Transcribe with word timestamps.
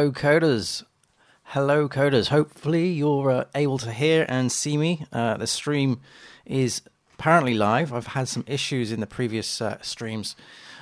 Hello, 0.00 0.12
coders. 0.12 0.82
Hello, 1.42 1.86
coders. 1.86 2.28
Hopefully, 2.28 2.88
you're 2.88 3.30
uh, 3.30 3.44
able 3.54 3.76
to 3.76 3.92
hear 3.92 4.24
and 4.30 4.50
see 4.50 4.78
me. 4.78 5.04
Uh, 5.12 5.36
the 5.36 5.46
stream 5.46 6.00
is 6.46 6.80
apparently 7.18 7.52
live. 7.52 7.92
I've 7.92 8.06
had 8.06 8.26
some 8.26 8.42
issues 8.46 8.92
in 8.92 9.00
the 9.00 9.06
previous 9.06 9.60
uh, 9.60 9.76
streams 9.82 10.36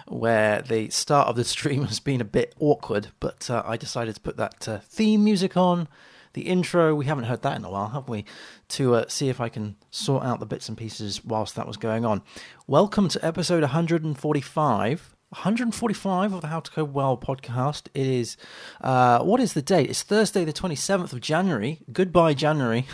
where 0.06 0.62
the 0.62 0.88
start 0.90 1.26
of 1.26 1.34
the 1.34 1.42
stream 1.56 1.84
has 1.86 1.98
been 1.98 2.20
a 2.20 2.24
bit 2.24 2.54
awkward, 2.60 3.08
but 3.18 3.50
uh, 3.50 3.64
I 3.66 3.76
decided 3.76 4.14
to 4.14 4.20
put 4.20 4.36
that 4.36 4.68
uh, 4.68 4.78
theme 4.84 5.24
music 5.24 5.56
on. 5.56 5.88
The 6.34 6.42
intro, 6.42 6.94
we 6.94 7.06
haven't 7.06 7.24
heard 7.24 7.42
that 7.42 7.56
in 7.56 7.64
a 7.64 7.70
while, 7.72 7.88
have 7.88 8.08
we? 8.08 8.24
To 8.68 8.94
uh, 8.94 9.08
see 9.08 9.28
if 9.28 9.40
I 9.40 9.48
can 9.48 9.74
sort 9.90 10.22
out 10.22 10.38
the 10.38 10.46
bits 10.46 10.68
and 10.68 10.78
pieces 10.78 11.24
whilst 11.24 11.56
that 11.56 11.66
was 11.66 11.76
going 11.76 12.04
on. 12.04 12.22
Welcome 12.68 13.08
to 13.08 13.26
episode 13.26 13.62
145 13.62 15.16
145 15.30 16.32
of 16.32 16.40
the 16.40 16.46
How 16.46 16.60
to 16.60 16.70
Code 16.70 16.94
Well 16.94 17.14
podcast. 17.18 17.88
It 17.92 18.06
is, 18.06 18.38
uh, 18.80 19.22
what 19.22 19.40
is 19.40 19.52
the 19.52 19.60
date? 19.60 19.90
It's 19.90 20.02
Thursday, 20.02 20.42
the 20.42 20.54
27th 20.54 21.12
of 21.12 21.20
January. 21.20 21.80
Goodbye, 21.92 22.32
January. 22.32 22.86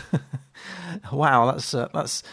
wow, 1.13 1.49
that's 1.49 1.73
uh, 1.73 1.87
that's 1.93 2.23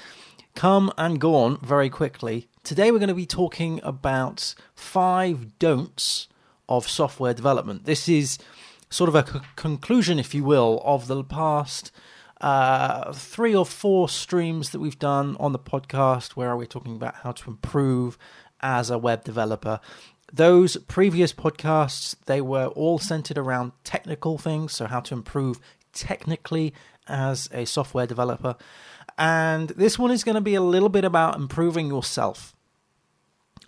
come 0.57 0.93
and 0.99 1.21
gone 1.21 1.57
very 1.63 1.89
quickly. 1.89 2.49
Today 2.65 2.91
we're 2.91 2.99
going 2.99 3.11
to 3.11 3.15
be 3.15 3.27
talking 3.27 3.79
about 3.85 4.57
five 4.75 5.57
don'ts 5.61 6.27
of 6.69 6.89
software 6.89 7.33
development. 7.33 7.85
This 7.85 8.09
is 8.09 8.39
sort 8.91 9.09
of 9.09 9.15
a 9.15 9.25
c- 9.25 9.39
conclusion, 9.55 10.19
if 10.19 10.35
you 10.35 10.43
will, 10.43 10.83
of 10.85 11.07
the 11.07 11.23
past 11.23 11.93
uh, 12.41 13.13
three 13.13 13.55
or 13.55 13.65
four 13.65 14.09
streams 14.09 14.71
that 14.71 14.81
we've 14.81 14.99
done 14.99 15.37
on 15.39 15.53
the 15.53 15.61
podcast 15.61 16.33
where 16.33 16.57
we're 16.57 16.67
talking 16.67 16.97
about 16.97 17.15
how 17.23 17.31
to 17.31 17.51
improve 17.51 18.19
as 18.63 18.91
a 18.91 18.99
web 18.99 19.25
developer. 19.25 19.81
Those 20.33 20.77
previous 20.77 21.33
podcasts, 21.33 22.15
they 22.27 22.41
were 22.41 22.67
all 22.67 22.99
centered 22.99 23.37
around 23.37 23.73
technical 23.85 24.39
things, 24.39 24.73
so 24.73 24.87
how 24.87 25.01
to 25.01 25.15
improve 25.15 25.61
technically 25.93 26.73
as 27.07 27.49
a 27.53 27.65
software 27.67 28.07
developer. 28.07 28.57
And 29.19 29.69
this 29.71 29.99
one 29.99 30.11
is 30.11 30.25
going 30.25 30.37
to 30.37 30.41
be 30.41 30.55
a 30.55 30.63
little 30.63 30.89
bit 30.89 31.05
about 31.05 31.37
improving 31.37 31.87
yourself. 31.89 32.57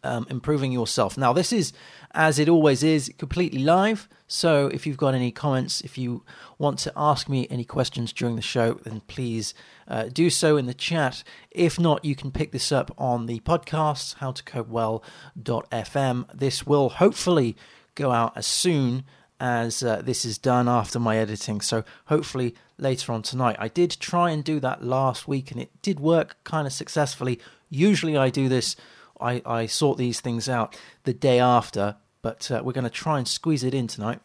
Um, 0.05 0.27
improving 0.29 0.71
yourself. 0.71 1.17
Now, 1.17 1.33
this 1.33 1.51
is, 1.53 1.73
as 2.13 2.39
it 2.39 2.49
always 2.49 2.83
is, 2.83 3.11
completely 3.19 3.65
live. 3.65 4.07
So, 4.27 4.67
if 4.67 4.87
you've 4.87 4.99
got 4.99 5.15
any 5.15 5.33
comments, 5.33 5.81
if 5.81 5.97
you 5.97 6.23
want 6.59 6.79
to 6.81 6.93
ask 6.97 7.29
me 7.29 7.47
any 7.51 7.65
questions 7.65 8.13
during 8.13 8.37
the 8.37 8.43
show, 8.43 8.75
then 8.85 9.01
please 9.07 9.55
uh, 9.89 10.05
do 10.13 10.29
so 10.31 10.57
in 10.57 10.67
the 10.67 10.75
chat. 10.75 11.25
If 11.51 11.81
not, 11.81 12.05
you 12.05 12.15
can 12.15 12.31
pick 12.31 12.53
this 12.53 12.71
up 12.71 12.95
on 12.99 13.27
the 13.27 13.41
podcast, 13.41 14.17
howtocodewell.fm. 14.17 16.27
This 16.35 16.67
will 16.67 16.91
hopefully 16.91 17.57
go 17.95 18.13
out 18.13 18.37
as 18.37 18.47
soon 18.47 19.05
as 19.41 19.83
uh, 19.83 20.01
this 20.03 20.25
is 20.25 20.39
done 20.39 20.69
after 20.69 20.99
my 20.99 21.17
editing. 21.17 21.61
So 21.61 21.85
hopefully 22.07 22.55
later 22.79 23.13
on 23.13 23.23
tonight. 23.23 23.57
I 23.59 23.69
did 23.69 23.97
try 24.01 24.31
and 24.31 24.45
do 24.45 24.61
that 24.61 24.85
last 24.85 25.29
week 25.29 25.51
and 25.51 25.61
it 25.61 25.71
did 25.83 26.01
work 26.01 26.37
kind 26.45 26.67
of 26.67 26.73
successfully. 26.73 27.41
Usually 27.69 28.17
I 28.17 28.31
do 28.31 28.49
this, 28.49 28.77
I, 29.21 29.43
I 29.45 29.67
sort 29.67 29.99
these 29.99 30.21
things 30.21 30.49
out 30.49 30.79
the 31.05 31.15
day 31.15 31.39
after, 31.39 31.97
but 32.23 32.51
uh, 32.51 32.63
we're 32.65 32.73
going 32.73 32.85
to 32.85 32.91
try 32.91 33.19
and 33.19 33.29
squeeze 33.29 33.65
it 33.65 33.75
in 33.75 33.87
tonight. 33.87 34.21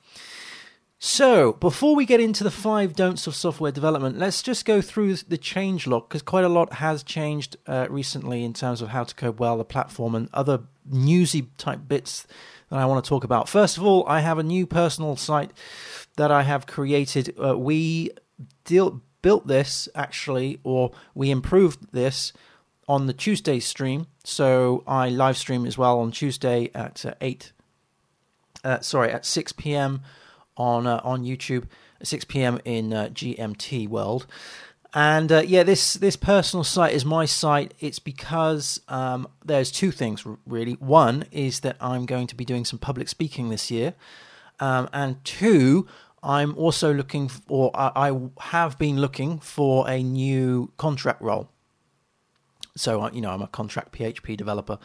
So, 1.01 1.53
before 1.53 1.95
we 1.95 2.05
get 2.05 2.19
into 2.19 2.43
the 2.43 2.51
five 2.51 2.93
don'ts 2.93 3.25
of 3.25 3.33
software 3.33 3.71
development, 3.71 4.19
let's 4.19 4.41
just 4.41 4.65
go 4.65 4.81
through 4.81 5.15
the 5.15 5.37
change 5.37 5.87
log 5.87 6.09
because 6.09 6.21
quite 6.21 6.43
a 6.43 6.49
lot 6.49 6.73
has 6.73 7.03
changed 7.03 7.55
uh, 7.67 7.87
recently 7.89 8.43
in 8.43 8.51
terms 8.51 8.81
of 8.81 8.89
how 8.89 9.05
to 9.05 9.15
code 9.15 9.39
well, 9.39 9.57
the 9.57 9.63
platform, 9.63 10.13
and 10.13 10.27
other 10.33 10.59
newsy 10.85 11.47
type 11.57 11.87
bits 11.87 12.27
that 12.69 12.79
I 12.79 12.85
want 12.85 13.01
to 13.03 13.07
talk 13.07 13.23
about. 13.23 13.47
First 13.47 13.77
of 13.77 13.85
all, 13.85 14.05
I 14.07 14.19
have 14.19 14.39
a 14.39 14.43
new 14.43 14.67
personal 14.67 15.15
site 15.15 15.51
that 16.17 16.31
I 16.31 16.43
have 16.43 16.67
created. 16.67 17.33
Uh, 17.41 17.57
we 17.57 18.11
deal, 18.65 19.01
built 19.21 19.47
this 19.47 19.87
actually, 19.95 20.59
or 20.63 20.91
we 21.15 21.31
improved 21.31 21.93
this 21.93 22.33
on 22.89 23.05
the 23.05 23.13
Tuesday 23.13 23.61
stream. 23.61 24.07
So 24.25 24.83
I 24.85 25.07
live 25.07 25.37
stream 25.37 25.65
as 25.65 25.77
well 25.77 25.99
on 25.99 26.11
Tuesday 26.11 26.71
at 26.75 27.05
uh, 27.05 27.13
8, 27.21 27.53
uh, 28.65 28.79
sorry, 28.81 29.11
at 29.11 29.25
6 29.25 29.53
p.m 29.53 30.01
on 30.59 30.85
uh, 30.85 31.01
on 31.03 31.23
YouTube, 31.23 31.63
6 32.03 32.25
p.m. 32.25 32.59
in 32.65 32.93
uh, 32.93 33.09
GMT 33.11 33.87
world. 33.87 34.27
And 34.93 35.31
uh, 35.31 35.43
yeah, 35.45 35.63
this 35.63 35.93
this 35.93 36.15
personal 36.15 36.63
site 36.63 36.93
is 36.93 37.05
my 37.05 37.25
site. 37.25 37.73
It's 37.79 37.99
because 37.99 38.81
um, 38.87 39.27
there's 39.43 39.71
two 39.71 39.91
things 39.91 40.25
really. 40.45 40.73
One 40.73 41.25
is 41.31 41.61
that 41.61 41.77
I'm 41.79 42.05
going 42.05 42.27
to 42.27 42.35
be 42.35 42.45
doing 42.45 42.65
some 42.65 42.79
public 42.79 43.07
speaking 43.07 43.49
this 43.49 43.71
year, 43.71 43.93
um, 44.59 44.89
and 44.91 45.23
two, 45.23 45.87
I'm 46.21 46.55
also 46.57 46.93
looking, 46.93 47.29
for, 47.29 47.41
or 47.47 47.71
I, 47.73 48.09
I 48.09 48.19
have 48.39 48.77
been 48.77 48.99
looking 48.99 49.39
for 49.39 49.87
a 49.89 50.03
new 50.03 50.71
contract 50.77 51.21
role. 51.21 51.49
So 52.79 53.09
you 53.11 53.21
know, 53.21 53.31
I'm 53.31 53.41
a 53.41 53.47
contract 53.47 53.91
PHP 53.93 54.37
developer, 54.37 54.79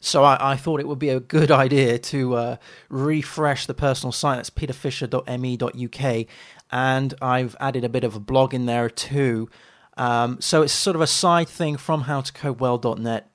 so 0.00 0.24
I, 0.24 0.52
I, 0.52 0.56
thought 0.56 0.80
it 0.80 0.88
would 0.88 0.98
be 0.98 1.08
a 1.08 1.20
good 1.20 1.50
idea 1.64 1.98
to 1.98 2.34
uh, 2.34 2.56
refresh 2.88 3.66
the 3.66 3.74
personal 3.74 4.12
site. 4.12 4.36
That's 4.36 4.50
peterfisher.me.uk, 4.50 6.26
and 6.70 7.14
I've 7.22 7.56
added 7.60 7.84
a 7.84 7.88
bit 7.88 8.04
of 8.04 8.16
a 8.16 8.20
blog 8.20 8.54
in 8.54 8.66
there 8.66 8.90
too. 8.90 9.48
Um, 9.96 10.40
so 10.40 10.62
it's 10.62 10.72
sort 10.72 10.94
of 10.94 11.02
a 11.02 11.08
side 11.08 11.48
thing 11.48 11.76
from 11.76 12.04
howtocodewell.net, 12.04 13.30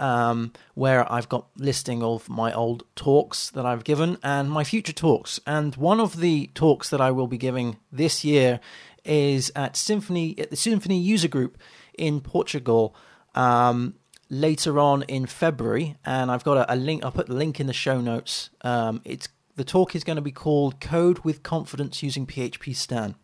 um, 0.00 0.52
where 0.74 1.10
I've 1.10 1.28
got 1.28 1.46
listing 1.56 2.02
of 2.02 2.28
my 2.28 2.52
old 2.52 2.82
talks 2.96 3.50
that 3.50 3.64
I've 3.64 3.84
given 3.84 4.18
and 4.22 4.50
my 4.50 4.64
future 4.64 4.92
talks. 4.92 5.38
And 5.46 5.76
one 5.76 6.00
of 6.00 6.16
the 6.16 6.50
talks 6.54 6.90
that 6.90 7.00
I 7.00 7.12
will 7.12 7.28
be 7.28 7.38
giving 7.38 7.76
this 7.92 8.24
year 8.24 8.58
is 9.04 9.52
at 9.54 9.74
Symfony 9.74 10.38
at 10.40 10.50
the 10.50 10.56
Symfony 10.56 11.02
User 11.02 11.28
Group 11.28 11.56
in 11.96 12.20
Portugal. 12.20 12.94
Um, 13.34 13.94
later 14.28 14.78
on 14.78 15.02
in 15.02 15.26
February, 15.26 15.96
and 16.04 16.30
I've 16.30 16.44
got 16.44 16.56
a, 16.56 16.74
a 16.74 16.76
link. 16.76 17.04
I'll 17.04 17.12
put 17.12 17.26
the 17.26 17.34
link 17.34 17.60
in 17.60 17.66
the 17.66 17.72
show 17.72 18.00
notes. 18.00 18.50
Um, 18.62 19.02
it's 19.04 19.28
the 19.56 19.64
talk 19.64 19.94
is 19.94 20.04
going 20.04 20.16
to 20.16 20.22
be 20.22 20.32
called 20.32 20.80
"Code 20.80 21.20
with 21.20 21.42
Confidence 21.42 22.02
Using 22.02 22.26
PHPStan." 22.26 23.14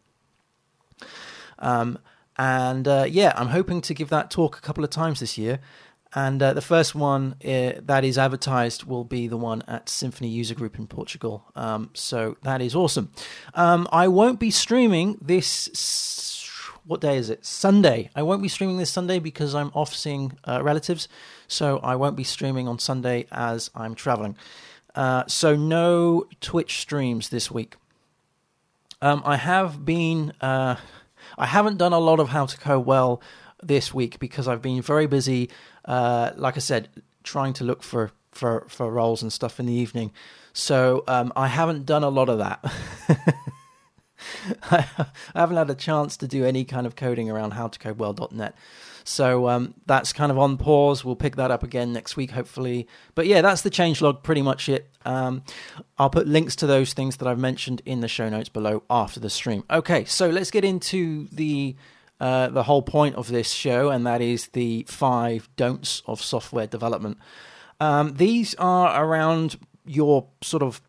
Um, 1.58 1.98
and 2.36 2.86
uh, 2.86 3.06
yeah, 3.08 3.32
I'm 3.36 3.48
hoping 3.48 3.80
to 3.82 3.94
give 3.94 4.10
that 4.10 4.30
talk 4.30 4.58
a 4.58 4.60
couple 4.60 4.84
of 4.84 4.90
times 4.90 5.20
this 5.20 5.38
year. 5.38 5.60
And 6.14 6.42
uh, 6.42 6.54
the 6.54 6.62
first 6.62 6.94
one 6.94 7.34
uh, 7.44 7.72
that 7.82 8.02
is 8.04 8.16
advertised 8.16 8.84
will 8.84 9.04
be 9.04 9.26
the 9.26 9.36
one 9.36 9.62
at 9.68 9.86
Symfony 9.86 10.30
User 10.30 10.54
Group 10.54 10.78
in 10.78 10.86
Portugal. 10.86 11.44
Um, 11.54 11.90
so 11.94 12.36
that 12.42 12.62
is 12.62 12.74
awesome. 12.74 13.12
Um, 13.54 13.86
I 13.92 14.08
won't 14.08 14.40
be 14.40 14.50
streaming 14.50 15.18
this 15.20 15.68
what 16.86 17.00
day 17.00 17.16
is 17.16 17.30
it? 17.30 17.44
Sunday. 17.44 18.10
I 18.14 18.22
won't 18.22 18.42
be 18.42 18.48
streaming 18.48 18.78
this 18.78 18.90
Sunday 18.90 19.18
because 19.18 19.54
I'm 19.54 19.70
off 19.74 19.94
seeing 19.94 20.38
uh, 20.44 20.62
relatives, 20.62 21.08
so 21.48 21.78
I 21.78 21.96
won't 21.96 22.16
be 22.16 22.24
streaming 22.24 22.68
on 22.68 22.78
Sunday 22.78 23.26
as 23.32 23.70
I'm 23.74 23.94
traveling. 23.94 24.36
Uh, 24.94 25.24
so 25.26 25.56
no 25.56 26.26
Twitch 26.40 26.78
streams 26.78 27.28
this 27.28 27.50
week. 27.50 27.74
Um, 29.02 29.22
I 29.24 29.36
have 29.36 29.84
been. 29.84 30.32
Uh, 30.40 30.76
I 31.36 31.46
haven't 31.46 31.76
done 31.76 31.92
a 31.92 31.98
lot 31.98 32.20
of 32.20 32.28
how 32.28 32.46
to 32.46 32.56
code 32.56 32.86
well 32.86 33.20
this 33.62 33.92
week 33.92 34.18
because 34.18 34.46
I've 34.48 34.62
been 34.62 34.80
very 34.80 35.06
busy. 35.06 35.50
Uh, 35.84 36.30
like 36.36 36.56
I 36.56 36.60
said, 36.60 36.88
trying 37.24 37.52
to 37.54 37.64
look 37.64 37.82
for 37.82 38.12
for 38.30 38.64
for 38.68 38.90
roles 38.90 39.22
and 39.22 39.32
stuff 39.32 39.58
in 39.58 39.66
the 39.66 39.72
evening. 39.72 40.12
So 40.52 41.04
um, 41.08 41.32
I 41.36 41.48
haven't 41.48 41.84
done 41.84 42.04
a 42.04 42.08
lot 42.08 42.28
of 42.28 42.38
that. 42.38 42.64
I 44.70 45.06
haven't 45.34 45.56
had 45.56 45.70
a 45.70 45.74
chance 45.74 46.16
to 46.18 46.28
do 46.28 46.44
any 46.44 46.64
kind 46.64 46.86
of 46.86 46.96
coding 46.96 47.30
around 47.30 47.52
howtocodewell.net. 47.52 48.54
So 49.04 49.48
um, 49.48 49.74
that's 49.86 50.12
kind 50.12 50.32
of 50.32 50.38
on 50.38 50.56
pause. 50.56 51.04
We'll 51.04 51.14
pick 51.14 51.36
that 51.36 51.52
up 51.52 51.62
again 51.62 51.92
next 51.92 52.16
week, 52.16 52.32
hopefully. 52.32 52.88
But 53.14 53.28
yeah, 53.28 53.40
that's 53.40 53.62
the 53.62 53.70
changelog, 53.70 54.24
pretty 54.24 54.42
much 54.42 54.68
it. 54.68 54.88
Um, 55.04 55.44
I'll 55.96 56.10
put 56.10 56.26
links 56.26 56.56
to 56.56 56.66
those 56.66 56.92
things 56.92 57.18
that 57.18 57.28
I've 57.28 57.38
mentioned 57.38 57.82
in 57.86 58.00
the 58.00 58.08
show 58.08 58.28
notes 58.28 58.48
below 58.48 58.82
after 58.90 59.20
the 59.20 59.30
stream. 59.30 59.62
Okay, 59.70 60.04
so 60.06 60.28
let's 60.28 60.50
get 60.50 60.64
into 60.64 61.28
the 61.30 61.76
uh, 62.18 62.48
the 62.48 62.64
whole 62.64 62.82
point 62.82 63.14
of 63.14 63.28
this 63.28 63.50
show, 63.50 63.90
and 63.90 64.06
that 64.06 64.20
is 64.20 64.48
the 64.48 64.84
five 64.88 65.48
don'ts 65.56 66.02
of 66.06 66.20
software 66.20 66.66
development. 66.66 67.18
Um, 67.78 68.14
these 68.14 68.54
are 68.56 69.04
around 69.04 69.56
your 69.84 70.26
sort 70.42 70.62
of 70.62 70.80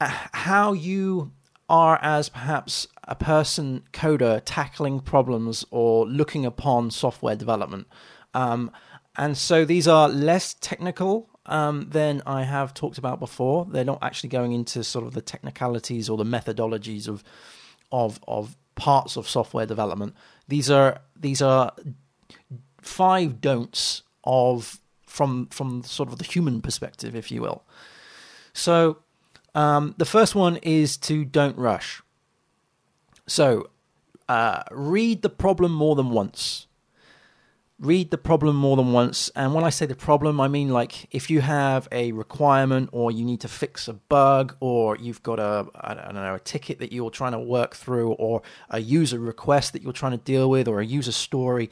how 0.00 0.72
you 0.72 1.32
are 1.68 1.98
as 2.02 2.28
perhaps 2.28 2.88
a 3.04 3.14
person 3.14 3.82
coder 3.92 4.42
tackling 4.44 5.00
problems 5.00 5.64
or 5.70 6.06
looking 6.06 6.44
upon 6.44 6.90
software 6.90 7.36
development. 7.36 7.86
Um, 8.34 8.70
and 9.16 9.36
so 9.36 9.64
these 9.64 9.88
are 9.88 10.08
less 10.08 10.54
technical 10.60 11.28
um, 11.46 11.88
than 11.90 12.22
I 12.26 12.44
have 12.44 12.74
talked 12.74 12.98
about 12.98 13.18
before. 13.18 13.66
They're 13.68 13.84
not 13.84 13.98
actually 14.02 14.28
going 14.28 14.52
into 14.52 14.84
sort 14.84 15.06
of 15.06 15.14
the 15.14 15.22
technicalities 15.22 16.08
or 16.08 16.16
the 16.16 16.24
methodologies 16.24 17.08
of 17.08 17.24
of 17.90 18.20
of 18.28 18.56
parts 18.74 19.16
of 19.16 19.28
software 19.28 19.66
development. 19.66 20.14
These 20.46 20.70
are 20.70 21.00
these 21.16 21.42
are 21.42 21.72
five 22.80 23.40
don'ts 23.40 24.02
of 24.24 24.80
from 25.06 25.46
from 25.46 25.82
sort 25.82 26.10
of 26.10 26.18
the 26.18 26.24
human 26.24 26.60
perspective, 26.60 27.16
if 27.16 27.30
you 27.32 27.42
will. 27.42 27.64
So 28.52 28.98
Um, 29.58 29.96
the 29.98 30.04
first 30.04 30.36
one 30.36 30.58
is 30.58 30.96
to 30.98 31.24
don't 31.24 31.58
rush. 31.58 32.00
So, 33.26 33.70
uh, 34.28 34.62
read 34.70 35.22
the 35.22 35.28
problem 35.28 35.72
more 35.72 35.96
than 35.96 36.10
once. 36.10 36.68
Read 37.80 38.12
the 38.12 38.18
problem 38.18 38.54
more 38.54 38.76
than 38.76 38.92
once. 38.92 39.30
And 39.34 39.54
when 39.54 39.64
I 39.64 39.70
say 39.70 39.84
the 39.86 39.96
problem, 39.96 40.40
I 40.40 40.46
mean 40.46 40.68
like 40.68 41.12
if 41.12 41.28
you 41.28 41.40
have 41.40 41.88
a 41.90 42.12
requirement 42.12 42.90
or 42.92 43.10
you 43.10 43.24
need 43.24 43.40
to 43.40 43.48
fix 43.48 43.88
a 43.88 43.94
bug 43.94 44.56
or 44.60 44.96
you've 44.96 45.24
got 45.24 45.40
a, 45.40 45.66
I 45.74 45.94
don't 45.94 46.14
know, 46.14 46.36
a 46.36 46.40
ticket 46.40 46.78
that 46.78 46.92
you're 46.92 47.10
trying 47.10 47.32
to 47.32 47.40
work 47.40 47.74
through 47.74 48.12
or 48.12 48.42
a 48.70 48.78
user 48.78 49.18
request 49.18 49.72
that 49.72 49.82
you're 49.82 49.92
trying 49.92 50.12
to 50.12 50.18
deal 50.18 50.48
with 50.48 50.68
or 50.68 50.80
a 50.80 50.86
user 50.86 51.12
story, 51.12 51.68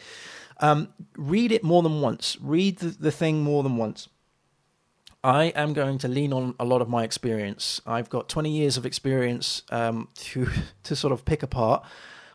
um, 0.58 0.88
read 1.16 1.52
it 1.52 1.62
more 1.62 1.84
than 1.84 2.00
once. 2.00 2.36
Read 2.40 2.78
the, 2.78 2.88
the 2.88 3.12
thing 3.12 3.44
more 3.44 3.62
than 3.62 3.76
once. 3.76 4.08
I 5.26 5.46
am 5.56 5.72
going 5.72 5.98
to 5.98 6.08
lean 6.08 6.32
on 6.32 6.54
a 6.60 6.64
lot 6.64 6.80
of 6.80 6.88
my 6.88 7.02
experience. 7.02 7.80
I've 7.84 8.08
got 8.08 8.28
20 8.28 8.48
years 8.48 8.76
of 8.76 8.86
experience 8.86 9.64
um, 9.70 10.06
to 10.18 10.48
to 10.84 10.94
sort 10.94 11.12
of 11.12 11.24
pick 11.24 11.42
apart 11.42 11.84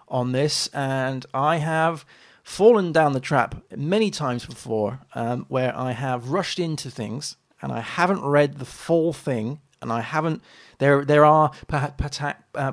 on 0.09 0.33
this, 0.33 0.67
and 0.73 1.25
I 1.33 1.55
have 1.57 2.05
fallen 2.43 2.91
down 2.91 3.13
the 3.13 3.21
trap 3.21 3.63
many 3.73 4.11
times 4.11 4.45
before, 4.45 4.99
um, 5.15 5.45
where 5.47 5.73
I 5.73 5.93
have 5.93 6.31
rushed 6.31 6.59
into 6.59 6.91
things 6.91 7.37
and 7.61 7.71
I 7.71 7.79
haven't 7.79 8.25
read 8.25 8.59
the 8.59 8.65
full 8.65 9.13
thing, 9.13 9.61
and 9.81 9.93
I 9.93 10.01
haven't. 10.01 10.41
There, 10.79 11.05
there 11.05 11.23
are 11.23 11.51
uh, 11.71 12.71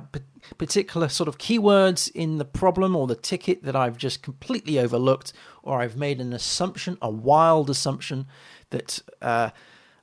particular 0.56 1.08
sort 1.08 1.28
of 1.28 1.38
keywords 1.38 2.10
in 2.12 2.38
the 2.38 2.44
problem 2.44 2.96
or 2.96 3.06
the 3.06 3.14
ticket 3.14 3.62
that 3.62 3.76
I've 3.76 3.98
just 3.98 4.24
completely 4.24 4.80
overlooked, 4.80 5.32
or 5.62 5.80
I've 5.80 5.96
made 5.96 6.20
an 6.20 6.32
assumption, 6.32 6.98
a 7.00 7.08
wild 7.08 7.70
assumption 7.70 8.26
that. 8.70 9.00
Uh, 9.22 9.50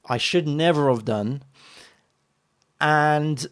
I 0.07 0.17
should 0.17 0.47
never 0.47 0.89
have 0.89 1.05
done. 1.05 1.43
And 2.79 3.47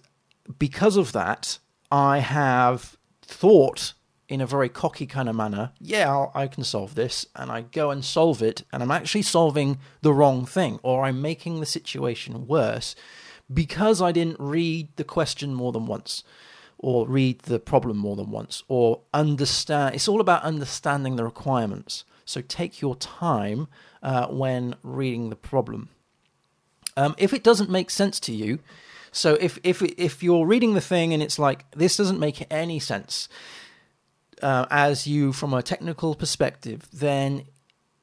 because 0.60 0.98
of 0.98 1.12
that, 1.14 1.60
I 1.92 2.20
have 2.20 2.98
thought 3.22 3.94
in 4.30 4.42
a 4.42 4.48
very 4.48 4.70
cocky 4.70 5.06
kind 5.06 5.30
of 5.30 5.36
manner, 5.36 5.72
yeah, 5.80 6.10
I'll, 6.10 6.32
i 6.34 6.48
can 6.48 6.64
solve 6.64 6.96
this. 6.96 7.26
And 7.36 7.52
I 7.52 7.62
go 7.62 7.92
and 7.92 8.04
solve 8.04 8.42
it, 8.42 8.64
and 8.72 8.82
I'm 8.82 8.92
actually 8.92 9.22
solving 9.22 9.78
the 10.02 10.14
wrong 10.14 10.46
thing, 10.46 10.80
or 10.84 11.04
I'm 11.04 11.22
making 11.22 11.60
the 11.60 11.66
situation 11.66 12.48
worse 12.48 12.96
because 13.54 14.02
I 14.02 14.12
didn't 14.12 14.40
read 14.40 14.90
the 14.96 15.04
question 15.04 15.54
more 15.54 15.72
than 15.72 15.86
once, 15.86 16.24
or 16.78 17.08
read 17.08 17.40
the 17.40 17.60
problem 17.60 17.98
more 17.98 18.16
than 18.16 18.32
once, 18.32 18.64
or 18.68 19.02
understand. 19.14 19.96
It's 19.96 20.08
all 20.08 20.22
about 20.22 20.44
understanding 20.44 21.16
the 21.16 21.24
requirements. 21.24 22.04
So 22.26 22.42
take 22.42 22.82
your 22.82 22.96
time 22.96 23.68
uh, 24.02 24.28
when 24.28 24.76
reading 24.82 25.30
the 25.30 25.36
problem. 25.36 25.90
Um, 26.96 27.16
if 27.18 27.34
it 27.34 27.44
doesn't 27.44 27.70
make 27.70 27.90
sense 27.90 28.20
to 28.22 28.34
you, 28.34 28.60
so 29.12 29.36
if 29.40 29.60
if 29.64 29.82
if 29.82 30.24
you're 30.24 30.46
reading 30.46 30.74
the 30.74 30.82
thing 30.82 31.14
and 31.14 31.22
it's 31.24 31.40
like 31.40 31.70
this 31.72 31.98
doesn't 31.98 32.20
make 32.20 32.46
any 32.52 32.80
sense 32.80 33.30
uh, 34.42 34.66
as 34.70 35.08
you 35.08 35.34
from 35.34 35.54
a 35.54 35.64
technical 35.64 36.16
perspective, 36.16 36.88
then 36.92 37.46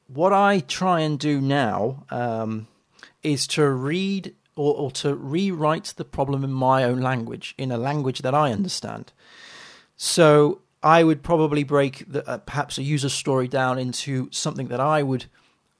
what 0.07 0.33
I 0.33 0.59
try 0.59 1.01
and 1.01 1.19
do 1.19 1.39
now 1.39 2.03
um, 2.09 2.67
is 3.23 3.47
to 3.47 3.69
read 3.69 4.35
or, 4.55 4.75
or, 4.75 4.91
to 4.91 5.15
rewrite 5.15 5.93
the 5.95 6.03
problem 6.03 6.43
in 6.43 6.51
my 6.51 6.83
own 6.83 6.99
language, 6.99 7.55
in 7.57 7.71
a 7.71 7.77
language 7.77 8.19
that 8.19 8.35
I 8.35 8.51
understand. 8.51 9.13
So 9.95 10.59
I 10.83 11.03
would 11.05 11.23
probably 11.23 11.63
break 11.63 12.03
the, 12.11 12.27
uh, 12.27 12.39
perhaps 12.39 12.77
a 12.77 12.83
user 12.83 13.07
story 13.07 13.47
down 13.47 13.79
into 13.79 14.27
something 14.31 14.67
that 14.67 14.81
I 14.81 15.03
would 15.03 15.25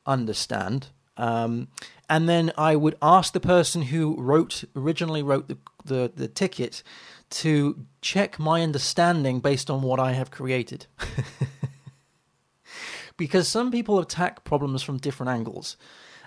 understand. 0.06 0.88
Um, 1.22 1.68
and 2.10 2.28
then 2.28 2.52
I 2.58 2.76
would 2.76 2.98
ask 3.00 3.32
the 3.32 3.40
person 3.40 3.84
who 3.84 4.20
wrote 4.20 4.64
originally 4.76 5.22
wrote 5.22 5.48
the, 5.48 5.58
the, 5.86 6.12
the 6.14 6.28
ticket 6.28 6.82
to 7.30 7.86
check 8.02 8.40
my 8.40 8.64
understanding 8.64 9.40
based 9.40 9.70
on 9.70 9.84
what 9.84 10.00
I 10.00 10.14
have 10.14 10.32
created. 10.32 10.88
because 13.18 13.48
some 13.48 13.72
people 13.72 14.00
attack 14.00 14.44
problems 14.44 14.82
from 14.82 14.98
different 14.98 15.30
angles. 15.30 15.78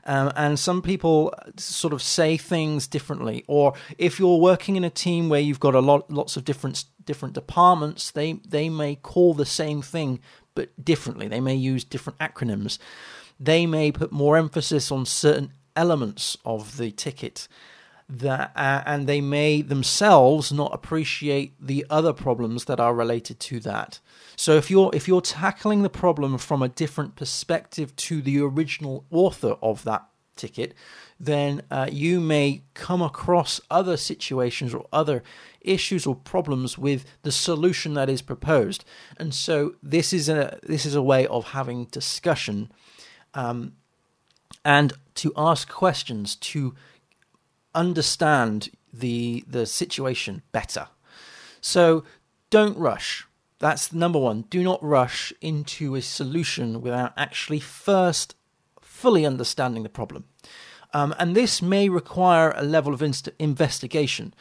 Um, 0.07 0.33
and 0.37 0.59
some 0.59 0.81
people 0.81 1.35
sort 1.57 1.93
of 1.93 2.01
say 2.01 2.37
things 2.37 2.87
differently. 2.87 3.45
Or 3.49 3.75
if 3.99 4.21
you're 4.21 4.39
working 4.39 4.77
in 4.77 4.85
a 4.85 4.91
team 4.91 5.29
where 5.29 5.41
you've 5.41 5.61
got 5.61 5.75
a 5.75 5.81
lot, 5.81 6.09
lots 6.09 6.37
of 6.37 6.45
different 6.45 6.85
different 7.05 7.35
departments, 7.35 8.13
they 8.13 8.35
they 8.47 8.69
may 8.69 8.95
call 8.95 9.35
the 9.35 9.47
same 9.47 9.83
thing 9.83 10.21
but 10.55 10.71
differently. 10.83 11.27
They 11.27 11.41
may 11.41 11.57
use 11.57 11.85
different 11.85 12.21
acronyms. 12.21 12.79
They 13.39 13.67
may 13.67 13.93
put 13.93 14.13
more 14.13 14.37
emphasis 14.37 14.91
on 14.91 15.07
certain 15.07 15.53
elements 15.77 16.37
of 16.45 16.77
the 16.77 16.91
ticket 16.91 17.49
that 18.09 18.53
uh, 18.55 18.83
and 18.85 19.07
they 19.07 19.21
may 19.21 19.63
themselves 19.63 20.53
not 20.53 20.75
appreciate 20.75 21.55
the 21.59 21.87
other 21.89 22.13
problems 22.13 22.67
that 22.67 22.79
are 22.79 22.95
related 22.95 23.41
to 23.41 23.61
that. 23.61 23.99
So 24.37 24.57
if 24.57 24.71
you're 24.71 24.91
if 24.95 25.09
you're 25.09 25.23
tackling 25.23 25.83
the 25.83 25.91
problem 25.91 26.37
from 26.39 26.63
a 26.63 26.69
different 26.69 27.17
perspective 27.17 27.97
to 27.97 28.21
the 28.21 28.41
original 28.41 29.05
author 29.11 29.57
of 29.63 29.85
that 29.85 30.07
ticket 30.37 30.75
then 31.19 31.63
uh, 31.71 31.89
you 31.91 32.21
may 32.21 32.63
come 32.75 33.01
across 33.01 33.61
other 33.71 33.97
situations 33.97 34.75
or 34.75 34.87
other 34.93 35.23
issues 35.61 36.07
or 36.07 36.15
problems 36.15 36.77
with 36.77 37.05
the 37.23 37.33
solution 37.33 37.95
that 37.95 38.11
is 38.11 38.21
proposed. 38.21 38.85
And 39.17 39.33
so 39.33 39.77
this 39.83 40.13
is 40.13 40.29
a 40.29 40.59
this 40.63 40.85
is 40.85 40.95
a 40.95 41.03
way 41.03 41.27
of 41.27 41.49
having 41.49 41.87
discussion 41.87 42.71
um, 43.35 43.75
and 44.65 44.95
to 45.17 45.33
ask 45.37 45.69
questions 45.69 46.37
to 46.37 46.75
understand 47.75 48.71
the 48.93 49.45
the 49.47 49.67
situation 49.67 50.43
better. 50.53 50.89
So 51.61 52.05
don't 52.51 52.79
rush. 52.79 53.27
That's 53.59 53.93
number 53.93 54.19
one. 54.19 54.43
Do 54.51 54.63
not 54.63 54.83
rush 54.83 55.33
into 55.41 55.95
a 55.95 56.03
solution 56.03 56.81
without 56.81 57.13
actually 57.17 57.61
first 57.61 58.37
fully 58.81 59.27
understanding 59.27 59.83
the 59.83 59.89
problem. 59.89 60.25
Um, 60.93 61.15
and 61.19 61.35
this 61.35 61.61
may 61.61 61.89
require 61.89 62.53
a 62.53 62.63
level 62.63 62.95
of 62.95 63.03
inst- 63.03 63.31
investigation. 63.39 64.33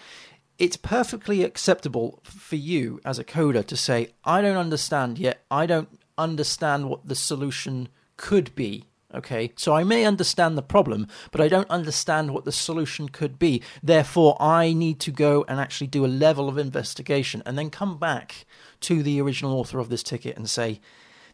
It's 0.59 0.77
perfectly 0.77 1.43
acceptable 1.43 2.21
for 2.23 2.55
you 2.55 3.01
as 3.03 3.17
a 3.17 3.23
coder 3.23 3.65
to 3.65 3.75
say, 3.75 4.09
I 4.23 4.41
don't 4.41 4.57
understand 4.57 5.17
yet. 5.17 5.43
I 5.49 5.65
don't 5.65 5.99
understand 6.17 6.89
what 6.89 7.07
the 7.07 7.15
solution 7.15 7.89
could 8.17 8.53
be 8.55 8.85
Okay, 9.15 9.51
so 9.55 9.75
I 9.75 9.83
may 9.83 10.05
understand 10.05 10.57
the 10.57 10.63
problem, 10.63 11.07
but 11.31 11.39
I 11.39 11.47
don't 11.47 11.69
understand 11.69 12.31
what 12.31 12.45
the 12.45 12.51
solution 12.51 13.09
could 13.09 13.37
be. 13.37 13.61
Therefore, 13.83 14.35
I 14.41 14.73
need 14.73 14.99
to 15.01 15.11
go 15.11 15.45
and 15.47 15.59
actually 15.59 15.87
do 15.87 16.03
a 16.03 16.07
level 16.07 16.49
of 16.49 16.57
investigation 16.57 17.43
and 17.45 17.55
then 17.55 17.69
come 17.69 17.99
back 17.99 18.45
to 18.81 19.03
the 19.03 19.21
original 19.21 19.59
author 19.59 19.77
of 19.77 19.89
this 19.89 20.01
ticket 20.01 20.35
and 20.35 20.49
say, 20.49 20.81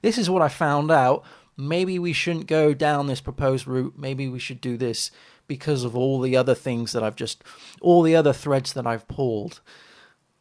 This 0.01 0.17
is 0.17 0.29
what 0.29 0.41
I 0.41 0.49
found 0.49 0.91
out. 0.91 1.23
Maybe 1.55 1.97
we 1.99 2.11
shouldn't 2.11 2.47
go 2.47 2.73
down 2.73 3.07
this 3.07 3.21
proposed 3.21 3.65
route. 3.65 3.93
Maybe 3.97 4.27
we 4.27 4.39
should 4.39 4.59
do 4.59 4.75
this 4.75 5.09
because 5.47 5.85
of 5.85 5.95
all 5.95 6.19
the 6.19 6.35
other 6.35 6.55
things 6.55 6.91
that 6.91 7.03
I've 7.03 7.15
just, 7.15 7.43
all 7.81 8.01
the 8.01 8.15
other 8.15 8.33
threads 8.33 8.73
that 8.73 8.85
I've 8.85 9.07
pulled. 9.07 9.61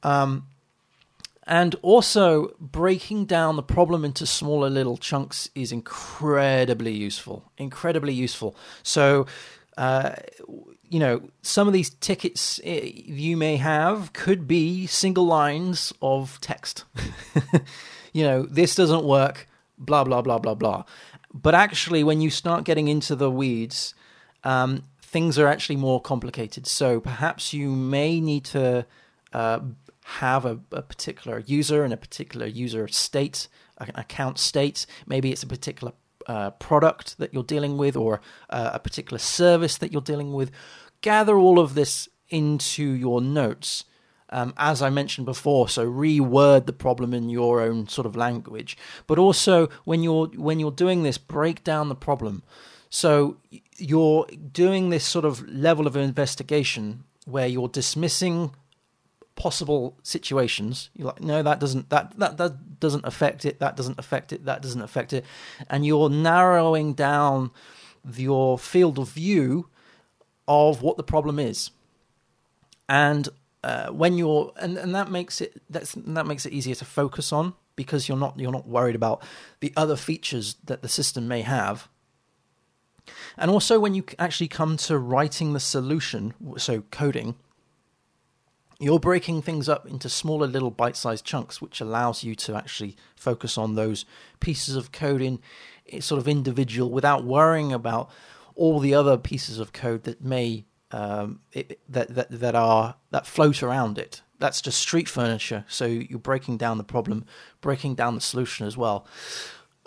Um, 0.02 0.46
and 1.48 1.74
also, 1.80 2.54
breaking 2.60 3.24
down 3.24 3.56
the 3.56 3.62
problem 3.62 4.04
into 4.04 4.26
smaller 4.26 4.68
little 4.68 4.98
chunks 4.98 5.48
is 5.54 5.72
incredibly 5.72 6.92
useful. 6.92 7.50
Incredibly 7.56 8.12
useful. 8.12 8.54
So, 8.82 9.26
uh, 9.78 10.12
you 10.90 11.00
know, 11.00 11.22
some 11.40 11.66
of 11.66 11.72
these 11.72 11.88
tickets 11.88 12.60
eh, 12.64 12.90
you 12.92 13.38
may 13.38 13.56
have 13.56 14.12
could 14.12 14.46
be 14.46 14.86
single 14.86 15.24
lines 15.24 15.90
of 16.02 16.38
text. 16.42 16.84
you 18.12 18.24
know, 18.24 18.42
this 18.42 18.74
doesn't 18.74 19.04
work, 19.04 19.48
blah, 19.78 20.04
blah, 20.04 20.20
blah, 20.20 20.38
blah, 20.38 20.54
blah. 20.54 20.84
But 21.32 21.54
actually, 21.54 22.04
when 22.04 22.20
you 22.20 22.28
start 22.28 22.64
getting 22.64 22.88
into 22.88 23.16
the 23.16 23.30
weeds, 23.30 23.94
um, 24.44 24.82
things 25.00 25.38
are 25.38 25.46
actually 25.46 25.76
more 25.76 25.98
complicated. 25.98 26.66
So 26.66 27.00
perhaps 27.00 27.54
you 27.54 27.70
may 27.70 28.20
need 28.20 28.44
to 28.46 28.84
uh, 29.32 29.60
have 30.08 30.46
a, 30.46 30.58
a 30.72 30.80
particular 30.80 31.40
user 31.40 31.84
and 31.84 31.92
a 31.92 31.96
particular 31.96 32.46
user 32.46 32.88
state, 32.88 33.46
an 33.76 33.90
account 33.94 34.38
state. 34.38 34.86
Maybe 35.06 35.30
it's 35.30 35.42
a 35.42 35.46
particular 35.46 35.92
uh, 36.26 36.50
product 36.52 37.18
that 37.18 37.34
you're 37.34 37.42
dealing 37.42 37.76
with 37.76 37.94
or 37.94 38.22
uh, 38.48 38.70
a 38.72 38.78
particular 38.78 39.18
service 39.18 39.76
that 39.76 39.92
you're 39.92 40.00
dealing 40.00 40.32
with. 40.32 40.50
Gather 41.02 41.36
all 41.36 41.58
of 41.58 41.74
this 41.74 42.08
into 42.30 42.82
your 42.82 43.20
notes. 43.20 43.84
Um, 44.30 44.54
as 44.56 44.80
I 44.80 44.88
mentioned 44.88 45.26
before, 45.26 45.68
so 45.68 45.90
reword 45.90 46.66
the 46.66 46.72
problem 46.72 47.12
in 47.12 47.28
your 47.28 47.60
own 47.60 47.88
sort 47.88 48.06
of 48.06 48.16
language. 48.16 48.76
But 49.06 49.18
also, 49.18 49.68
when 49.84 50.02
you're 50.02 50.26
when 50.36 50.60
you're 50.60 50.70
doing 50.70 51.02
this, 51.02 51.16
break 51.16 51.64
down 51.64 51.88
the 51.88 51.94
problem. 51.94 52.42
So 52.90 53.38
you're 53.76 54.26
doing 54.52 54.90
this 54.90 55.04
sort 55.04 55.24
of 55.24 55.46
level 55.48 55.86
of 55.86 55.96
investigation 55.96 57.04
where 57.24 57.46
you're 57.46 57.68
dismissing 57.68 58.52
possible 59.38 59.96
situations. 60.02 60.90
You're 60.94 61.08
like, 61.08 61.22
no, 61.22 61.42
that 61.42 61.60
doesn't 61.60 61.88
that, 61.90 62.18
that 62.18 62.36
that 62.36 62.80
doesn't 62.80 63.06
affect 63.06 63.44
it. 63.44 63.58
That 63.60 63.76
doesn't 63.76 63.98
affect 63.98 64.32
it. 64.32 64.44
That 64.44 64.60
doesn't 64.60 64.82
affect 64.82 65.12
it. 65.12 65.24
And 65.70 65.86
you're 65.86 66.10
narrowing 66.10 66.94
down 66.94 67.50
your 68.14 68.58
field 68.58 68.98
of 68.98 69.08
view 69.10 69.68
of 70.46 70.82
what 70.82 70.96
the 70.96 71.02
problem 71.02 71.38
is. 71.38 71.70
and 72.88 73.28
uh, 73.64 73.88
when 73.88 74.16
you're 74.16 74.52
and, 74.56 74.78
and 74.78 74.94
that 74.94 75.10
makes 75.10 75.40
it 75.40 75.60
that's 75.68 75.92
that 75.92 76.26
makes 76.26 76.46
it 76.46 76.52
easier 76.52 76.74
to 76.74 76.84
focus 76.84 77.32
on 77.32 77.54
because 77.76 78.08
you're 78.08 78.18
not 78.18 78.38
you're 78.38 78.52
not 78.52 78.66
worried 78.66 78.94
about 78.94 79.22
the 79.60 79.72
other 79.76 79.96
features 79.96 80.56
that 80.64 80.82
the 80.82 80.88
system 80.88 81.28
may 81.28 81.42
have 81.42 81.88
and 83.36 83.50
also 83.50 83.78
when 83.78 83.94
you 83.94 84.04
actually 84.18 84.48
come 84.48 84.76
to 84.76 84.98
writing 84.98 85.52
the 85.52 85.60
solution 85.60 86.34
so 86.56 86.82
coding 86.90 87.34
you're 88.80 89.00
breaking 89.00 89.42
things 89.42 89.68
up 89.68 89.86
into 89.86 90.08
smaller 90.08 90.46
little 90.46 90.70
bite-sized 90.70 91.24
chunks 91.24 91.60
which 91.60 91.80
allows 91.80 92.22
you 92.22 92.34
to 92.34 92.54
actually 92.54 92.96
focus 93.16 93.58
on 93.58 93.74
those 93.74 94.04
pieces 94.40 94.76
of 94.76 94.92
code 94.92 95.20
in 95.20 95.40
sort 96.00 96.20
of 96.20 96.28
individual 96.28 96.90
without 96.90 97.24
worrying 97.24 97.72
about 97.72 98.10
all 98.54 98.78
the 98.78 98.94
other 98.94 99.16
pieces 99.16 99.58
of 99.58 99.72
code 99.72 100.04
that 100.04 100.22
may 100.22 100.64
um, 100.90 101.40
it, 101.52 101.80
that, 101.88 102.14
that 102.14 102.30
that 102.30 102.54
are 102.54 102.96
that 103.10 103.26
float 103.26 103.62
around 103.62 103.98
it. 103.98 104.22
That's 104.38 104.60
just 104.60 104.78
street 104.78 105.08
furniture. 105.08 105.64
So 105.68 105.84
you're 105.84 106.18
breaking 106.18 106.58
down 106.58 106.78
the 106.78 106.84
problem, 106.84 107.24
breaking 107.60 107.96
down 107.96 108.14
the 108.14 108.20
solution 108.20 108.66
as 108.66 108.76
well. 108.76 109.06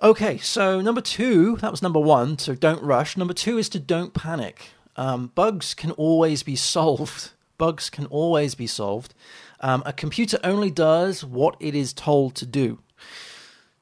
Okay, 0.04 0.38
so 0.40 0.82
number 0.82 1.02
two, 1.02 1.58
that 1.58 1.72
was 1.72 1.82
number 1.82 2.00
one. 2.00 2.38
So 2.38 2.56
don't 2.56 2.84
rush. 2.84 3.16
Number 3.16 3.34
two 3.34 3.58
is 3.58 3.70
to 3.70 3.80
don't 3.80 4.14
panic. 4.14 4.70
Um, 4.96 5.32
bugs 5.36 5.74
can 5.74 5.92
always 5.92 6.44
be 6.44 6.56
solved. 6.76 7.32
Bugs 7.62 7.92
can 7.92 8.08
always 8.08 8.56
be 8.56 8.66
solved. 8.66 9.14
Um, 9.60 9.84
a 9.86 9.94
computer 9.94 10.40
only 10.44 10.72
does 10.72 11.24
what 11.24 11.56
it 11.60 11.76
is 11.76 11.94
told 11.94 12.34
to 12.38 12.48
do. 12.48 12.80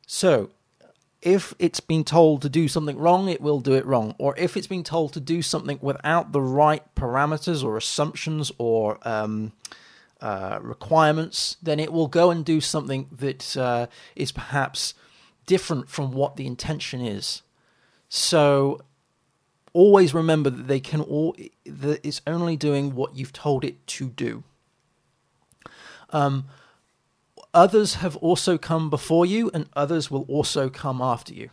So 0.05 0.49
if 1.21 1.53
it's 1.59 1.79
been 1.79 2.03
told 2.03 2.41
to 2.41 2.49
do 2.49 2.67
something 2.67 2.97
wrong, 2.97 3.29
it 3.29 3.39
will 3.39 3.61
do 3.61 3.75
it 3.75 3.85
wrong. 3.85 4.15
Or 4.17 4.35
if 4.37 4.57
it's 4.57 4.67
been 4.67 4.83
told 4.83 5.13
to 5.13 5.21
do 5.21 5.41
something 5.41 5.79
without 5.81 6.33
the 6.33 6.41
right 6.41 6.83
parameters 6.93 7.63
or 7.63 7.77
assumptions 7.77 8.51
or 8.57 8.99
um, 9.07 9.53
uh, 10.19 10.59
requirements, 10.61 11.55
then 11.63 11.79
it 11.79 11.93
will 11.93 12.07
go 12.07 12.31
and 12.31 12.43
do 12.43 12.59
something 12.59 13.07
that 13.11 13.55
uh, 13.55 13.87
is 14.13 14.33
perhaps 14.33 14.93
different 15.45 15.87
from 15.87 16.11
what 16.11 16.35
the 16.35 16.47
intention 16.47 16.99
is. 16.99 17.43
So 18.09 18.81
always 19.79 20.13
remember 20.13 20.49
that 20.49 20.67
they 20.67 20.81
can 20.81 21.01
all 21.01 21.35
that 21.65 21.99
it's 22.03 22.21
only 22.27 22.55
doing 22.57 22.95
what 22.95 23.15
you've 23.15 23.33
told 23.33 23.63
it 23.63 23.75
to 23.87 24.09
do. 24.09 24.43
Um, 26.11 26.45
others 27.53 27.95
have 27.95 28.15
also 28.17 28.57
come 28.57 28.89
before 28.89 29.25
you, 29.25 29.49
and 29.53 29.69
others 29.73 30.11
will 30.11 30.25
also 30.27 30.69
come 30.69 31.01
after 31.01 31.33
you. 31.33 31.49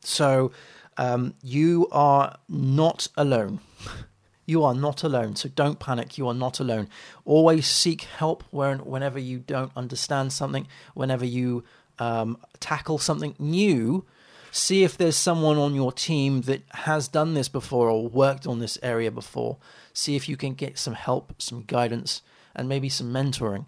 So 0.00 0.52
um, 0.96 1.34
you 1.42 1.88
are 1.90 2.36
not 2.48 3.08
alone. 3.16 3.60
You 4.44 4.64
are 4.64 4.74
not 4.74 5.04
alone. 5.04 5.36
So 5.36 5.48
don't 5.48 5.78
panic. 5.78 6.18
You 6.18 6.26
are 6.26 6.34
not 6.34 6.58
alone. 6.58 6.88
Always 7.24 7.64
seek 7.64 8.02
help 8.02 8.42
when, 8.50 8.80
whenever 8.80 9.18
you 9.20 9.38
don't 9.38 9.70
understand 9.76 10.32
something, 10.32 10.66
whenever 10.94 11.24
you 11.24 11.62
um, 12.00 12.36
tackle 12.58 12.98
something 12.98 13.36
new. 13.38 14.04
See 14.54 14.84
if 14.84 14.98
there's 14.98 15.16
someone 15.16 15.56
on 15.56 15.74
your 15.74 15.92
team 15.92 16.42
that 16.42 16.62
has 16.72 17.08
done 17.08 17.32
this 17.32 17.48
before 17.48 17.88
or 17.88 18.06
worked 18.06 18.46
on 18.46 18.58
this 18.58 18.78
area 18.82 19.10
before. 19.10 19.56
See 19.94 20.14
if 20.14 20.28
you 20.28 20.36
can 20.36 20.52
get 20.52 20.78
some 20.78 20.92
help, 20.92 21.32
some 21.40 21.62
guidance, 21.62 22.20
and 22.54 22.68
maybe 22.68 22.90
some 22.90 23.10
mentoring. 23.10 23.64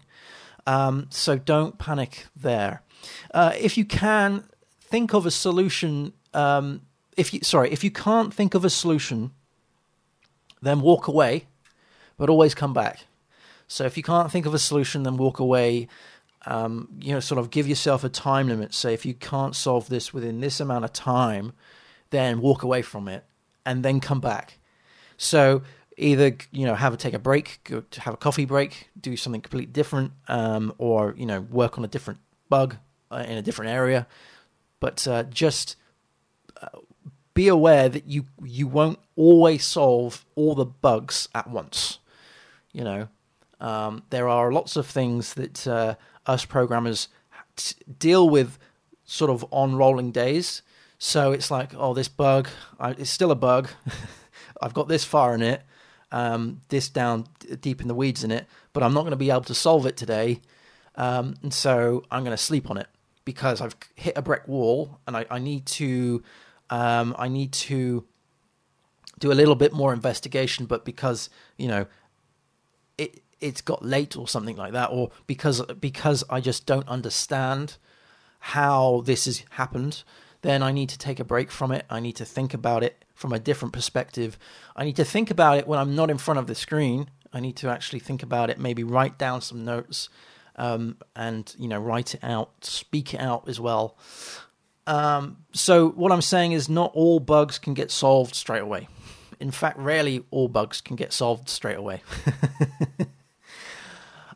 Um, 0.67 1.07
so 1.09 1.39
don't 1.39 1.79
panic 1.79 2.27
there. 2.35 2.83
Uh, 3.33 3.53
if 3.59 3.79
you 3.79 3.83
can, 3.83 4.43
think 4.79 5.11
of 5.11 5.25
a 5.25 5.31
solution. 5.31 6.13
Um, 6.35 6.81
if 7.17 7.33
you 7.33 7.39
sorry, 7.41 7.71
if 7.71 7.83
you 7.83 7.89
can't 7.89 8.31
think 8.31 8.53
of 8.53 8.63
a 8.63 8.69
solution, 8.69 9.31
then 10.61 10.81
walk 10.81 11.07
away, 11.07 11.45
but 12.15 12.29
always 12.29 12.53
come 12.53 12.73
back. 12.73 13.05
So 13.67 13.85
if 13.85 13.97
you 13.97 14.03
can't 14.03 14.31
think 14.31 14.45
of 14.45 14.53
a 14.53 14.59
solution, 14.59 15.01
then 15.01 15.17
walk 15.17 15.39
away. 15.39 15.87
Um, 16.45 16.89
you 16.99 17.13
know, 17.13 17.19
sort 17.19 17.39
of 17.39 17.49
give 17.49 17.67
yourself 17.67 18.03
a 18.03 18.09
time 18.09 18.47
limit. 18.47 18.73
Say 18.73 18.93
if 18.93 19.05
you 19.05 19.13
can't 19.13 19.55
solve 19.55 19.89
this 19.89 20.13
within 20.13 20.41
this 20.41 20.59
amount 20.59 20.85
of 20.85 20.93
time, 20.93 21.53
then 22.11 22.39
walk 22.39 22.63
away 22.63 22.81
from 22.81 23.07
it 23.07 23.25
and 23.65 23.83
then 23.83 23.99
come 23.99 24.19
back. 24.19 24.59
So 25.17 25.63
either 25.97 26.35
you 26.51 26.65
know 26.65 26.75
have 26.75 26.93
a 26.93 26.97
take 26.97 27.13
a 27.13 27.19
break, 27.19 27.59
go 27.63 27.81
to 27.81 28.01
have 28.01 28.13
a 28.13 28.17
coffee 28.17 28.45
break, 28.45 28.89
do 28.99 29.17
something 29.17 29.41
completely 29.41 29.71
different, 29.71 30.11
um, 30.27 30.73
or 30.77 31.15
you 31.17 31.25
know 31.25 31.41
work 31.41 31.77
on 31.77 31.85
a 31.85 31.87
different 31.87 32.19
bug 32.49 32.77
uh, 33.11 33.25
in 33.27 33.37
a 33.37 33.41
different 33.41 33.71
area. 33.71 34.07
But 34.79 35.07
uh, 35.07 35.23
just 35.23 35.75
uh, 36.61 36.79
be 37.33 37.47
aware 37.47 37.89
that 37.89 38.07
you 38.07 38.25
you 38.43 38.67
won't 38.67 38.99
always 39.15 39.65
solve 39.65 40.25
all 40.35 40.55
the 40.55 40.65
bugs 40.65 41.29
at 41.33 41.49
once. 41.49 41.99
You 42.71 42.83
know, 42.83 43.07
um, 43.59 44.03
there 44.09 44.27
are 44.27 44.51
lots 44.51 44.75
of 44.75 44.85
things 44.85 45.33
that 45.35 45.65
uh, 45.67 45.95
us 46.25 46.45
programmers 46.45 47.07
t- 47.55 47.75
deal 47.99 48.29
with 48.29 48.57
sort 49.03 49.31
of 49.31 49.45
on 49.51 49.75
rolling 49.75 50.11
days. 50.11 50.61
So 50.97 51.31
it's 51.31 51.51
like, 51.51 51.73
oh, 51.75 51.93
this 51.93 52.07
bug, 52.07 52.47
I, 52.79 52.91
it's 52.91 53.09
still 53.09 53.31
a 53.31 53.35
bug. 53.35 53.69
I've 54.61 54.73
got 54.73 54.87
this 54.87 55.03
far 55.03 55.35
in 55.35 55.41
it 55.41 55.61
um, 56.11 56.61
this 56.69 56.87
down 56.89 57.27
deep 57.59 57.81
in 57.81 57.87
the 57.87 57.93
weeds 57.93 58.23
in 58.23 58.31
it, 58.31 58.47
but 58.71 58.83
I'm 58.83 58.93
not 58.93 59.01
going 59.01 59.11
to 59.11 59.17
be 59.17 59.29
able 59.29 59.41
to 59.41 59.53
solve 59.53 59.85
it 59.85 59.97
today. 59.97 60.39
Um, 60.95 61.35
and 61.43 61.53
so 61.53 62.03
I'm 62.09 62.23
going 62.23 62.35
to 62.35 62.41
sleep 62.41 62.69
on 62.69 62.77
it 62.77 62.87
because 63.25 63.59
I've 63.59 63.75
hit 63.95 64.17
a 64.17 64.21
brick 64.21 64.47
wall 64.47 64.99
and 65.05 65.17
I, 65.17 65.25
I 65.29 65.39
need 65.39 65.65
to 65.65 66.23
um, 66.69 67.15
I 67.19 67.27
need 67.27 67.51
to 67.51 68.05
do 69.19 69.31
a 69.31 69.33
little 69.33 69.55
bit 69.55 69.73
more 69.73 69.93
investigation, 69.93 70.65
but 70.65 70.85
because 70.85 71.29
you 71.57 71.67
know 71.67 71.85
it 72.97 73.21
it's 73.45 73.61
got 73.61 73.85
late 73.85 74.17
or 74.17 74.27
something 74.27 74.57
like 74.57 74.73
that, 74.73 74.89
or 74.91 75.11
because 75.27 75.61
because 75.79 76.23
I 76.29 76.41
just 76.41 76.65
don't 76.65 76.87
understand 76.87 77.77
how 78.39 79.01
this 79.05 79.25
has 79.25 79.43
happened, 79.51 80.03
then 80.41 80.63
I 80.63 80.71
need 80.71 80.89
to 80.89 80.97
take 80.97 81.19
a 81.19 81.23
break 81.23 81.51
from 81.51 81.71
it. 81.71 81.85
I 81.89 81.99
need 81.99 82.15
to 82.17 82.25
think 82.25 82.53
about 82.53 82.83
it 82.83 83.05
from 83.13 83.33
a 83.33 83.39
different 83.39 83.73
perspective. 83.73 84.37
I 84.75 84.83
need 84.83 84.95
to 84.97 85.05
think 85.05 85.31
about 85.31 85.57
it 85.57 85.67
when 85.67 85.79
I'm 85.79 85.95
not 85.95 86.09
in 86.09 86.17
front 86.17 86.39
of 86.39 86.47
the 86.47 86.55
screen. 86.55 87.09
I 87.31 87.39
need 87.39 87.55
to 87.57 87.69
actually 87.69 87.99
think 87.99 88.23
about 88.23 88.49
it, 88.49 88.59
maybe 88.59 88.83
write 88.83 89.17
down 89.17 89.41
some 89.41 89.63
notes, 89.63 90.09
um, 90.55 90.97
and 91.15 91.53
you 91.57 91.67
know, 91.67 91.79
write 91.79 92.15
it 92.15 92.23
out, 92.23 92.65
speak 92.65 93.13
it 93.13 93.19
out 93.19 93.47
as 93.47 93.59
well. 93.59 93.97
Um, 94.87 95.37
so 95.51 95.89
what 95.89 96.11
I'm 96.11 96.21
saying 96.21 96.51
is, 96.51 96.69
not 96.69 96.91
all 96.93 97.19
bugs 97.19 97.59
can 97.59 97.73
get 97.73 97.91
solved 97.91 98.35
straight 98.35 98.61
away. 98.61 98.87
In 99.39 99.51
fact, 99.51 99.77
rarely 99.77 100.23
all 100.31 100.47
bugs 100.47 100.81
can 100.81 100.95
get 100.95 101.11
solved 101.11 101.49
straight 101.49 101.77
away. 101.77 102.01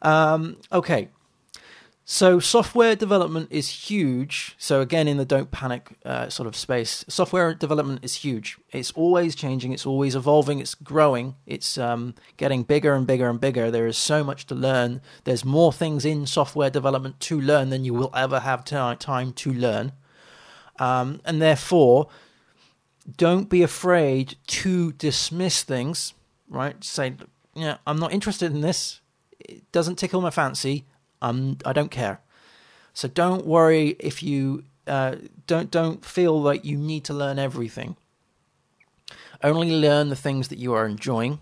um, 0.02 0.58
okay, 0.72 1.10
so 2.12 2.40
software 2.40 2.96
development 2.96 3.50
is 3.52 3.70
huge. 3.70 4.56
So 4.58 4.82
again, 4.82 5.08
in 5.08 5.18
the 5.18 5.26
don't 5.26 5.52
panic 5.52 5.96
uh, 6.04 6.28
sort 6.28 6.48
of 6.48 6.56
space, 6.56 7.06
software 7.08 7.54
development 7.54 8.04
is 8.04 8.16
huge. 8.16 8.58
It's 8.72 8.90
always 8.94 9.36
changing. 9.36 9.74
It's 9.74 9.86
always 9.86 10.16
evolving. 10.16 10.58
It's 10.58 10.74
growing. 10.74 11.36
It's 11.46 11.78
um, 11.78 12.16
getting 12.36 12.64
bigger 12.64 12.96
and 12.96 13.06
bigger 13.06 13.30
and 13.30 13.40
bigger. 13.40 13.70
There 13.70 13.86
is 13.86 13.96
so 13.96 14.24
much 14.24 14.48
to 14.48 14.56
learn. 14.56 15.02
There's 15.26 15.46
more 15.46 15.72
things 15.72 16.04
in 16.04 16.26
software 16.26 16.72
development 16.72 17.20
to 17.20 17.40
learn 17.40 17.70
than 17.70 17.86
you 17.86 17.94
will 17.94 18.12
ever 18.16 18.40
have 18.40 18.66
t- 18.66 18.76
time 18.76 19.32
to 19.32 19.54
learn. 19.54 19.92
Um, 20.80 21.22
and 21.26 21.40
therefore, 21.40 22.08
don't 23.18 23.52
be 23.52 23.62
afraid 23.62 24.36
to 24.48 24.94
dismiss 24.94 25.62
things. 25.62 26.16
Right? 26.50 26.84
Say, 26.84 27.18
yeah, 27.54 27.78
I'm 27.86 28.00
not 28.00 28.14
interested 28.14 28.52
in 28.52 28.62
this. 28.62 29.02
It 29.50 29.72
doesn't 29.72 29.98
tickle 29.98 30.22
my 30.22 30.30
fancy 30.30 30.86
I'm, 31.22 31.58
I 31.66 31.74
don't 31.74 31.92
care. 31.92 32.22
So 32.94 33.08
don't 33.08 33.46
worry 33.46 33.96
if 34.00 34.24
you 34.24 34.64
uh, 34.88 35.16
don't 35.48 35.70
don't 35.70 36.04
feel 36.04 36.42
like 36.42 36.66
you 36.66 36.78
need 36.78 37.04
to 37.06 37.14
learn 37.14 37.40
everything. 37.40 37.96
Only 39.44 39.72
learn 39.72 40.10
the 40.10 40.16
things 40.16 40.50
that 40.50 40.58
you 40.58 40.74
are 40.74 40.86
enjoying, 40.86 41.40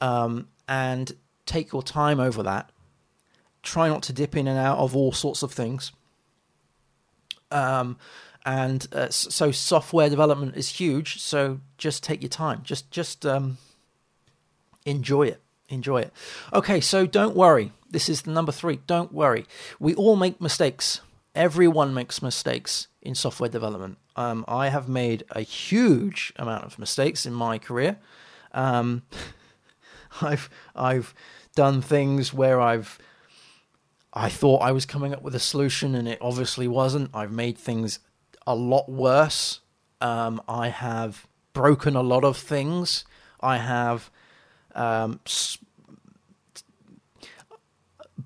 um, 0.00 0.48
and 0.66 1.14
take 1.44 1.72
your 1.72 1.82
time 1.82 2.18
over 2.18 2.42
that. 2.42 2.70
Try 3.62 3.88
not 3.88 4.02
to 4.04 4.12
dip 4.12 4.36
in 4.36 4.48
and 4.48 4.58
out 4.58 4.78
of 4.78 4.96
all 4.96 5.12
sorts 5.12 5.42
of 5.42 5.52
things. 5.52 5.92
Um, 7.50 7.98
and 8.44 8.86
uh, 8.92 9.10
so 9.10 9.52
software 9.52 10.08
development 10.08 10.56
is 10.56 10.68
huge. 10.68 11.20
So 11.20 11.60
just 11.78 12.02
take 12.02 12.22
your 12.22 12.28
time. 12.30 12.62
Just 12.64 12.90
just 12.90 13.26
um, 13.26 13.58
enjoy 14.84 15.24
it. 15.28 15.42
Enjoy 15.68 15.98
it. 15.98 16.12
Okay, 16.52 16.80
so 16.80 17.06
don't 17.06 17.36
worry. 17.36 17.72
This 17.90 18.08
is 18.08 18.22
the 18.22 18.30
number 18.30 18.52
three. 18.52 18.80
Don't 18.86 19.12
worry. 19.12 19.46
We 19.80 19.94
all 19.94 20.16
make 20.16 20.40
mistakes. 20.40 21.00
Everyone 21.34 21.92
makes 21.92 22.22
mistakes 22.22 22.88
in 23.02 23.14
software 23.14 23.50
development. 23.50 23.98
Um, 24.16 24.44
I 24.48 24.68
have 24.68 24.88
made 24.88 25.24
a 25.30 25.40
huge 25.40 26.32
amount 26.36 26.64
of 26.64 26.78
mistakes 26.78 27.26
in 27.26 27.32
my 27.32 27.58
career. 27.58 27.98
Um, 28.52 29.02
I've 30.22 30.48
I've 30.74 31.14
done 31.54 31.82
things 31.82 32.32
where 32.32 32.60
I've 32.60 32.98
I 34.12 34.30
thought 34.30 34.62
I 34.62 34.72
was 34.72 34.86
coming 34.86 35.12
up 35.12 35.22
with 35.22 35.34
a 35.34 35.40
solution 35.40 35.94
and 35.94 36.08
it 36.08 36.18
obviously 36.22 36.66
wasn't. 36.66 37.10
I've 37.12 37.32
made 37.32 37.58
things 37.58 37.98
a 38.46 38.54
lot 38.54 38.88
worse. 38.88 39.60
Um, 40.00 40.40
I 40.48 40.68
have 40.68 41.26
broken 41.52 41.96
a 41.96 42.02
lot 42.02 42.24
of 42.24 42.36
things. 42.36 43.04
I 43.40 43.58
have 43.58 44.10
um, 44.76 45.20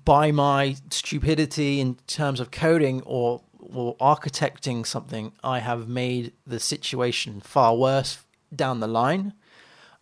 by 0.05 0.31
my 0.31 0.75
stupidity 0.89 1.79
in 1.79 1.95
terms 2.07 2.39
of 2.39 2.51
coding 2.51 3.01
or 3.05 3.41
or 3.59 3.95
architecting 3.97 4.85
something, 4.85 5.31
I 5.43 5.59
have 5.59 5.87
made 5.87 6.33
the 6.45 6.59
situation 6.59 7.39
far 7.39 7.75
worse 7.75 8.19
down 8.53 8.81
the 8.81 8.87
line. 8.87 9.33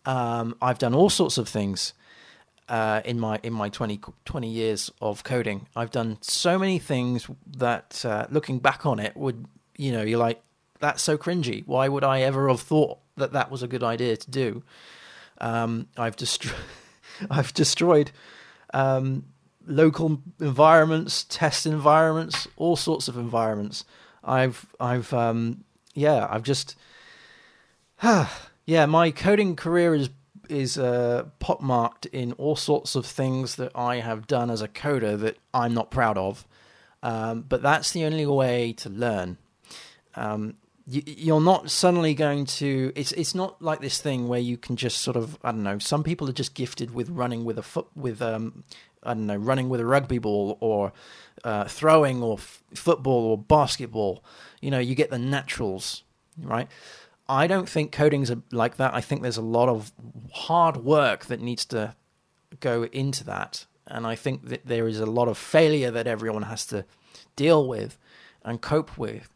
Um, 0.04 0.56
I've 0.60 0.78
done 0.78 0.92
all 0.92 1.08
sorts 1.08 1.38
of 1.38 1.48
things 1.48 1.92
uh, 2.68 3.02
in 3.04 3.20
my 3.20 3.38
in 3.42 3.52
my 3.52 3.68
20, 3.68 4.00
20, 4.24 4.48
years 4.48 4.90
of 5.00 5.22
coding. 5.22 5.68
I've 5.76 5.90
done 5.90 6.18
so 6.20 6.58
many 6.58 6.78
things 6.78 7.28
that, 7.58 8.04
uh, 8.04 8.26
looking 8.30 8.58
back 8.58 8.86
on 8.86 8.98
it, 8.98 9.16
would 9.16 9.46
you 9.76 9.92
know 9.92 10.02
you're 10.02 10.18
like, 10.18 10.42
that's 10.80 11.02
so 11.02 11.16
cringy. 11.16 11.64
Why 11.66 11.88
would 11.88 12.04
I 12.04 12.22
ever 12.22 12.48
have 12.48 12.60
thought 12.60 12.98
that 13.16 13.32
that 13.32 13.50
was 13.50 13.62
a 13.62 13.68
good 13.68 13.84
idea 13.84 14.16
to 14.16 14.30
do? 14.30 14.62
Um, 15.40 15.88
I've 15.96 16.16
destroyed, 16.16 16.54
I've 17.30 17.52
destroyed 17.54 18.10
um, 18.74 19.24
local 19.66 20.20
environments, 20.40 21.24
test 21.24 21.66
environments, 21.66 22.48
all 22.56 22.76
sorts 22.76 23.08
of 23.08 23.16
environments. 23.16 23.84
I've, 24.22 24.66
I've, 24.78 25.12
um, 25.12 25.64
yeah, 25.94 26.26
I've 26.30 26.42
just, 26.42 26.76
yeah, 28.02 28.86
my 28.86 29.10
coding 29.10 29.56
career 29.56 29.94
is 29.94 30.10
is 30.50 30.76
uh, 30.76 31.24
marked 31.60 32.06
in 32.06 32.32
all 32.32 32.56
sorts 32.56 32.96
of 32.96 33.06
things 33.06 33.54
that 33.56 33.70
I 33.74 34.00
have 34.00 34.26
done 34.26 34.50
as 34.50 34.60
a 34.60 34.68
coder 34.68 35.18
that 35.20 35.38
I'm 35.54 35.72
not 35.72 35.90
proud 35.90 36.18
of. 36.18 36.46
Um, 37.02 37.42
but 37.42 37.62
that's 37.62 37.92
the 37.92 38.04
only 38.04 38.26
way 38.26 38.72
to 38.74 38.90
learn. 38.90 39.38
Um, 40.14 40.56
you, 40.86 41.34
are 41.34 41.40
not 41.40 41.70
suddenly 41.70 42.14
going 42.14 42.46
to. 42.46 42.92
It's 42.94 43.12
it's 43.12 43.34
not 43.34 43.60
like 43.62 43.80
this 43.80 44.00
thing 44.00 44.28
where 44.28 44.40
you 44.40 44.56
can 44.56 44.76
just 44.76 44.98
sort 44.98 45.16
of 45.16 45.38
I 45.44 45.52
don't 45.52 45.62
know. 45.62 45.78
Some 45.78 46.02
people 46.02 46.28
are 46.28 46.32
just 46.32 46.54
gifted 46.54 46.92
with 46.92 47.08
running 47.08 47.44
with 47.44 47.58
a 47.58 47.62
foot 47.62 47.86
with 47.94 48.20
um 48.22 48.64
I 49.02 49.14
don't 49.14 49.26
know 49.26 49.36
running 49.36 49.68
with 49.68 49.80
a 49.80 49.86
rugby 49.86 50.18
ball 50.18 50.58
or 50.60 50.92
uh, 51.44 51.64
throwing 51.64 52.22
or 52.22 52.34
f- 52.34 52.62
football 52.74 53.24
or 53.24 53.38
basketball. 53.38 54.24
You 54.60 54.70
know, 54.70 54.78
you 54.78 54.94
get 54.94 55.10
the 55.10 55.18
naturals, 55.18 56.02
right? 56.38 56.68
I 57.28 57.46
don't 57.46 57.68
think 57.68 57.92
coding's 57.92 58.32
like 58.50 58.76
that. 58.76 58.92
I 58.92 59.00
think 59.00 59.22
there's 59.22 59.36
a 59.36 59.42
lot 59.42 59.68
of 59.68 59.92
hard 60.32 60.78
work 60.78 61.26
that 61.26 61.40
needs 61.40 61.64
to 61.66 61.94
go 62.58 62.84
into 62.84 63.24
that, 63.24 63.66
and 63.86 64.06
I 64.06 64.16
think 64.16 64.48
that 64.48 64.66
there 64.66 64.88
is 64.88 64.98
a 64.98 65.06
lot 65.06 65.28
of 65.28 65.38
failure 65.38 65.90
that 65.92 66.06
everyone 66.06 66.42
has 66.42 66.66
to 66.66 66.84
deal 67.36 67.66
with 67.68 67.96
and 68.44 68.60
cope 68.60 68.98
with 68.98 69.28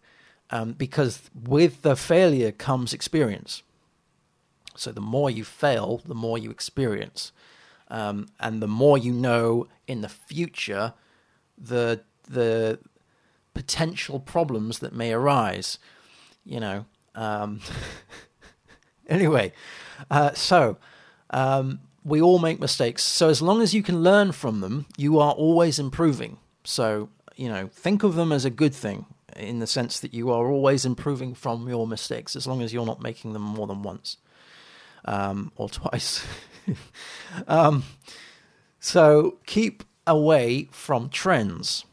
um, 0.50 0.72
because 0.72 1.30
with 1.34 1.82
the 1.82 1.96
failure 1.96 2.52
comes 2.52 2.92
experience. 2.92 3.62
So 4.76 4.92
the 4.92 5.00
more 5.00 5.30
you 5.30 5.44
fail, 5.44 6.02
the 6.04 6.14
more 6.14 6.36
you 6.36 6.50
experience, 6.50 7.32
um, 7.88 8.26
and 8.40 8.60
the 8.60 8.68
more 8.68 8.98
you 8.98 9.12
know 9.12 9.68
in 9.86 10.00
the 10.00 10.08
future 10.08 10.94
the 11.56 12.02
the 12.28 12.80
potential 13.52 14.18
problems 14.18 14.80
that 14.80 14.92
may 14.92 15.12
arise. 15.12 15.78
You 16.44 16.60
know. 16.60 16.86
Um, 17.14 17.60
anyway, 19.08 19.52
uh, 20.10 20.32
so 20.32 20.76
um, 21.30 21.80
we 22.04 22.20
all 22.20 22.40
make 22.40 22.58
mistakes. 22.58 23.04
So 23.04 23.28
as 23.28 23.40
long 23.40 23.62
as 23.62 23.72
you 23.72 23.82
can 23.84 24.02
learn 24.02 24.32
from 24.32 24.60
them, 24.60 24.86
you 24.96 25.20
are 25.20 25.32
always 25.32 25.78
improving. 25.78 26.38
So 26.64 27.10
you 27.36 27.48
know, 27.48 27.68
think 27.72 28.02
of 28.02 28.14
them 28.14 28.32
as 28.32 28.44
a 28.44 28.50
good 28.50 28.74
thing 28.74 29.06
in 29.36 29.58
the 29.58 29.66
sense 29.66 30.00
that 30.00 30.14
you 30.14 30.30
are 30.30 30.48
always 30.48 30.84
improving 30.84 31.34
from 31.34 31.68
your 31.68 31.86
mistakes 31.86 32.36
as 32.36 32.46
long 32.46 32.62
as 32.62 32.72
you're 32.72 32.86
not 32.86 33.02
making 33.02 33.32
them 33.32 33.42
more 33.42 33.66
than 33.66 33.82
once 33.82 34.16
um, 35.04 35.52
or 35.56 35.68
twice. 35.68 36.24
um, 37.48 37.84
so 38.80 39.38
keep 39.46 39.84
away 40.06 40.68
from 40.70 41.08
trends. 41.08 41.84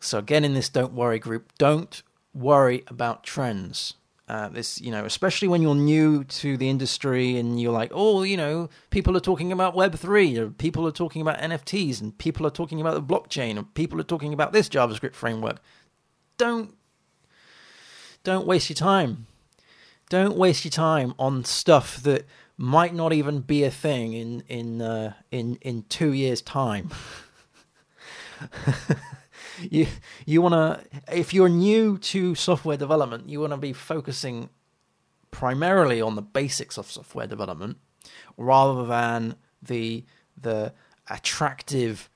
So 0.00 0.18
again, 0.18 0.44
in 0.44 0.54
this 0.54 0.68
"Don't 0.68 0.92
Worry" 0.92 1.18
group, 1.18 1.52
don't 1.58 2.02
worry 2.34 2.84
about 2.86 3.24
trends. 3.24 3.94
Uh, 4.28 4.48
this, 4.48 4.78
you 4.78 4.90
know, 4.90 5.06
especially 5.06 5.48
when 5.48 5.62
you're 5.62 5.74
new 5.74 6.22
to 6.22 6.58
the 6.58 6.68
industry 6.68 7.38
and 7.38 7.58
you're 7.58 7.72
like, 7.72 7.90
oh, 7.94 8.22
you 8.22 8.36
know, 8.36 8.68
people 8.90 9.16
are 9.16 9.20
talking 9.20 9.50
about 9.52 9.74
Web 9.74 9.94
three, 9.94 10.36
or 10.38 10.50
people 10.50 10.86
are 10.86 10.92
talking 10.92 11.22
about 11.22 11.38
NFTs, 11.38 12.00
and 12.00 12.16
people 12.18 12.46
are 12.46 12.50
talking 12.50 12.80
about 12.80 12.94
the 12.94 13.02
blockchain, 13.02 13.56
and 13.56 13.72
people 13.74 13.98
are 13.98 14.04
talking 14.04 14.34
about 14.34 14.52
this 14.52 14.68
JavaScript 14.68 15.14
framework. 15.14 15.60
Don't 16.36 16.77
don't 18.28 18.46
waste 18.46 18.68
your 18.68 18.74
time. 18.74 19.26
Don't 20.10 20.36
waste 20.36 20.62
your 20.62 20.70
time 20.70 21.14
on 21.18 21.46
stuff 21.46 21.96
that 22.02 22.26
might 22.58 22.94
not 22.94 23.14
even 23.14 23.40
be 23.40 23.64
a 23.64 23.70
thing 23.70 24.12
in 24.12 24.42
in 24.48 24.82
uh, 24.82 25.14
in 25.30 25.56
in 25.62 25.84
two 25.88 26.12
years' 26.12 26.42
time. 26.42 26.90
you 29.70 29.86
you 30.26 30.42
want 30.42 30.52
to 30.52 31.16
if 31.16 31.32
you're 31.32 31.48
new 31.48 31.96
to 31.96 32.34
software 32.34 32.76
development, 32.76 33.30
you 33.30 33.40
want 33.40 33.54
to 33.54 33.56
be 33.56 33.72
focusing 33.72 34.50
primarily 35.30 36.02
on 36.02 36.14
the 36.14 36.20
basics 36.20 36.76
of 36.76 36.90
software 36.90 37.26
development 37.26 37.78
rather 38.36 38.84
than 38.84 39.36
the 39.62 40.04
the 40.38 40.74
attractive 41.08 42.10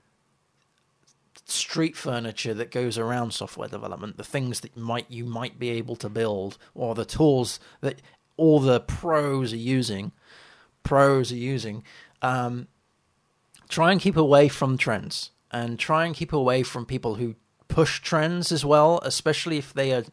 street 1.53 1.97
furniture 1.97 2.55
that 2.55 2.71
goes 2.71 2.99
around 2.99 3.33
software 3.33 3.69
development, 3.69 4.17
the 4.17 4.25
things 4.25 4.61
that 4.61 4.77
might 4.77 5.11
you 5.11 5.25
might 5.25 5.59
be 5.59 5.71
able 5.71 5.97
to 5.97 6.09
build, 6.09 6.59
or 6.75 6.95
the 6.95 7.05
tools 7.05 7.61
that 7.81 8.03
all 8.37 8.61
the 8.61 8.81
pros 8.81 9.53
are 9.53 9.57
using, 9.57 10.13
pros 10.83 11.31
are 11.31 11.37
using. 11.37 11.85
Um, 12.23 12.69
try 13.69 13.93
and 13.93 14.01
keep 14.01 14.17
away 14.17 14.49
from 14.49 14.77
trends, 14.77 15.31
and 15.51 15.79
try 15.79 16.07
and 16.07 16.15
keep 16.15 16.33
away 16.33 16.63
from 16.63 16.87
people 16.87 17.17
who 17.17 17.37
push 17.69 18.01
trends 18.01 18.53
as 18.53 18.65
well, 18.65 19.01
especially 19.03 19.59
if 19.59 19.73
they 19.73 19.93
are 19.93 20.05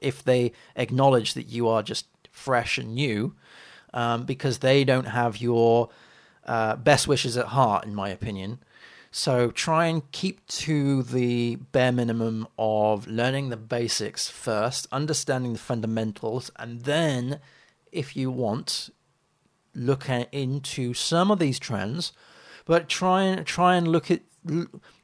if 0.00 0.22
they 0.22 0.52
acknowledge 0.76 1.34
that 1.34 1.46
you 1.46 1.68
are 1.68 1.82
just 1.82 2.06
fresh 2.30 2.78
and 2.78 2.94
new, 2.94 3.34
um, 3.92 4.24
because 4.24 4.58
they 4.58 4.84
don't 4.84 5.08
have 5.08 5.38
your 5.38 5.90
uh, 6.46 6.76
best 6.76 7.08
wishes 7.08 7.36
at 7.36 7.46
heart, 7.46 7.84
in 7.84 7.94
my 7.94 8.08
opinion. 8.08 8.58
So 9.10 9.50
try 9.50 9.86
and 9.86 10.10
keep 10.12 10.46
to 10.46 11.02
the 11.02 11.56
bare 11.56 11.90
minimum 11.90 12.46
of 12.58 13.08
learning 13.08 13.48
the 13.48 13.56
basics 13.56 14.28
first, 14.28 14.86
understanding 14.92 15.54
the 15.54 15.58
fundamentals, 15.58 16.50
and 16.56 16.82
then, 16.82 17.40
if 17.90 18.16
you 18.16 18.30
want, 18.30 18.90
look 19.74 20.08
at, 20.08 20.32
into 20.32 20.94
some 20.94 21.30
of 21.30 21.40
these 21.40 21.58
trends. 21.58 22.12
But 22.66 22.88
try 22.88 23.22
and 23.22 23.44
try 23.44 23.74
and 23.74 23.88
look 23.88 24.10
at. 24.10 24.20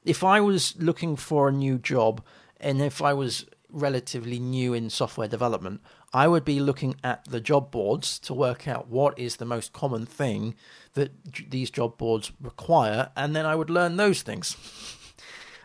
If 0.05 0.23
I 0.23 0.41
was 0.41 0.77
looking 0.79 1.17
for 1.17 1.49
a 1.49 1.53
new 1.53 1.79
job, 1.79 2.23
and 2.61 2.81
if 2.81 3.03
I 3.03 3.13
was 3.13 3.45
relatively 3.69 4.39
new 4.39 4.73
in 4.73 4.89
software 4.89 5.29
development, 5.29 5.81
I 6.13 6.29
would 6.29 6.45
be 6.45 6.61
looking 6.61 6.95
at 7.03 7.25
the 7.25 7.41
job 7.41 7.73
boards 7.73 8.19
to 8.21 8.33
work 8.33 8.69
out 8.69 8.89
what 8.89 9.19
is 9.19 9.37
the 9.37 9.45
most 9.45 9.73
common 9.73 10.07
thing 10.07 10.55
that 10.97 11.13
these 11.51 11.71
job 11.71 11.97
boards 11.97 12.33
require, 12.41 13.11
and 13.17 13.35
then 13.35 13.47
I 13.47 13.55
would 13.55 13.71
learn 13.71 13.97
those 13.97 14.23
things. 14.23 14.57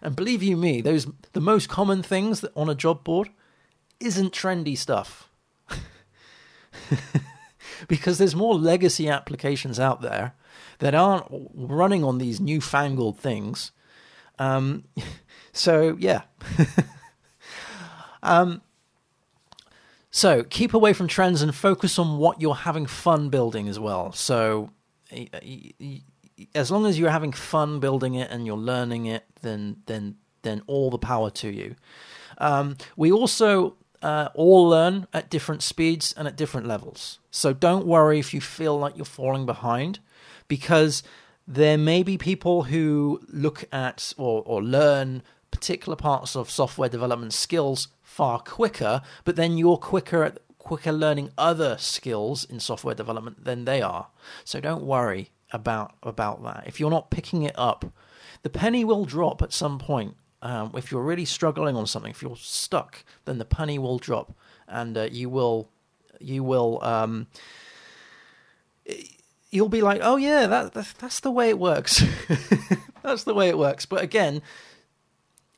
and 0.01 0.15
believe 0.15 0.43
you 0.43 0.55
me, 0.55 0.81
those 0.81 1.07
the 1.33 1.41
most 1.41 1.67
common 1.67 2.03
things 2.03 2.41
that 2.41 2.51
on 2.55 2.69
a 2.69 2.75
job 2.75 3.03
board 3.03 3.29
isn't 3.99 4.33
trendy 4.33 4.77
stuff. 4.77 5.29
because 7.87 8.17
there's 8.17 8.35
more 8.35 8.55
legacy 8.55 9.09
applications 9.09 9.79
out 9.79 10.01
there 10.01 10.33
that 10.79 10.95
aren't 10.95 11.25
running 11.53 12.03
on 12.03 12.17
these 12.17 12.39
newfangled 12.39 13.19
things. 13.19 13.71
Um, 14.39 14.83
so 15.53 15.97
yeah. 15.99 16.21
um, 18.23 18.61
so 20.09 20.43
keep 20.43 20.73
away 20.73 20.93
from 20.93 21.07
trends 21.07 21.41
and 21.41 21.55
focus 21.55 21.97
on 21.97 22.17
what 22.17 22.41
you're 22.41 22.53
having 22.53 22.85
fun 22.85 23.29
building 23.29 23.69
as 23.69 23.79
well. 23.79 24.11
So 24.11 24.71
as 26.55 26.71
long 26.71 26.85
as 26.85 26.97
you're 26.97 27.09
having 27.09 27.31
fun 27.31 27.79
building 27.79 28.15
it 28.15 28.31
and 28.31 28.45
you're 28.45 28.57
learning 28.57 29.05
it, 29.05 29.23
then 29.41 29.77
then 29.85 30.15
then 30.41 30.61
all 30.67 30.89
the 30.89 30.97
power 30.97 31.29
to 31.29 31.49
you. 31.49 31.75
Um, 32.37 32.77
we 32.95 33.11
also 33.11 33.75
uh, 34.01 34.29
all 34.33 34.67
learn 34.67 35.07
at 35.13 35.29
different 35.29 35.61
speeds 35.61 36.13
and 36.17 36.27
at 36.27 36.35
different 36.35 36.67
levels. 36.67 37.19
So 37.29 37.53
don't 37.53 37.85
worry 37.85 38.17
if 38.19 38.33
you 38.33 38.41
feel 38.41 38.77
like 38.79 38.95
you're 38.97 39.05
falling 39.05 39.45
behind, 39.45 39.99
because 40.47 41.03
there 41.47 41.77
may 41.77 42.01
be 42.03 42.17
people 42.17 42.63
who 42.63 43.21
look 43.27 43.65
at 43.71 44.13
or, 44.17 44.41
or 44.45 44.63
learn 44.63 45.21
particular 45.51 45.95
parts 45.95 46.35
of 46.35 46.49
software 46.49 46.89
development 46.89 47.33
skills 47.33 47.89
far 48.01 48.39
quicker, 48.39 49.01
but 49.25 49.35
then 49.35 49.57
you're 49.57 49.77
quicker 49.77 50.23
at 50.23 50.39
quicker 50.61 50.91
learning 50.91 51.31
other 51.37 51.75
skills 51.79 52.43
in 52.43 52.59
software 52.59 52.93
development 52.93 53.43
than 53.43 53.65
they 53.65 53.81
are. 53.81 54.07
So 54.43 54.59
don't 54.59 54.83
worry 54.83 55.31
about 55.51 55.95
about 56.03 56.43
that. 56.43 56.63
If 56.67 56.79
you're 56.79 56.91
not 56.91 57.09
picking 57.09 57.43
it 57.43 57.57
up, 57.57 57.85
the 58.43 58.49
penny 58.49 58.85
will 58.85 59.05
drop 59.05 59.41
at 59.41 59.51
some 59.51 59.79
point. 59.79 60.15
Um, 60.43 60.71
if 60.75 60.91
you're 60.91 61.03
really 61.03 61.25
struggling 61.25 61.75
on 61.75 61.85
something, 61.87 62.11
if 62.11 62.21
you're 62.21 62.35
stuck, 62.35 63.03
then 63.25 63.37
the 63.37 63.45
penny 63.45 63.77
will 63.77 63.97
drop, 63.97 64.33
and 64.67 64.97
uh, 64.97 65.07
you 65.11 65.29
will 65.29 65.67
you 66.19 66.43
will 66.43 66.83
um, 66.83 67.27
you'll 69.49 69.69
be 69.69 69.81
like, 69.81 69.99
oh 70.03 70.15
yeah, 70.15 70.47
that, 70.47 70.73
that's 70.73 71.19
the 71.19 71.31
way 71.31 71.49
it 71.49 71.59
works. 71.59 72.03
that's 73.03 73.23
the 73.23 73.33
way 73.33 73.49
it 73.49 73.57
works. 73.57 73.85
But 73.85 74.03
again, 74.03 74.41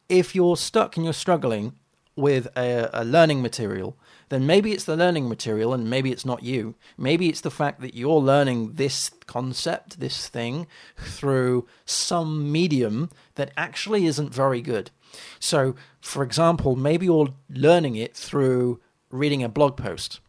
if 0.09 0.35
you're 0.35 0.57
stuck 0.57 0.95
and 0.95 1.03
you're 1.03 1.13
struggling 1.13 1.73
with 2.15 2.47
a, 2.57 2.89
a 2.93 3.05
learning 3.05 3.41
material, 3.41 3.97
then 4.29 4.45
maybe 4.45 4.71
it's 4.71 4.85
the 4.85 4.97
learning 4.97 5.29
material 5.29 5.73
and 5.73 5.89
maybe 5.89 6.11
it's 6.11 6.25
not 6.25 6.43
you. 6.43 6.75
Maybe 6.97 7.29
it's 7.29 7.41
the 7.41 7.51
fact 7.51 7.81
that 7.81 7.95
you're 7.95 8.19
learning 8.19 8.73
this 8.73 9.09
concept, 9.25 9.99
this 9.99 10.27
thing, 10.27 10.67
through 10.97 11.67
some 11.85 12.51
medium 12.51 13.09
that 13.35 13.51
actually 13.57 14.05
isn't 14.05 14.33
very 14.33 14.61
good. 14.61 14.91
So, 15.39 15.75
for 16.01 16.23
example, 16.23 16.75
maybe 16.75 17.05
you're 17.05 17.33
learning 17.49 17.95
it 17.95 18.15
through 18.15 18.79
reading 19.09 19.43
a 19.43 19.49
blog 19.49 19.77
post. 19.77 20.19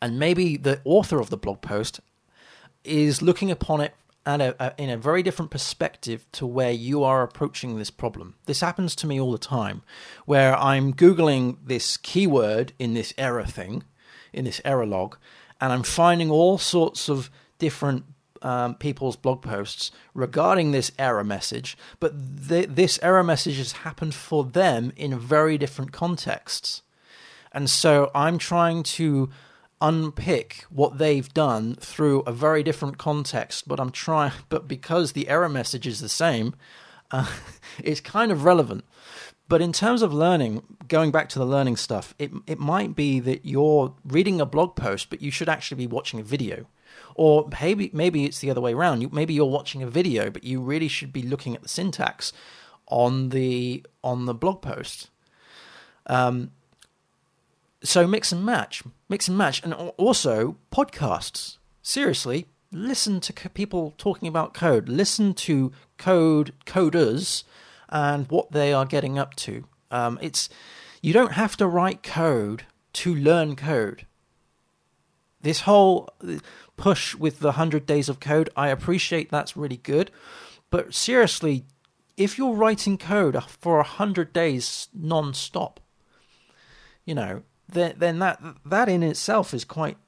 And 0.00 0.18
maybe 0.18 0.56
the 0.56 0.80
author 0.84 1.20
of 1.20 1.30
the 1.30 1.36
blog 1.36 1.60
post 1.60 2.00
is 2.84 3.22
looking 3.22 3.50
upon 3.50 3.80
it 3.80 3.94
at 4.26 4.40
a, 4.40 4.54
a, 4.62 4.74
in 4.76 4.90
a 4.90 4.96
very 4.96 5.22
different 5.22 5.50
perspective 5.50 6.26
to 6.32 6.46
where 6.46 6.70
you 6.70 7.02
are 7.02 7.22
approaching 7.22 7.76
this 7.78 7.90
problem. 7.90 8.34
This 8.46 8.60
happens 8.60 8.94
to 8.96 9.06
me 9.06 9.20
all 9.20 9.32
the 9.32 9.38
time, 9.38 9.82
where 10.26 10.56
I'm 10.56 10.92
Googling 10.92 11.56
this 11.64 11.96
keyword 11.96 12.72
in 12.78 12.94
this 12.94 13.14
error 13.16 13.46
thing, 13.46 13.84
in 14.32 14.44
this 14.44 14.60
error 14.64 14.86
log, 14.86 15.16
and 15.60 15.72
I'm 15.72 15.82
finding 15.82 16.30
all 16.30 16.58
sorts 16.58 17.08
of 17.08 17.30
different 17.58 18.04
um, 18.42 18.74
people's 18.74 19.16
blog 19.16 19.42
posts 19.42 19.90
regarding 20.14 20.70
this 20.70 20.92
error 20.98 21.24
message, 21.24 21.76
but 21.98 22.48
th- 22.48 22.68
this 22.68 22.98
error 23.02 23.24
message 23.24 23.56
has 23.56 23.72
happened 23.72 24.14
for 24.14 24.44
them 24.44 24.92
in 24.96 25.18
very 25.18 25.58
different 25.58 25.92
contexts. 25.92 26.82
And 27.50 27.68
so 27.68 28.10
I'm 28.14 28.38
trying 28.38 28.82
to 28.84 29.30
unpick 29.80 30.64
what 30.70 30.98
they've 30.98 31.32
done 31.32 31.76
through 31.76 32.20
a 32.20 32.32
very 32.32 32.62
different 32.62 32.98
context, 32.98 33.68
but 33.68 33.80
I'm 33.80 33.90
trying, 33.90 34.32
but 34.48 34.68
because 34.68 35.12
the 35.12 35.28
error 35.28 35.48
message 35.48 35.86
is 35.86 36.00
the 36.00 36.08
same, 36.08 36.54
uh, 37.10 37.30
it's 37.82 38.00
kind 38.00 38.32
of 38.32 38.44
relevant. 38.44 38.84
But 39.48 39.62
in 39.62 39.72
terms 39.72 40.02
of 40.02 40.12
learning, 40.12 40.62
going 40.88 41.10
back 41.10 41.28
to 41.30 41.38
the 41.38 41.46
learning 41.46 41.76
stuff, 41.76 42.14
it 42.18 42.30
it 42.46 42.58
might 42.58 42.94
be 42.94 43.18
that 43.20 43.46
you're 43.46 43.94
reading 44.04 44.40
a 44.40 44.46
blog 44.46 44.76
post, 44.76 45.08
but 45.08 45.22
you 45.22 45.30
should 45.30 45.48
actually 45.48 45.78
be 45.78 45.86
watching 45.86 46.20
a 46.20 46.22
video, 46.22 46.66
or 47.14 47.48
maybe 47.60 47.90
maybe 47.94 48.26
it's 48.26 48.40
the 48.40 48.50
other 48.50 48.60
way 48.60 48.74
around. 48.74 49.00
You, 49.00 49.08
maybe 49.10 49.32
you're 49.32 49.46
watching 49.46 49.82
a 49.82 49.86
video, 49.86 50.28
but 50.28 50.44
you 50.44 50.60
really 50.60 50.88
should 50.88 51.14
be 51.14 51.22
looking 51.22 51.54
at 51.54 51.62
the 51.62 51.68
syntax 51.68 52.32
on 52.88 53.30
the 53.30 53.86
on 54.04 54.26
the 54.26 54.34
blog 54.34 54.60
post. 54.60 55.08
Um, 56.06 56.50
so 57.82 58.06
mix 58.06 58.32
and 58.32 58.44
match, 58.44 58.82
mix 59.08 59.28
and 59.28 59.38
match, 59.38 59.62
and 59.62 59.72
also 59.96 60.56
podcasts. 60.72 61.58
Seriously, 61.82 62.46
listen 62.72 63.20
to 63.20 63.32
people 63.50 63.94
talking 63.98 64.28
about 64.28 64.54
code. 64.54 64.88
Listen 64.88 65.34
to 65.34 65.72
code 65.96 66.52
coders 66.66 67.44
and 67.88 68.30
what 68.30 68.52
they 68.52 68.72
are 68.72 68.84
getting 68.84 69.18
up 69.18 69.34
to. 69.36 69.64
Um, 69.90 70.18
it's 70.20 70.48
you 71.00 71.12
don't 71.12 71.32
have 71.32 71.56
to 71.58 71.66
write 71.66 72.02
code 72.02 72.64
to 72.94 73.14
learn 73.14 73.56
code. 73.56 74.06
This 75.40 75.60
whole 75.60 76.10
push 76.76 77.14
with 77.14 77.38
the 77.38 77.52
hundred 77.52 77.86
days 77.86 78.08
of 78.08 78.20
code, 78.20 78.50
I 78.56 78.68
appreciate 78.68 79.30
that's 79.30 79.56
really 79.56 79.76
good, 79.76 80.10
but 80.70 80.92
seriously, 80.92 81.64
if 82.16 82.36
you're 82.36 82.54
writing 82.54 82.98
code 82.98 83.42
for 83.44 83.82
hundred 83.84 84.32
days 84.32 84.88
non-stop, 84.92 85.78
you 87.04 87.14
know, 87.14 87.42
then 87.68 87.94
then 87.98 88.18
that 88.18 88.40
that 88.64 88.88
in 88.88 89.02
itself 89.02 89.52
is 89.52 89.64
quite 89.64 89.98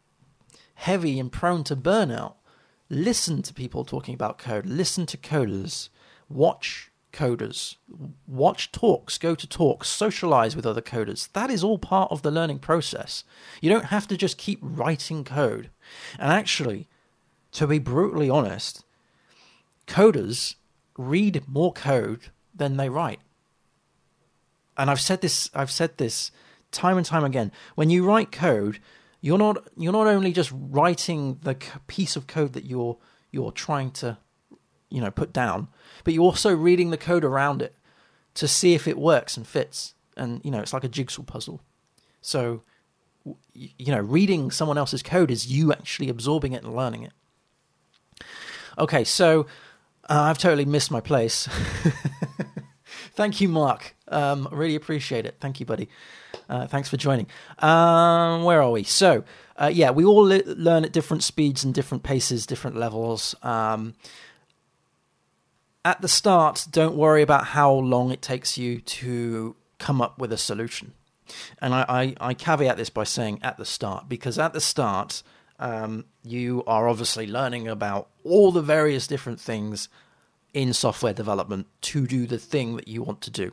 heavy 0.74 1.20
and 1.20 1.30
prone 1.30 1.64
to 1.64 1.76
burnout. 1.76 2.34
Listen 2.88 3.42
to 3.42 3.54
people 3.54 3.84
talking 3.84 4.14
about 4.14 4.38
code. 4.38 4.66
Listen 4.66 5.06
to 5.06 5.16
coders. 5.16 5.90
Watch 6.28 6.90
coders. 7.12 7.76
Watch 8.26 8.72
talks. 8.72 9.18
Go 9.18 9.34
to 9.34 9.46
talks. 9.46 9.88
Socialize 9.88 10.56
with 10.56 10.66
other 10.66 10.80
coders. 10.80 11.30
That 11.32 11.50
is 11.50 11.62
all 11.62 11.78
part 11.78 12.10
of 12.10 12.22
the 12.22 12.30
learning 12.30 12.60
process. 12.60 13.24
You 13.60 13.70
don't 13.70 13.86
have 13.86 14.08
to 14.08 14.16
just 14.16 14.38
keep 14.38 14.58
writing 14.62 15.22
code. 15.22 15.70
And 16.18 16.32
actually, 16.32 16.88
to 17.52 17.66
be 17.66 17.78
brutally 17.78 18.30
honest, 18.30 18.84
coders 19.86 20.54
read 20.96 21.42
more 21.46 21.72
code 21.72 22.28
than 22.54 22.76
they 22.76 22.88
write. 22.88 23.20
And 24.76 24.90
I've 24.90 25.00
said 25.00 25.20
this. 25.20 25.50
I've 25.54 25.70
said 25.70 25.98
this 25.98 26.30
time 26.72 26.96
and 26.96 27.06
time 27.06 27.24
again. 27.24 27.52
When 27.74 27.90
you 27.90 28.04
write 28.04 28.32
code, 28.32 28.78
you're 29.20 29.38
not 29.38 29.68
you're 29.76 29.92
not 29.92 30.06
only 30.06 30.32
just 30.32 30.52
writing 30.54 31.38
the 31.42 31.56
piece 31.86 32.16
of 32.16 32.26
code 32.26 32.52
that 32.54 32.64
you're 32.64 32.98
you're 33.30 33.52
trying 33.52 33.90
to 33.92 34.18
you 34.88 35.00
know 35.00 35.10
put 35.10 35.32
down, 35.32 35.68
but 36.04 36.14
you're 36.14 36.24
also 36.24 36.54
reading 36.54 36.90
the 36.90 36.96
code 36.96 37.24
around 37.24 37.62
it 37.62 37.74
to 38.34 38.48
see 38.48 38.74
if 38.74 38.86
it 38.86 38.98
works 38.98 39.36
and 39.36 39.46
fits. 39.46 39.94
And 40.16 40.40
you 40.44 40.50
know, 40.50 40.60
it's 40.60 40.72
like 40.72 40.84
a 40.84 40.88
jigsaw 40.88 41.22
puzzle. 41.22 41.62
So 42.20 42.62
you 43.52 43.92
know, 43.92 44.00
reading 44.00 44.50
someone 44.50 44.78
else's 44.78 45.02
code 45.02 45.30
is 45.30 45.46
you 45.46 45.72
actually 45.72 46.08
absorbing 46.08 46.52
it 46.52 46.62
and 46.62 46.74
learning 46.74 47.02
it. 47.02 47.12
Okay, 48.78 49.04
so 49.04 49.42
uh, 50.08 50.22
I've 50.22 50.38
totally 50.38 50.64
missed 50.64 50.90
my 50.90 51.00
place. 51.00 51.48
Thank 53.14 53.40
you, 53.40 53.48
Mark. 53.48 53.94
Um, 54.08 54.48
really 54.50 54.74
appreciate 54.74 55.26
it. 55.26 55.36
Thank 55.40 55.60
you, 55.60 55.66
buddy. 55.66 55.88
Uh, 56.50 56.66
thanks 56.66 56.88
for 56.88 56.96
joining. 56.96 57.28
Um, 57.60 58.42
where 58.42 58.60
are 58.60 58.72
we? 58.72 58.82
So, 58.82 59.22
uh, 59.56 59.70
yeah, 59.72 59.90
we 59.92 60.04
all 60.04 60.24
li- 60.24 60.42
learn 60.44 60.84
at 60.84 60.92
different 60.92 61.22
speeds 61.22 61.62
and 61.62 61.72
different 61.72 62.02
paces, 62.02 62.44
different 62.44 62.76
levels. 62.76 63.36
Um, 63.44 63.94
at 65.84 66.00
the 66.00 66.08
start, 66.08 66.66
don't 66.72 66.96
worry 66.96 67.22
about 67.22 67.46
how 67.46 67.72
long 67.72 68.10
it 68.10 68.20
takes 68.20 68.58
you 68.58 68.80
to 68.80 69.54
come 69.78 70.02
up 70.02 70.18
with 70.18 70.32
a 70.32 70.36
solution. 70.36 70.92
And 71.62 71.72
I, 71.72 71.84
I, 71.88 72.14
I 72.20 72.34
caveat 72.34 72.76
this 72.76 72.90
by 72.90 73.04
saying 73.04 73.38
at 73.42 73.56
the 73.56 73.64
start, 73.64 74.08
because 74.08 74.36
at 74.36 74.52
the 74.52 74.60
start, 74.60 75.22
um, 75.60 76.04
you 76.24 76.64
are 76.66 76.88
obviously 76.88 77.28
learning 77.28 77.68
about 77.68 78.08
all 78.24 78.50
the 78.50 78.60
various 78.60 79.06
different 79.06 79.40
things 79.40 79.88
in 80.52 80.72
software 80.72 81.12
development 81.12 81.68
to 81.82 82.08
do 82.08 82.26
the 82.26 82.38
thing 82.38 82.74
that 82.74 82.88
you 82.88 83.04
want 83.04 83.20
to 83.20 83.30
do 83.30 83.52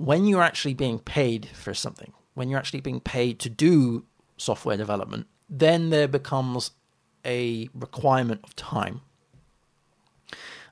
when 0.00 0.24
you're 0.24 0.42
actually 0.42 0.72
being 0.72 0.98
paid 0.98 1.46
for 1.52 1.74
something, 1.74 2.14
when 2.32 2.48
you're 2.48 2.58
actually 2.58 2.80
being 2.80 3.00
paid 3.00 3.38
to 3.38 3.50
do 3.50 4.02
software 4.38 4.78
development, 4.78 5.26
then 5.50 5.90
there 5.90 6.08
becomes 6.08 6.70
a 7.22 7.68
requirement 7.74 8.40
of 8.42 8.56
time. 8.56 9.02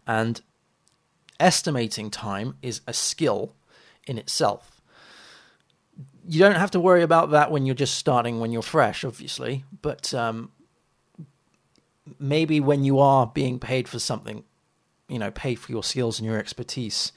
And 0.06 0.40
estimating 1.38 2.10
time 2.10 2.56
is 2.62 2.80
a 2.86 2.94
skill 2.94 3.52
in 4.06 4.16
itself. 4.16 4.80
You 6.26 6.38
don't 6.38 6.56
have 6.56 6.70
to 6.70 6.80
worry 6.80 7.02
about 7.02 7.30
that 7.32 7.50
when 7.50 7.66
you're 7.66 7.74
just 7.74 7.96
starting, 7.96 8.40
when 8.40 8.50
you're 8.50 8.62
fresh, 8.62 9.04
obviously, 9.04 9.62
but 9.82 10.14
um, 10.14 10.52
maybe 12.18 12.60
when 12.60 12.82
you 12.82 12.98
are 12.98 13.26
being 13.26 13.58
paid 13.58 13.88
for 13.88 13.98
something, 13.98 14.44
you 15.06 15.18
know, 15.18 15.30
paid 15.30 15.56
for 15.56 15.70
your 15.70 15.84
skills 15.84 16.18
and 16.18 16.24
your 16.24 16.38
expertise, 16.38 17.12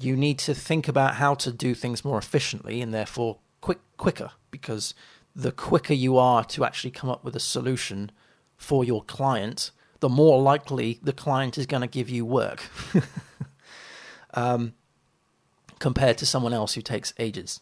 you 0.00 0.16
need 0.16 0.38
to 0.38 0.54
think 0.54 0.88
about 0.88 1.14
how 1.16 1.34
to 1.34 1.52
do 1.52 1.74
things 1.74 2.04
more 2.04 2.18
efficiently 2.18 2.80
and 2.80 2.92
therefore 2.92 3.38
quick 3.60 3.78
quicker 3.96 4.30
because 4.50 4.94
the 5.34 5.52
quicker 5.52 5.94
you 5.94 6.16
are 6.16 6.44
to 6.44 6.64
actually 6.64 6.90
come 6.90 7.10
up 7.10 7.24
with 7.24 7.36
a 7.36 7.40
solution 7.40 8.10
for 8.56 8.84
your 8.84 9.02
client, 9.02 9.70
the 10.00 10.08
more 10.08 10.40
likely 10.40 10.98
the 11.02 11.12
client 11.12 11.56
is 11.56 11.66
going 11.66 11.82
to 11.82 11.86
give 11.86 12.10
you 12.10 12.24
work 12.24 12.64
um, 14.34 14.74
compared 15.78 16.18
to 16.18 16.26
someone 16.26 16.52
else 16.52 16.74
who 16.74 16.82
takes 16.82 17.14
ages. 17.18 17.60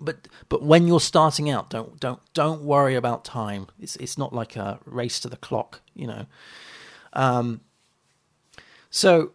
But 0.00 0.26
but 0.48 0.62
when 0.62 0.88
you're 0.88 1.00
starting 1.00 1.48
out, 1.48 1.70
don't 1.70 2.00
don't 2.00 2.20
don't 2.34 2.62
worry 2.62 2.96
about 2.96 3.24
time. 3.24 3.68
It's 3.78 3.94
it's 3.96 4.18
not 4.18 4.32
like 4.32 4.56
a 4.56 4.80
race 4.84 5.20
to 5.20 5.28
the 5.28 5.36
clock, 5.36 5.80
you 5.94 6.08
know. 6.08 6.26
Um, 7.12 7.60
so 8.90 9.32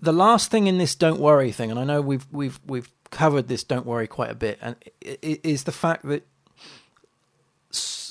the 0.00 0.12
last 0.12 0.50
thing 0.50 0.66
in 0.66 0.78
this 0.78 0.94
don't 0.94 1.20
worry 1.20 1.52
thing, 1.52 1.70
and 1.70 1.80
I 1.80 1.84
know 1.84 2.00
we've 2.00 2.26
we've 2.30 2.60
we've 2.66 2.90
covered 3.10 3.48
this 3.48 3.64
don't 3.64 3.86
worry 3.86 4.06
quite 4.06 4.30
a 4.30 4.34
bit, 4.34 4.58
and 4.60 4.76
is 5.00 5.64
the 5.64 5.72
fact 5.72 6.06
that 6.06 6.26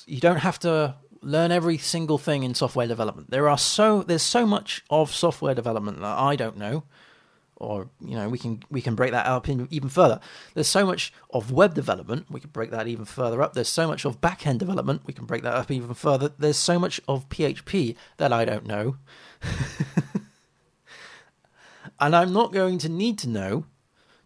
you 0.07 0.19
don't 0.19 0.37
have 0.37 0.59
to 0.59 0.95
learn 1.21 1.51
every 1.51 1.77
single 1.77 2.17
thing 2.17 2.43
in 2.43 2.53
software 2.53 2.87
development. 2.87 3.31
There 3.31 3.49
are 3.49 3.57
so 3.57 4.03
there's 4.03 4.21
so 4.21 4.45
much 4.45 4.83
of 4.89 5.13
software 5.13 5.55
development 5.55 5.99
that 5.99 6.17
I 6.17 6.35
don't 6.35 6.57
know, 6.57 6.83
or 7.55 7.89
you 7.99 8.15
know 8.15 8.29
we 8.29 8.37
can 8.37 8.63
we 8.69 8.81
can 8.81 8.95
break 8.95 9.11
that 9.11 9.25
up 9.25 9.47
even 9.47 9.89
further. 9.89 10.19
There's 10.53 10.67
so 10.67 10.85
much 10.85 11.13
of 11.31 11.51
web 11.51 11.73
development 11.73 12.27
we 12.29 12.39
can 12.39 12.49
break 12.51 12.71
that 12.71 12.87
even 12.87 13.05
further 13.05 13.41
up. 13.41 13.53
There's 13.53 13.69
so 13.69 13.87
much 13.87 14.05
of 14.05 14.21
backend 14.21 14.59
development 14.59 15.01
we 15.05 15.13
can 15.13 15.25
break 15.25 15.43
that 15.43 15.53
up 15.53 15.71
even 15.71 15.93
further. 15.93 16.31
There's 16.37 16.57
so 16.57 16.79
much 16.79 17.01
of 17.07 17.29
PHP 17.29 17.95
that 18.17 18.33
I 18.33 18.45
don't 18.45 18.65
know. 18.65 18.97
and 21.99 22.15
I'm 22.15 22.33
not 22.33 22.53
going 22.53 22.77
to 22.79 22.89
need 22.89 23.17
to 23.19 23.29
know 23.29 23.65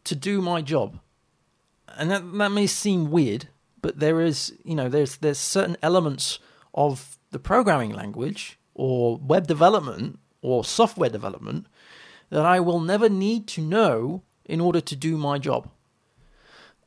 to 0.05 0.15
do 0.15 0.41
my 0.41 0.61
job. 0.61 0.99
And 1.97 2.09
that 2.11 2.31
that 2.33 2.51
may 2.51 2.67
seem 2.67 3.11
weird, 3.11 3.49
but 3.81 3.99
there 3.99 4.21
is, 4.21 4.53
you 4.63 4.75
know, 4.75 4.89
there's 4.89 5.17
there's 5.17 5.37
certain 5.37 5.77
elements 5.81 6.39
of 6.73 7.17
the 7.31 7.39
programming 7.39 7.93
language 7.93 8.59
or 8.73 9.17
web 9.17 9.47
development 9.47 10.19
or 10.41 10.63
software 10.63 11.09
development 11.09 11.67
that 12.29 12.45
I 12.45 12.59
will 12.59 12.79
never 12.79 13.09
need 13.09 13.47
to 13.47 13.61
know 13.61 14.23
in 14.45 14.61
order 14.61 14.81
to 14.81 14.95
do 14.95 15.17
my 15.17 15.37
job. 15.37 15.69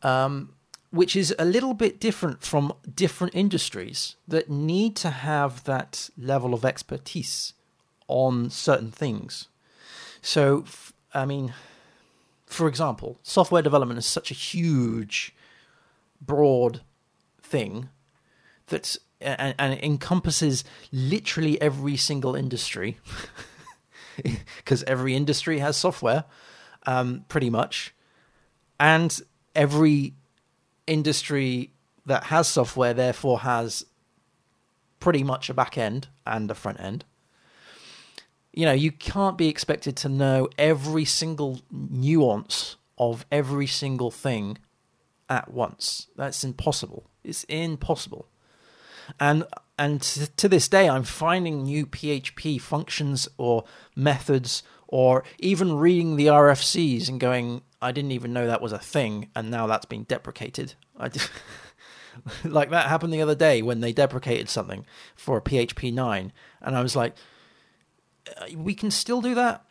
Um, 0.03 0.55
which 0.91 1.17
is 1.17 1.35
a 1.39 1.45
little 1.45 1.73
bit 1.73 1.99
different 1.99 2.43
from 2.43 2.73
different 2.95 3.35
industries 3.35 4.17
that 4.29 4.51
need 4.51 4.95
to 4.95 5.09
have 5.09 5.65
that 5.65 6.11
level 6.19 6.53
of 6.53 6.67
expertise 6.67 7.55
on 8.09 8.51
certain 8.51 8.91
things. 8.91 9.49
So, 10.23 10.65
I 11.13 11.27
mean, 11.27 11.53
for 12.47 12.69
example, 12.69 13.19
software 13.23 13.63
development 13.63 13.99
is 13.99 14.07
such 14.07 14.31
a 14.31 14.35
huge, 14.35 15.35
broad 16.21 16.81
thing 17.43 17.89
that 18.69 18.97
and, 19.21 19.55
and 19.59 19.83
encompasses 19.83 20.65
literally 20.91 21.61
every 21.61 21.97
single 21.97 22.35
industry 22.35 22.99
because 24.57 24.83
every 24.85 25.15
industry 25.15 25.59
has 25.59 25.77
software, 25.77 26.25
um, 26.87 27.25
pretty 27.29 27.51
much, 27.51 27.95
and 28.79 29.21
every 29.55 30.15
industry 30.87 31.73
that 32.07 32.25
has 32.25 32.49
software 32.49 32.95
therefore 32.95 33.41
has 33.41 33.87
pretty 35.01 35.23
much 35.23 35.49
a 35.49 35.55
back 35.55 35.79
end 35.79 36.09
and 36.27 36.51
a 36.51 36.55
front 36.55 36.81
end. 36.81 37.05
You 38.53 38.67
know, 38.67 38.73
you 38.73 38.93
can't 38.93 39.39
be 39.39 39.49
expected 39.49 39.97
to 39.99 40.09
know 40.09 40.49
every 40.59 41.05
single 41.05 41.61
nuance 41.71 42.77
of 42.99 43.25
every 43.33 43.67
single 43.67 44.11
thing 44.11 44.59
at 45.29 45.51
once. 45.51 46.09
That's 46.17 46.45
impossible. 46.45 47.09
It's 47.25 47.45
impossible. 47.45 48.29
And 49.19 49.45
and 49.79 50.01
to 50.03 50.49
this 50.49 50.69
day, 50.69 50.89
I'm 50.89 51.03
finding 51.03 51.65
new 51.65 51.87
PHP 51.87 52.61
functions 52.61 53.29
or 53.37 53.65
methods, 53.97 54.63
or 54.87 55.25
even 55.39 55.75
reading 55.75 56.17
the 56.17 56.27
RFCs 56.27 57.09
and 57.09 57.19
going, 57.19 57.63
I 57.81 57.91
didn't 57.91 58.13
even 58.13 58.33
know 58.33 58.47
that 58.47 58.63
was 58.63 58.73
a 58.73 58.79
thing, 58.79 59.31
and 59.35 59.51
now 59.51 59.67
that's 59.67 59.87
been 59.87 60.05
deprecated. 60.05 60.75
I 60.97 61.09
just, 61.09 61.31
like 62.45 62.71
that 62.71 62.89
happened 62.89 63.13
the 63.13 63.23
other 63.23 63.35
day 63.35 63.63
when 63.63 63.81
they 63.81 63.93
deprecated 63.93 64.49
something 64.49 64.87
for 65.17 65.41
PHP 65.41 65.93
9, 65.93 66.33
and 66.61 66.77
I 66.77 66.83
was 66.83 66.95
like, 66.95 67.17
we 68.57 68.75
can 68.75 68.91
still 68.91 69.21
do 69.21 69.35
that, 69.35 69.65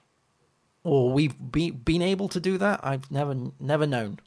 or 0.84 1.12
we've 1.12 1.36
be, 1.52 1.72
been 1.72 2.02
able 2.02 2.30
to 2.30 2.40
do 2.40 2.58
that. 2.58 2.80
I've 2.84 3.10
never 3.12 3.36
never 3.60 3.86
known. 3.88 4.20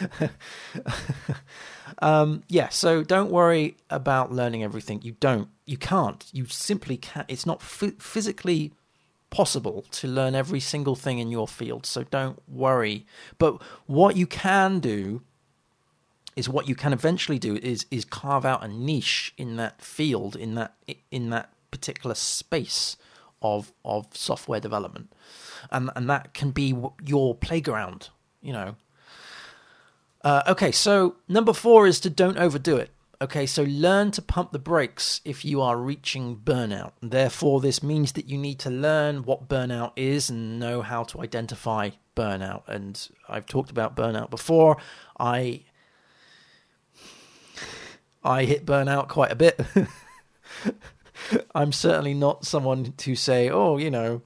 um, 2.00 2.42
yeah, 2.48 2.68
so 2.68 3.02
don't 3.02 3.30
worry 3.30 3.76
about 3.90 4.32
learning 4.32 4.62
everything. 4.62 5.02
You 5.02 5.16
don't. 5.20 5.48
You 5.64 5.76
can't. 5.76 6.24
You 6.32 6.46
simply 6.46 6.96
can't. 6.96 7.26
It's 7.28 7.46
not 7.46 7.60
f- 7.60 7.94
physically 7.98 8.72
possible 9.30 9.84
to 9.90 10.08
learn 10.08 10.34
every 10.34 10.60
single 10.60 10.94
thing 10.94 11.18
in 11.18 11.30
your 11.30 11.48
field, 11.48 11.86
so 11.86 12.04
don't 12.04 12.40
worry. 12.48 13.06
But 13.38 13.60
what 13.86 14.16
you 14.16 14.26
can 14.26 14.80
do 14.80 15.22
is 16.36 16.48
what 16.48 16.68
you 16.68 16.74
can 16.74 16.92
eventually 16.92 17.38
do 17.38 17.56
is 17.56 17.86
is 17.90 18.04
carve 18.04 18.44
out 18.44 18.62
a 18.62 18.68
niche 18.68 19.32
in 19.38 19.56
that 19.56 19.80
field 19.80 20.36
in 20.36 20.54
that 20.54 20.74
in 21.10 21.30
that 21.30 21.50
particular 21.70 22.14
space 22.14 22.96
of 23.42 23.72
of 23.84 24.06
software 24.12 24.60
development, 24.60 25.12
and 25.70 25.90
and 25.96 26.08
that 26.10 26.34
can 26.34 26.50
be 26.50 26.74
your 27.04 27.34
playground. 27.34 28.10
You 28.40 28.52
know. 28.52 28.76
Uh, 30.22 30.42
okay, 30.48 30.72
so 30.72 31.16
number 31.28 31.52
four 31.52 31.86
is 31.86 32.00
to 32.00 32.10
don't 32.10 32.36
overdo 32.36 32.76
it. 32.76 32.90
Okay, 33.22 33.46
so 33.46 33.62
learn 33.62 34.10
to 34.10 34.20
pump 34.20 34.52
the 34.52 34.58
brakes 34.58 35.20
if 35.24 35.44
you 35.44 35.62
are 35.62 35.78
reaching 35.78 36.36
burnout. 36.36 36.92
Therefore, 37.00 37.60
this 37.60 37.82
means 37.82 38.12
that 38.12 38.28
you 38.28 38.36
need 38.36 38.58
to 38.58 38.70
learn 38.70 39.22
what 39.22 39.48
burnout 39.48 39.92
is 39.96 40.28
and 40.28 40.58
know 40.58 40.82
how 40.82 41.04
to 41.04 41.22
identify 41.22 41.90
burnout. 42.14 42.62
And 42.66 43.08
I've 43.28 43.46
talked 43.46 43.70
about 43.70 43.96
burnout 43.96 44.28
before. 44.28 44.76
I 45.18 45.62
I 48.22 48.44
hit 48.44 48.66
burnout 48.66 49.08
quite 49.08 49.32
a 49.32 49.36
bit. 49.36 49.60
I'm 51.54 51.72
certainly 51.72 52.14
not 52.14 52.44
someone 52.44 52.92
to 52.98 53.14
say, 53.14 53.48
"Oh, 53.50 53.76
you 53.76 53.90
know, 53.90 54.22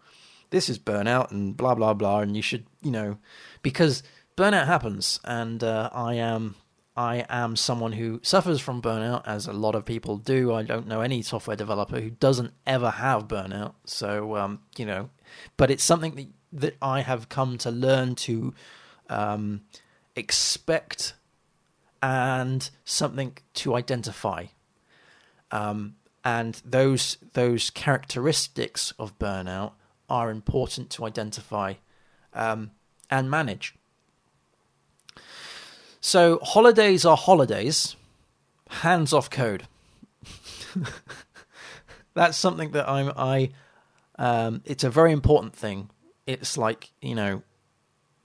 this 0.50 0.68
is 0.68 0.78
burnout 0.78 1.30
and 1.30 1.56
blah 1.56 1.74
blah 1.74 1.94
blah," 1.94 2.20
and 2.20 2.36
you 2.36 2.42
should, 2.42 2.66
you 2.82 2.90
know, 2.90 3.18
because 3.62 4.02
burnout 4.36 4.66
happens, 4.66 5.20
and 5.24 5.62
uh, 5.62 5.90
I 5.92 6.14
am 6.14 6.56
I 6.96 7.24
am 7.28 7.56
someone 7.56 7.92
who 7.92 8.20
suffers 8.22 8.60
from 8.60 8.82
burnout, 8.82 9.22
as 9.26 9.46
a 9.46 9.52
lot 9.52 9.74
of 9.74 9.84
people 9.84 10.16
do. 10.16 10.52
I 10.52 10.62
don't 10.62 10.86
know 10.86 11.00
any 11.00 11.22
software 11.22 11.56
developer 11.56 12.00
who 12.00 12.10
doesn't 12.10 12.52
ever 12.66 12.90
have 12.90 13.28
burnout. 13.28 13.74
So, 13.84 14.36
um, 14.36 14.60
you 14.76 14.84
know, 14.84 15.10
but 15.56 15.70
it's 15.70 15.84
something 15.84 16.14
that, 16.16 16.28
that 16.52 16.76
I 16.82 17.00
have 17.00 17.28
come 17.28 17.58
to 17.58 17.70
learn 17.70 18.16
to 18.16 18.52
um, 19.08 19.62
expect 20.16 21.14
and 22.02 22.68
something 22.84 23.36
to 23.54 23.74
identify. 23.76 24.46
Um, 25.50 25.96
and 26.24 26.60
those 26.64 27.18
those 27.32 27.70
characteristics 27.70 28.92
of 28.98 29.18
burnout 29.18 29.72
are 30.08 30.30
important 30.30 30.90
to 30.90 31.04
identify 31.04 31.74
um, 32.34 32.72
and 33.10 33.30
manage. 33.30 33.74
So 36.00 36.38
holidays 36.42 37.04
are 37.04 37.16
holidays, 37.16 37.96
hands 38.68 39.12
off 39.12 39.30
code. 39.30 39.66
That's 42.14 42.36
something 42.36 42.72
that 42.72 42.88
I'm 42.88 43.12
I 43.16 43.50
um, 44.20 44.60
it's 44.66 44.84
a 44.84 44.90
very 44.90 45.12
important 45.12 45.56
thing. 45.56 45.88
It's 46.26 46.58
like, 46.58 46.92
you 47.00 47.14
know, 47.14 47.42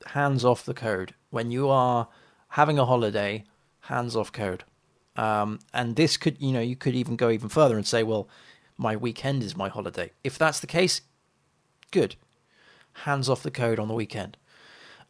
hands 0.07 0.43
off 0.43 0.65
the 0.65 0.73
code. 0.73 1.15
When 1.29 1.51
you 1.51 1.69
are 1.69 2.09
having 2.49 2.77
a 2.77 2.85
holiday, 2.85 3.45
hands 3.79 4.13
off 4.13 4.31
code. 4.33 4.65
Um, 5.15 5.59
and 5.73 5.95
this 5.95 6.17
could, 6.17 6.41
you 6.41 6.51
know, 6.51 6.59
you 6.61 6.75
could 6.75 6.95
even 6.95 7.15
go 7.15 7.29
even 7.29 7.49
further 7.49 7.75
and 7.75 7.87
say, 7.87 8.03
well, 8.03 8.27
my 8.77 8.95
weekend 8.95 9.43
is 9.43 9.55
my 9.55 9.69
holiday. 9.69 10.11
If 10.23 10.37
that's 10.37 10.59
the 10.59 10.67
case, 10.67 11.01
good. 11.91 12.15
Hands 13.03 13.29
off 13.29 13.43
the 13.43 13.51
code 13.51 13.79
on 13.79 13.87
the 13.87 13.93
weekend. 13.93 14.37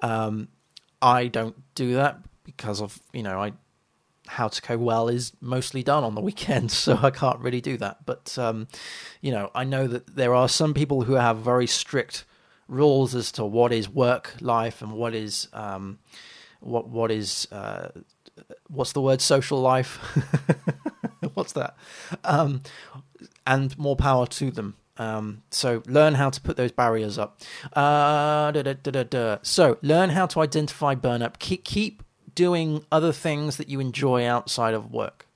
Um, 0.02 0.50
I 1.02 1.28
don't 1.28 1.56
do 1.76 1.94
that 1.96 2.20
because 2.44 2.82
of 2.82 3.00
you 3.12 3.24
know 3.24 3.40
I 3.40 3.54
how 4.28 4.48
to 4.48 4.62
code 4.62 4.80
well 4.80 5.08
is 5.08 5.34
mostly 5.40 5.84
done 5.84 6.04
on 6.04 6.16
the 6.16 6.22
weekend, 6.22 6.72
so 6.84 6.98
I 7.02 7.12
can't 7.12 7.40
really 7.40 7.62
do 7.62 7.78
that. 7.78 8.06
But 8.06 8.38
um, 8.38 8.68
you 9.22 9.32
know, 9.32 9.52
I 9.54 9.64
know 9.64 9.88
that 9.88 10.16
there 10.16 10.34
are 10.34 10.50
some 10.50 10.74
people 10.74 11.04
who 11.04 11.14
have 11.14 11.38
very 11.38 11.68
strict 11.68 12.26
rules 12.68 13.14
as 13.14 13.32
to 13.34 13.46
what 13.46 13.72
is 13.72 13.88
work 13.88 14.36
life 14.42 14.82
and 14.82 14.94
what 14.94 15.14
is 15.14 15.48
um, 15.54 16.00
what 16.60 16.88
what 16.88 17.12
is 17.12 17.48
uh, 17.52 17.90
what's 18.68 18.94
the 18.94 19.02
word 19.02 19.22
social 19.22 19.60
life. 19.60 19.98
what's 21.34 21.54
that? 21.54 21.76
Um, 22.24 22.62
and 23.46 23.78
more 23.78 23.96
power 23.96 24.28
to 24.28 24.52
them. 24.52 24.76
Um, 24.98 25.44
so 25.52 25.84
learn 25.88 26.14
how 26.14 26.30
to 26.30 26.40
put 26.40 26.58
those 26.58 26.72
barriers 26.72 27.18
up. 27.18 27.42
Uh, 27.74 28.52
da, 28.52 28.62
da, 28.74 29.04
da, 29.04 29.38
so 29.42 29.78
learn 29.82 30.12
how 30.12 30.26
to 30.28 30.40
identify 30.40 30.96
burnout. 30.96 31.40
Keep 31.40 31.66
keep 31.66 32.04
doing 32.34 32.86
other 32.92 33.12
things 33.12 33.58
that 33.58 33.70
you 33.70 33.80
enjoy 33.80 34.26
outside 34.26 34.74
of 34.74 34.92
work, 34.92 35.28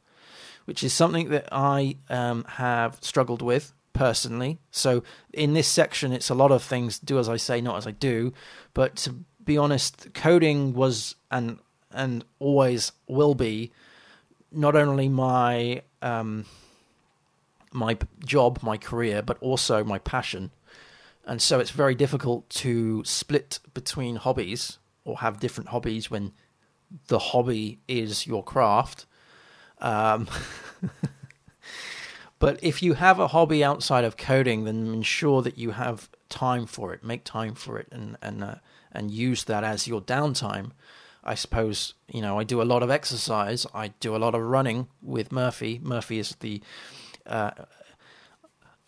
which 0.66 0.84
is 0.84 0.94
something 0.94 1.30
that 1.30 1.48
I 1.52 1.98
um, 2.10 2.46
have 2.48 3.00
struggled 3.02 3.42
with 3.42 3.74
personally. 3.94 4.60
So 4.72 5.04
in 5.34 5.54
this 5.54 5.68
section, 5.68 6.14
it's 6.14 6.30
a 6.30 6.36
lot 6.36 6.52
of 6.52 6.64
things 6.64 7.00
do 7.00 7.20
as 7.20 7.28
I 7.28 7.38
say, 7.38 7.60
not 7.60 7.78
as 7.78 7.88
I 7.88 7.92
do. 7.92 8.34
But 8.74 8.96
to 8.98 9.26
be 9.44 9.58
honest, 9.58 10.14
coding 10.14 10.74
was 10.74 11.16
and 11.32 11.60
and 11.91 12.23
always 12.39 12.91
will 13.08 13.36
be 13.36 13.71
not 14.52 14.75
only 14.75 15.10
my 15.10 15.82
um, 16.02 16.45
my 17.71 17.97
job, 18.25 18.60
my 18.62 18.78
career, 18.78 19.21
but 19.21 19.38
also 19.41 19.84
my 19.84 19.99
passion. 19.99 20.52
And 21.25 21.41
so 21.41 21.60
it's 21.60 21.71
very 21.71 21.93
difficult 21.93 22.49
to 22.49 23.04
split 23.06 23.60
between 23.73 24.15
hobbies 24.15 24.80
or 25.06 25.19
have 25.19 25.39
different 25.39 25.69
hobbies 25.69 26.10
when 26.10 26.34
the 27.08 27.19
hobby 27.19 27.80
is 27.88 28.25
your 28.25 28.43
craft. 28.43 29.06
Um, 29.80 30.28
but 32.39 32.60
if 32.63 32.82
you 32.82 32.93
have 32.95 33.19
a 33.19 33.28
hobby 33.28 33.63
outside 33.63 34.04
of 34.04 34.17
coding, 34.17 34.63
then 34.63 34.88
ensure 34.88 35.41
that 35.43 35.58
you 35.58 35.71
have 35.71 36.10
time 36.30 36.65
for 36.65 36.93
it. 36.93 37.04
Make 37.04 37.23
time 37.23 37.54
for 37.54 37.78
it, 37.78 37.88
and 37.91 38.17
and 38.21 38.43
uh, 38.43 38.56
and 38.91 39.12
use 39.12 39.43
that 39.45 39.63
as 39.63 39.88
your 39.88 40.02
downtime. 40.02 40.71
I 41.30 41.36
suppose 41.36 41.94
you 42.12 42.22
know 42.22 42.39
I 42.39 42.44
do 42.44 42.60
a 42.60 42.63
lot 42.63 42.82
of 42.82 42.89
exercise. 42.89 43.68
I 43.74 43.89
do 44.00 44.15
a 44.15 44.18
lot 44.18 44.34
of 44.34 44.42
running 44.42 44.88
with 45.02 45.32
Murphy. 45.32 45.80
Murphy 45.84 46.18
is 46.18 46.36
the 46.39 46.62
uh, 47.28 47.52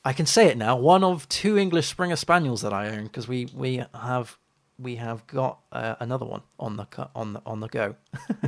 I 0.04 0.14
can 0.14 0.26
say 0.26 0.48
it 0.48 0.58
now. 0.58 0.76
One 0.76 1.04
of 1.04 1.30
two 1.30 1.58
English 1.58 1.88
Springer 1.88 2.16
Spaniels 2.16 2.64
that 2.64 2.74
I 2.74 2.90
own 2.90 3.04
because 3.04 3.28
we 3.28 3.48
we 3.54 3.84
have 3.94 4.40
we 4.80 4.96
have 4.96 5.28
got 5.28 5.60
uh, 5.72 5.96
another 6.00 6.26
one 6.26 6.42
on 6.60 6.78
the 6.78 6.88
on 7.16 7.34
the 7.34 7.42
on 7.46 7.60
the 7.60 7.68
go, 7.68 7.96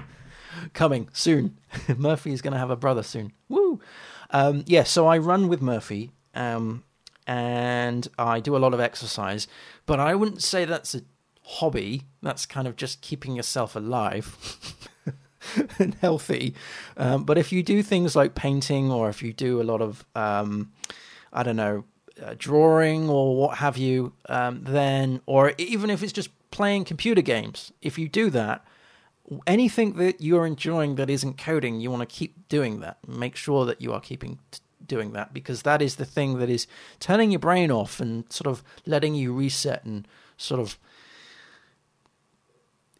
coming 0.73 1.09
soon. 1.13 1.59
Murphy 1.97 2.33
is 2.33 2.41
going 2.41 2.53
to 2.53 2.59
have 2.59 2.71
a 2.71 2.75
brother 2.75 3.03
soon. 3.03 3.31
Woo! 3.47 3.79
Um, 4.31 4.63
yeah, 4.65 4.83
so 4.83 5.05
I 5.05 5.19
run 5.19 5.47
with 5.47 5.61
Murphy, 5.61 6.09
um, 6.33 6.83
and 7.27 8.07
I 8.17 8.39
do 8.39 8.55
a 8.55 8.57
lot 8.57 8.73
of 8.73 8.79
exercise, 8.79 9.47
but 9.85 9.99
I 9.99 10.15
wouldn't 10.15 10.41
say 10.41 10.65
that's 10.65 10.95
a 10.95 11.01
hobby. 11.43 12.03
That's 12.21 12.45
kind 12.45 12.67
of 12.67 12.75
just 12.75 13.01
keeping 13.01 13.35
yourself 13.35 13.75
alive. 13.75 14.37
and 15.79 15.95
healthy. 15.95 16.55
Um, 16.97 17.23
but 17.23 17.37
if 17.37 17.51
you 17.51 17.63
do 17.63 17.83
things 17.83 18.15
like 18.15 18.35
painting, 18.35 18.91
or 18.91 19.09
if 19.09 19.21
you 19.21 19.33
do 19.33 19.61
a 19.61 19.63
lot 19.63 19.81
of, 19.81 20.05
um, 20.15 20.71
I 21.31 21.43
don't 21.43 21.55
know, 21.55 21.83
uh, 22.21 22.35
drawing 22.37 23.09
or 23.09 23.35
what 23.35 23.57
have 23.57 23.77
you, 23.77 24.13
um, 24.29 24.63
then, 24.63 25.21
or 25.25 25.53
even 25.57 25.89
if 25.89 26.03
it's 26.03 26.13
just 26.13 26.29
playing 26.51 26.85
computer 26.85 27.21
games, 27.21 27.71
if 27.81 27.97
you 27.97 28.07
do 28.07 28.29
that, 28.29 28.65
anything 29.47 29.93
that 29.93 30.21
you're 30.21 30.45
enjoying 30.45 30.95
that 30.95 31.09
isn't 31.09 31.37
coding, 31.37 31.79
you 31.79 31.89
want 31.89 32.07
to 32.07 32.15
keep 32.15 32.47
doing 32.49 32.79
that. 32.81 32.97
Make 33.07 33.35
sure 33.35 33.65
that 33.65 33.81
you 33.81 33.93
are 33.93 34.01
keeping 34.01 34.39
t- 34.51 34.59
doing 34.85 35.13
that 35.13 35.33
because 35.33 35.63
that 35.63 35.81
is 35.81 35.95
the 35.95 36.05
thing 36.05 36.39
that 36.39 36.49
is 36.49 36.67
turning 36.99 37.31
your 37.31 37.39
brain 37.39 37.71
off 37.71 37.99
and 37.99 38.31
sort 38.31 38.47
of 38.47 38.63
letting 38.85 39.15
you 39.15 39.33
reset 39.33 39.83
and 39.85 40.07
sort 40.37 40.59
of 40.59 40.77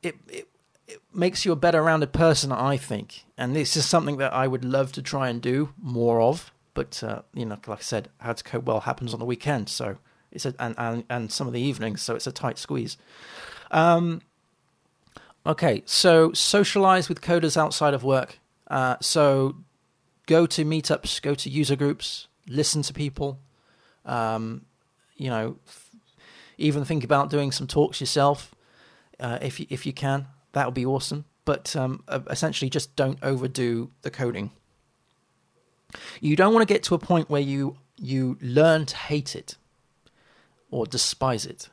it, 0.03 0.15
it 0.27 0.47
it 0.87 1.01
makes 1.13 1.45
you 1.45 1.51
a 1.51 1.55
better 1.55 1.81
rounded 1.81 2.11
person, 2.11 2.51
I 2.51 2.77
think. 2.77 3.23
And 3.37 3.55
this 3.55 3.75
is 3.75 3.85
something 3.85 4.17
that 4.17 4.33
I 4.33 4.47
would 4.47 4.65
love 4.65 4.91
to 4.93 5.01
try 5.01 5.29
and 5.29 5.41
do 5.41 5.73
more 5.81 6.21
of. 6.21 6.51
But 6.73 7.03
uh, 7.03 7.21
you 7.33 7.45
know, 7.45 7.57
like 7.67 7.79
I 7.79 7.81
said, 7.81 8.09
how 8.19 8.33
to 8.33 8.43
code 8.43 8.67
well 8.67 8.81
happens 8.81 9.13
on 9.13 9.19
the 9.19 9.25
weekend, 9.25 9.69
so 9.69 9.97
it's 10.31 10.45
a, 10.45 10.55
and, 10.59 10.75
and 10.77 11.03
and 11.09 11.31
some 11.31 11.47
of 11.47 11.53
the 11.53 11.61
evenings, 11.61 12.01
so 12.01 12.15
it's 12.15 12.27
a 12.27 12.31
tight 12.31 12.57
squeeze. 12.57 12.97
Um, 13.71 14.21
okay, 15.45 15.83
so 15.85 16.33
socialize 16.33 17.09
with 17.09 17.21
coders 17.21 17.57
outside 17.57 17.93
of 17.93 18.03
work. 18.03 18.39
Uh, 18.67 18.97
so 19.01 19.55
go 20.25 20.47
to 20.47 20.65
meetups, 20.65 21.21
go 21.21 21.35
to 21.35 21.49
user 21.49 21.75
groups, 21.75 22.27
listen 22.47 22.81
to 22.81 22.93
people. 22.93 23.39
Um, 24.03 24.65
you 25.15 25.29
know, 25.29 25.57
even 26.57 26.85
think 26.85 27.03
about 27.03 27.29
doing 27.29 27.51
some 27.51 27.67
talks 27.67 28.01
yourself 28.01 28.53
uh, 29.19 29.39
if 29.41 29.59
you, 29.59 29.67
if 29.69 29.85
you 29.85 29.93
can. 29.93 30.27
That 30.53 30.65
would 30.65 30.75
be 30.75 30.85
awesome. 30.85 31.25
But 31.45 31.75
um, 31.75 32.03
essentially, 32.29 32.69
just 32.69 32.95
don't 32.95 33.19
overdo 33.21 33.91
the 34.01 34.11
coding. 34.11 34.51
You 36.21 36.35
don't 36.35 36.53
want 36.53 36.67
to 36.67 36.73
get 36.73 36.83
to 36.83 36.95
a 36.95 36.99
point 36.99 37.29
where 37.29 37.41
you 37.41 37.77
you 37.97 38.37
learn 38.41 38.85
to 38.87 38.95
hate 38.95 39.35
it 39.35 39.55
or 40.71 40.85
despise 40.85 41.45
it. 41.45 41.69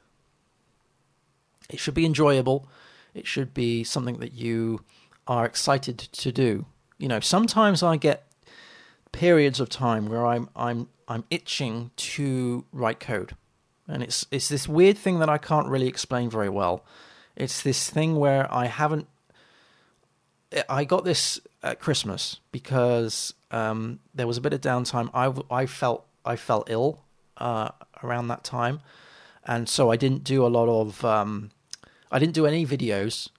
It 1.71 1.79
should 1.79 1.95
be 1.95 2.05
enjoyable. 2.05 2.69
It 3.15 3.27
should 3.27 3.55
be 3.55 3.85
something 3.85 4.19
that 4.19 4.33
you 4.35 4.85
are 5.27 5.47
excited 5.47 5.99
to 5.99 6.33
do. 6.33 6.67
You 6.99 7.09
know, 7.09 7.21
sometimes 7.21 7.83
I 7.83 7.97
get 7.97 8.27
periods 9.13 9.61
of 9.61 9.69
time 9.69 10.07
where 10.07 10.27
I'm 10.27 10.49
I'm 10.55 10.89
I'm 11.09 11.25
itching 11.31 11.91
to 11.97 12.65
write 12.73 13.01
code. 13.01 13.37
And 13.89 14.03
it's 14.03 14.27
it's 14.31 14.49
this 14.49 14.69
weird 14.69 14.99
thing 14.99 15.19
that 15.21 15.29
I 15.29 15.39
can't 15.39 15.69
really 15.69 15.89
explain 15.89 16.31
very 16.31 16.49
well. 16.49 16.85
It's 17.41 17.63
this 17.63 17.89
thing 17.89 18.17
where 18.17 18.53
I 18.53 18.67
haven't. 18.67 19.09
I 20.69 20.85
got 20.85 21.05
this 21.05 21.41
at 21.63 21.81
Christmas 21.81 22.39
because 22.53 23.33
um, 23.51 24.01
there 24.15 24.27
was 24.27 24.37
a 24.37 24.43
bit 24.43 24.53
of 24.53 24.61
downtime. 24.61 25.09
I, 25.15 25.33
I 25.63 25.65
felt 25.65 26.07
I 26.23 26.37
felt 26.37 26.69
ill 26.69 27.01
uh, 27.39 27.71
around 28.03 28.29
that 28.29 28.45
time, 28.45 28.81
and 29.43 29.71
so 29.71 29.91
I 29.91 29.97
didn't 29.97 30.23
do 30.23 30.45
a 30.45 30.49
lot 30.49 30.69
of. 30.69 31.03
Um, 31.03 31.51
I 32.13 32.19
didn't 32.19 32.35
do 32.35 32.45
any 32.45 32.67
videos, 32.67 33.31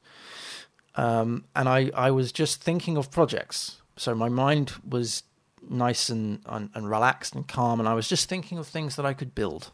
um, 0.95 1.45
and 1.55 1.69
I 1.69 1.91
I 1.93 2.09
was 2.09 2.31
just 2.31 2.63
thinking 2.63 2.97
of 2.97 3.11
projects. 3.11 3.81
So 3.97 4.15
my 4.15 4.29
mind 4.29 4.71
was 4.87 5.21
nice 5.69 6.09
and, 6.09 6.39
and, 6.47 6.71
and 6.73 6.89
relaxed 6.89 7.35
and 7.35 7.47
calm, 7.47 7.79
and 7.79 7.87
I 7.87 7.93
was 7.93 8.09
just 8.09 8.27
thinking 8.27 8.57
of 8.57 8.67
things 8.67 8.95
that 8.95 9.05
I 9.05 9.13
could 9.13 9.35
build. 9.35 9.71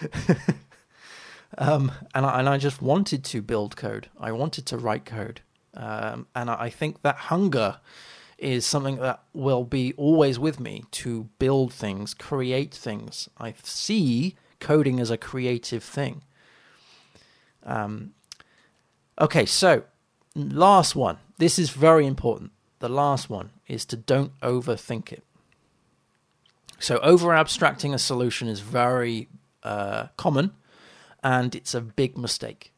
Um, 1.58 1.90
and 2.14 2.24
I, 2.24 2.38
and 2.38 2.48
I 2.48 2.56
just 2.56 2.80
wanted 2.80 3.24
to 3.24 3.42
build 3.42 3.76
code. 3.76 4.08
I 4.18 4.30
wanted 4.30 4.64
to 4.66 4.78
write 4.78 5.04
code, 5.04 5.40
um, 5.74 6.28
and 6.34 6.48
I 6.48 6.70
think 6.70 7.02
that 7.02 7.16
hunger 7.16 7.80
is 8.38 8.64
something 8.64 8.96
that 8.96 9.20
will 9.32 9.64
be 9.64 9.92
always 9.94 10.38
with 10.38 10.60
me 10.60 10.84
to 10.92 11.28
build 11.40 11.72
things, 11.72 12.14
create 12.14 12.72
things. 12.72 13.28
I 13.38 13.54
see 13.64 14.36
coding 14.60 15.00
as 15.00 15.10
a 15.10 15.18
creative 15.18 15.82
thing. 15.82 16.22
Um, 17.64 18.14
okay, 19.20 19.44
so 19.44 19.82
last 20.36 20.94
one. 20.94 21.18
This 21.38 21.58
is 21.58 21.70
very 21.70 22.06
important. 22.06 22.52
The 22.78 22.88
last 22.88 23.28
one 23.28 23.50
is 23.66 23.84
to 23.86 23.96
don't 23.96 24.38
overthink 24.40 25.12
it. 25.12 25.24
So, 26.78 26.98
over 26.98 27.34
abstracting 27.34 27.92
a 27.92 27.98
solution 27.98 28.46
is 28.46 28.60
very 28.60 29.28
uh, 29.64 30.06
common 30.16 30.52
and 31.22 31.54
it's 31.54 31.74
a 31.74 31.80
big 31.80 32.16
mistake. 32.16 32.72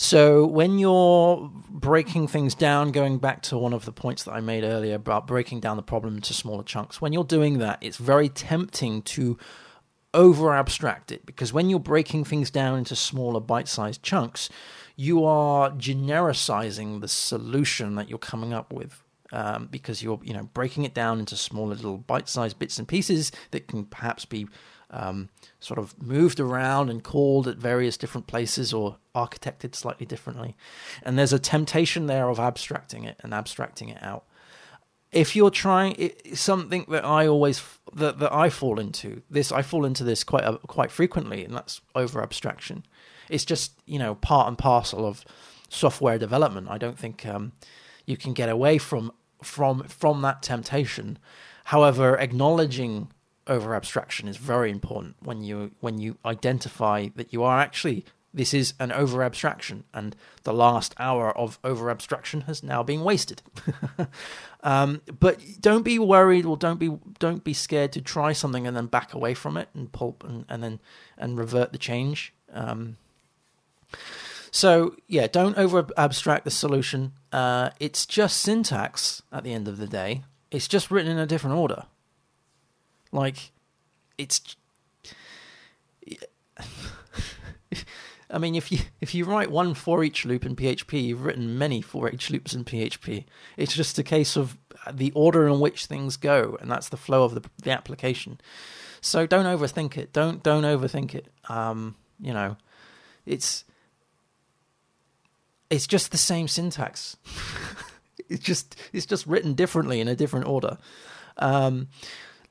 So 0.00 0.46
when 0.46 0.78
you're 0.78 1.50
breaking 1.68 2.28
things 2.28 2.54
down, 2.54 2.92
going 2.92 3.18
back 3.18 3.42
to 3.42 3.58
one 3.58 3.72
of 3.72 3.84
the 3.84 3.90
points 3.90 4.22
that 4.22 4.32
I 4.32 4.40
made 4.40 4.62
earlier 4.62 4.94
about 4.94 5.26
breaking 5.26 5.58
down 5.58 5.76
the 5.76 5.82
problem 5.82 6.14
into 6.14 6.32
smaller 6.32 6.62
chunks, 6.62 7.00
when 7.00 7.12
you're 7.12 7.24
doing 7.24 7.58
that, 7.58 7.78
it's 7.80 7.96
very 7.96 8.28
tempting 8.28 9.02
to 9.02 9.36
over 10.14 10.54
abstract 10.54 11.10
it 11.10 11.26
because 11.26 11.52
when 11.52 11.68
you're 11.68 11.80
breaking 11.80 12.24
things 12.24 12.48
down 12.48 12.78
into 12.78 12.94
smaller 12.94 13.40
bite 13.40 13.66
sized 13.66 14.02
chunks, 14.04 14.48
you 14.94 15.24
are 15.24 15.70
genericizing 15.72 17.00
the 17.00 17.08
solution 17.08 17.96
that 17.96 18.08
you're 18.08 18.18
coming 18.18 18.52
up 18.52 18.72
with. 18.72 19.02
Um, 19.30 19.68
because 19.70 20.02
you're, 20.02 20.18
you 20.22 20.32
know, 20.32 20.48
breaking 20.54 20.84
it 20.84 20.94
down 20.94 21.18
into 21.18 21.36
smaller 21.36 21.74
little 21.74 21.98
bite-sized 21.98 22.58
bits 22.58 22.78
and 22.78 22.88
pieces 22.88 23.30
that 23.50 23.68
can 23.68 23.84
perhaps 23.84 24.24
be 24.24 24.46
um, 24.90 25.28
sort 25.60 25.78
of 25.78 26.00
moved 26.02 26.40
around 26.40 26.90
and 26.90 27.02
called 27.04 27.46
at 27.46 27.56
various 27.56 27.96
different 27.96 28.26
places 28.26 28.72
or 28.72 28.96
architected 29.14 29.74
slightly 29.74 30.06
differently. 30.06 30.56
And 31.02 31.18
there's 31.18 31.32
a 31.32 31.38
temptation 31.38 32.06
there 32.06 32.28
of 32.28 32.38
abstracting 32.38 33.04
it 33.04 33.16
and 33.22 33.34
abstracting 33.34 33.88
it 33.88 34.02
out. 34.02 34.24
If 35.10 35.34
you're 35.34 35.50
trying 35.50 35.94
it, 35.98 36.36
something 36.36 36.84
that 36.88 37.04
I 37.04 37.26
always 37.26 37.62
that, 37.94 38.18
that 38.18 38.32
I 38.32 38.50
fall 38.50 38.78
into 38.78 39.22
this, 39.30 39.50
I 39.50 39.62
fall 39.62 39.86
into 39.86 40.04
this 40.04 40.22
quite 40.22 40.44
uh, 40.44 40.58
quite 40.66 40.90
frequently, 40.90 41.44
and 41.44 41.54
that's 41.54 41.80
over 41.94 42.22
abstraction. 42.22 42.84
It's 43.30 43.46
just 43.46 43.72
you 43.86 43.98
know 43.98 44.16
part 44.16 44.48
and 44.48 44.58
parcel 44.58 45.06
of 45.06 45.24
software 45.70 46.18
development. 46.18 46.68
I 46.68 46.76
don't 46.76 46.98
think 46.98 47.24
um, 47.24 47.52
you 48.04 48.18
can 48.18 48.34
get 48.34 48.50
away 48.50 48.76
from 48.76 49.12
from 49.42 49.84
from 49.84 50.20
that 50.22 50.42
temptation. 50.42 51.18
However, 51.64 52.18
acknowledging 52.18 53.10
over 53.48 53.74
abstraction 53.74 54.28
is 54.28 54.36
very 54.36 54.70
important 54.70 55.16
when 55.20 55.42
you 55.42 55.72
when 55.80 55.98
you 55.98 56.18
identify 56.24 57.08
that 57.16 57.32
you 57.32 57.42
are 57.42 57.60
actually 57.60 58.04
this 58.32 58.52
is 58.52 58.74
an 58.78 58.92
over 58.92 59.22
abstraction 59.22 59.84
and 59.94 60.14
the 60.44 60.52
last 60.52 60.94
hour 60.98 61.36
of 61.36 61.58
over 61.64 61.90
abstraction 61.90 62.42
has 62.42 62.62
now 62.62 62.82
been 62.82 63.02
wasted. 63.02 63.42
Um, 64.62 65.02
but 65.20 65.40
don't 65.60 65.84
be 65.84 66.00
worried 66.00 66.44
or 66.44 66.56
don't 66.56 66.80
be 66.80 66.98
don't 67.20 67.44
be 67.44 67.54
scared 67.54 67.92
to 67.92 68.00
try 68.00 68.32
something 68.32 68.66
and 68.66 68.76
then 68.76 68.86
back 68.86 69.14
away 69.14 69.34
from 69.34 69.56
it 69.56 69.68
and 69.72 69.92
pulp 69.92 70.24
and, 70.24 70.44
and 70.48 70.62
then 70.64 70.80
and 71.16 71.38
revert 71.38 71.70
the 71.70 71.78
change. 71.78 72.32
Um, 72.52 72.96
so 74.50 74.96
yeah 75.06 75.28
don't 75.28 75.56
over 75.56 75.86
abstract 75.96 76.44
the 76.44 76.50
solution. 76.50 77.12
Uh, 77.30 77.70
it's 77.78 78.04
just 78.04 78.40
syntax 78.40 79.22
at 79.30 79.44
the 79.44 79.52
end 79.52 79.68
of 79.68 79.78
the 79.78 79.86
day. 79.86 80.24
It's 80.50 80.66
just 80.66 80.90
written 80.90 81.12
in 81.12 81.18
a 81.18 81.26
different 81.26 81.56
order 81.56 81.84
like, 83.12 83.52
it's. 84.16 84.56
I 88.30 88.36
mean, 88.36 88.54
if 88.54 88.70
you 88.70 88.80
if 89.00 89.14
you 89.14 89.24
write 89.24 89.50
one 89.50 89.72
for 89.74 90.04
each 90.04 90.26
loop 90.26 90.44
in 90.44 90.54
PHP, 90.54 91.02
you've 91.02 91.24
written 91.24 91.56
many 91.56 91.80
for 91.80 92.10
each 92.10 92.30
loops 92.30 92.54
in 92.54 92.64
PHP. 92.64 93.24
It's 93.56 93.74
just 93.74 93.98
a 93.98 94.02
case 94.02 94.36
of 94.36 94.58
the 94.92 95.12
order 95.12 95.46
in 95.46 95.60
which 95.60 95.86
things 95.86 96.16
go, 96.16 96.58
and 96.60 96.70
that's 96.70 96.90
the 96.90 96.96
flow 96.98 97.24
of 97.24 97.34
the 97.34 97.42
the 97.62 97.70
application. 97.70 98.38
So 99.00 99.26
don't 99.26 99.46
overthink 99.46 99.96
it. 99.96 100.12
Don't 100.12 100.42
don't 100.42 100.64
overthink 100.64 101.14
it. 101.14 101.28
Um, 101.48 101.96
you 102.20 102.34
know, 102.34 102.56
it's 103.24 103.64
it's 105.70 105.86
just 105.86 106.10
the 106.10 106.18
same 106.18 106.48
syntax. 106.48 107.16
it's 108.28 108.44
just 108.44 108.76
it's 108.92 109.06
just 109.06 109.26
written 109.26 109.54
differently 109.54 110.00
in 110.00 110.08
a 110.08 110.16
different 110.16 110.46
order. 110.46 110.78
Um, 111.38 111.88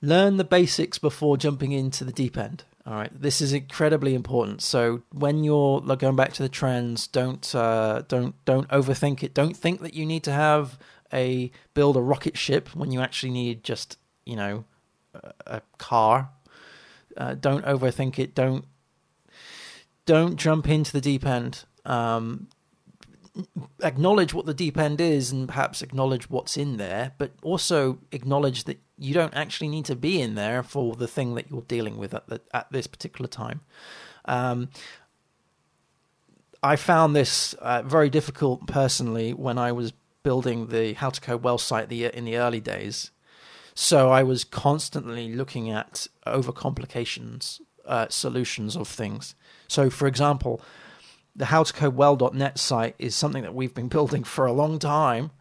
learn 0.01 0.37
the 0.37 0.43
basics 0.43 0.97
before 0.97 1.37
jumping 1.37 1.71
into 1.71 2.03
the 2.03 2.11
deep 2.11 2.37
end. 2.37 2.63
All 2.85 2.93
right, 2.93 3.11
this 3.13 3.41
is 3.41 3.51
incredibly 3.51 4.15
important. 4.15 4.61
So 4.61 5.01
when 5.11 5.43
you're 5.43 5.81
like, 5.81 5.99
going 5.99 6.15
back 6.15 6.31
to 6.33 6.43
the 6.43 6.49
trends, 6.49 7.07
don't 7.07 7.53
uh, 7.53 8.03
don't 8.07 8.33
don't 8.45 8.67
overthink 8.69 9.23
it. 9.23 9.33
Don't 9.33 9.57
think 9.57 9.81
that 9.81 9.93
you 9.93 10.05
need 10.05 10.23
to 10.23 10.31
have 10.31 10.79
a 11.11 11.51
build 11.73 11.97
a 11.97 12.01
rocket 12.01 12.37
ship 12.37 12.73
when 12.73 12.91
you 12.91 13.01
actually 13.01 13.31
need 13.31 13.63
just 13.63 13.97
you 14.25 14.37
know 14.37 14.63
a, 15.13 15.33
a 15.47 15.61
car. 15.77 16.29
Uh, 17.17 17.33
don't 17.33 17.65
overthink 17.65 18.19
it. 18.19 18.33
Don't 18.33 18.63
don't 20.05 20.37
jump 20.37 20.69
into 20.69 20.93
the 20.93 21.01
deep 21.01 21.25
end. 21.25 21.65
Um, 21.85 22.47
acknowledge 23.81 24.33
what 24.33 24.45
the 24.45 24.53
deep 24.53 24.77
end 24.77 25.01
is 25.01 25.31
and 25.31 25.47
perhaps 25.47 25.81
acknowledge 25.81 26.29
what's 26.29 26.57
in 26.57 26.77
there, 26.77 27.13
but 27.17 27.31
also 27.41 27.99
acknowledge 28.11 28.63
that 28.65 28.79
you 28.97 29.13
don't 29.13 29.33
actually 29.33 29.67
need 29.67 29.85
to 29.85 29.95
be 29.95 30.21
in 30.21 30.35
there 30.35 30.63
for 30.63 30.95
the 30.95 31.07
thing 31.07 31.35
that 31.35 31.49
you're 31.49 31.61
dealing 31.61 31.97
with 31.97 32.13
at 32.13 32.27
the, 32.27 32.41
at 32.53 32.71
this 32.71 32.87
particular 32.87 33.27
time. 33.27 33.61
Um, 34.25 34.69
I 36.63 36.75
found 36.75 37.15
this 37.15 37.53
uh, 37.55 37.83
very 37.83 38.09
difficult 38.09 38.67
personally 38.67 39.33
when 39.33 39.57
I 39.57 39.71
was 39.71 39.93
building 40.23 40.67
the 40.67 40.93
How 40.93 41.09
to 41.09 41.21
Code 41.21 41.43
Well 41.43 41.57
site 41.57 41.89
the, 41.89 42.05
in 42.05 42.25
the 42.25 42.37
early 42.37 42.59
days. 42.59 43.11
So 43.73 44.09
I 44.09 44.23
was 44.23 44.43
constantly 44.43 45.33
looking 45.33 45.69
at 45.69 46.07
overcomplications, 46.25 47.61
uh, 47.85 48.07
solutions 48.09 48.75
of 48.75 48.87
things. 48.87 49.35
So, 49.67 49.89
for 49.89 50.07
example, 50.07 50.61
the 51.37 51.45
howtocodewell.net 51.45 52.57
site 52.57 52.95
is 52.97 53.15
something 53.15 53.43
that 53.43 53.53
we've 53.53 53.73
been 53.73 53.87
building 53.97 54.23
for 54.23 54.45
a 54.45 54.51
long 54.51 54.79
time. 54.79 55.31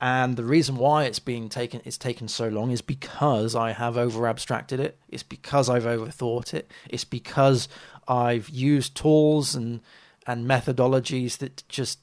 And 0.00 0.36
the 0.36 0.44
reason 0.44 0.76
why 0.76 1.04
it's 1.04 1.18
being 1.18 1.48
taken 1.48 1.80
it's 1.84 1.96
taken 1.96 2.28
so 2.28 2.48
long 2.48 2.70
is 2.70 2.82
because 2.82 3.54
I 3.54 3.72
have 3.72 3.96
over 3.96 4.26
abstracted 4.26 4.78
it. 4.80 4.98
It's 5.08 5.22
because 5.22 5.70
I've 5.70 5.84
overthought 5.84 6.52
it. 6.52 6.70
It's 6.90 7.04
because 7.04 7.68
I've 8.06 8.48
used 8.48 8.96
tools 8.96 9.54
and 9.54 9.80
and 10.26 10.46
methodologies 10.46 11.38
that 11.38 11.62
just 11.68 12.00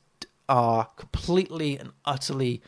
are 0.48 0.86
completely 0.96 1.78
and 1.78 1.92
utterly 2.06 2.62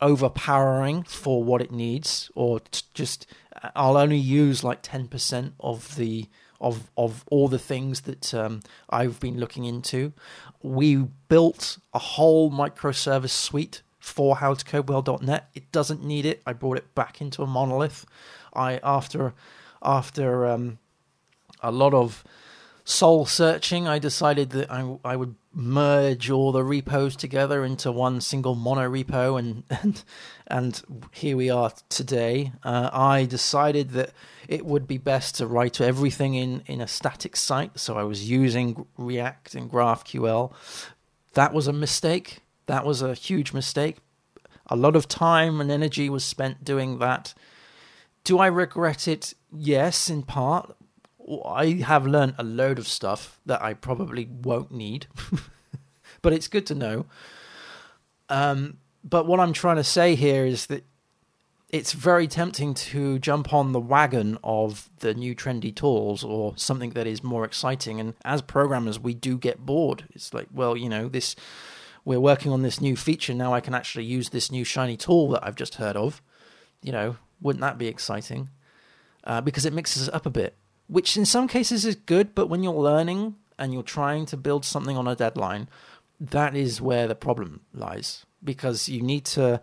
overpowering 0.00 1.02
for 1.02 1.42
what 1.42 1.60
it 1.60 1.72
needs, 1.72 2.30
or 2.34 2.60
just 2.94 3.26
uh, 3.60 3.70
I'll 3.74 3.96
only 3.96 4.18
use 4.18 4.62
like 4.62 4.80
ten 4.82 5.08
percent 5.08 5.54
of 5.58 5.96
the 5.96 6.26
of 6.60 6.90
of 6.96 7.24
all 7.30 7.48
the 7.48 7.58
things 7.58 8.02
that 8.02 8.34
um, 8.34 8.60
I've 8.90 9.20
been 9.20 9.38
looking 9.38 9.64
into. 9.64 10.12
We 10.62 10.96
built 11.28 11.78
a 11.94 11.98
whole 11.98 12.50
microservice 12.50 13.30
suite 13.30 13.82
for 13.98 14.36
howtocodewell.net. 14.36 15.50
It 15.54 15.70
doesn't 15.72 16.02
need 16.02 16.26
it. 16.26 16.42
I 16.46 16.52
brought 16.52 16.78
it 16.78 16.94
back 16.94 17.20
into 17.20 17.42
a 17.42 17.46
monolith. 17.46 18.06
I 18.54 18.80
after 18.82 19.34
after 19.82 20.46
um, 20.46 20.78
a 21.62 21.70
lot 21.70 21.94
of 21.94 22.24
soul 22.88 23.26
searching, 23.26 23.86
I 23.86 23.98
decided 23.98 24.50
that 24.50 24.70
I, 24.70 24.96
I 25.04 25.14
would 25.14 25.34
merge 25.52 26.30
all 26.30 26.52
the 26.52 26.64
repos 26.64 27.16
together 27.16 27.62
into 27.62 27.92
one 27.92 28.20
single 28.22 28.54
mono 28.54 28.88
repo, 28.88 29.38
and 29.38 29.62
and, 29.82 30.02
and 30.46 30.82
here 31.12 31.36
we 31.36 31.50
are 31.50 31.70
today. 31.90 32.52
Uh, 32.62 32.88
I 32.92 33.26
decided 33.26 33.90
that 33.90 34.12
it 34.48 34.64
would 34.64 34.88
be 34.88 34.96
best 34.96 35.34
to 35.36 35.46
write 35.46 35.80
everything 35.80 36.34
in, 36.34 36.62
in 36.66 36.80
a 36.80 36.88
static 36.88 37.36
site, 37.36 37.78
so 37.78 37.98
I 37.98 38.04
was 38.04 38.30
using 38.30 38.86
React 38.96 39.54
and 39.54 39.70
GraphQL. 39.70 40.52
That 41.34 41.52
was 41.52 41.68
a 41.68 41.72
mistake. 41.74 42.38
That 42.66 42.86
was 42.86 43.02
a 43.02 43.14
huge 43.14 43.52
mistake. 43.52 43.98
A 44.66 44.76
lot 44.76 44.96
of 44.96 45.08
time 45.08 45.60
and 45.60 45.70
energy 45.70 46.08
was 46.08 46.24
spent 46.24 46.64
doing 46.64 46.98
that. 46.98 47.34
Do 48.24 48.38
I 48.38 48.46
regret 48.46 49.06
it? 49.06 49.34
Yes, 49.52 50.08
in 50.08 50.22
part. 50.22 50.74
I 51.44 51.74
have 51.74 52.06
learned 52.06 52.34
a 52.38 52.44
load 52.44 52.78
of 52.78 52.88
stuff 52.88 53.40
that 53.46 53.62
I 53.62 53.74
probably 53.74 54.26
won't 54.26 54.72
need, 54.72 55.06
but 56.22 56.32
it's 56.32 56.48
good 56.48 56.66
to 56.66 56.74
know. 56.74 57.06
Um, 58.28 58.78
but 59.04 59.26
what 59.26 59.40
I'm 59.40 59.52
trying 59.52 59.76
to 59.76 59.84
say 59.84 60.14
here 60.14 60.44
is 60.44 60.66
that 60.66 60.84
it's 61.70 61.92
very 61.92 62.26
tempting 62.26 62.72
to 62.72 63.18
jump 63.18 63.52
on 63.52 63.72
the 63.72 63.80
wagon 63.80 64.38
of 64.42 64.88
the 65.00 65.12
new 65.12 65.34
trendy 65.34 65.74
tools 65.74 66.24
or 66.24 66.54
something 66.56 66.90
that 66.90 67.06
is 67.06 67.22
more 67.22 67.44
exciting. 67.44 68.00
And 68.00 68.14
as 68.24 68.40
programmers, 68.40 68.98
we 68.98 69.12
do 69.12 69.36
get 69.36 69.66
bored. 69.66 70.04
It's 70.14 70.32
like, 70.32 70.48
well, 70.52 70.76
you 70.76 70.88
know, 70.88 71.08
this 71.08 71.36
we're 72.04 72.20
working 72.20 72.52
on 72.52 72.62
this 72.62 72.80
new 72.80 72.96
feature 72.96 73.34
now. 73.34 73.52
I 73.52 73.60
can 73.60 73.74
actually 73.74 74.06
use 74.06 74.30
this 74.30 74.50
new 74.50 74.64
shiny 74.64 74.96
tool 74.96 75.28
that 75.30 75.46
I've 75.46 75.56
just 75.56 75.74
heard 75.74 75.94
of. 75.94 76.22
You 76.82 76.92
know, 76.92 77.16
wouldn't 77.42 77.60
that 77.60 77.76
be 77.76 77.86
exciting? 77.86 78.48
Uh, 79.24 79.42
because 79.42 79.66
it 79.66 79.74
mixes 79.74 80.08
it 80.08 80.14
up 80.14 80.24
a 80.24 80.30
bit, 80.30 80.56
which 80.88 81.16
in 81.16 81.24
some 81.24 81.46
cases 81.46 81.84
is 81.84 81.94
good. 81.94 82.34
But 82.34 82.48
when 82.48 82.62
you're 82.62 82.72
learning 82.72 83.36
and 83.58 83.72
you're 83.72 83.82
trying 83.82 84.26
to 84.26 84.36
build 84.36 84.64
something 84.64 84.96
on 84.96 85.06
a 85.06 85.14
deadline, 85.14 85.68
that 86.20 86.56
is 86.56 86.80
where 86.80 87.06
the 87.06 87.14
problem 87.14 87.60
lies 87.72 88.26
because 88.42 88.88
you 88.88 89.02
need 89.02 89.24
to 89.24 89.60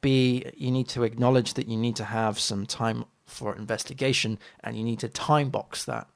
be 0.00 0.44
you 0.56 0.70
need 0.70 0.88
to 0.88 1.02
acknowledge 1.02 1.54
that 1.54 1.68
you 1.68 1.76
need 1.76 1.96
to 1.96 2.04
have 2.04 2.38
some 2.38 2.66
time 2.66 3.04
for 3.24 3.56
investigation 3.56 4.38
and 4.62 4.76
you 4.76 4.84
need 4.84 5.00
to 5.00 5.08
time 5.08 5.50
box 5.50 5.84
that. 5.84 6.06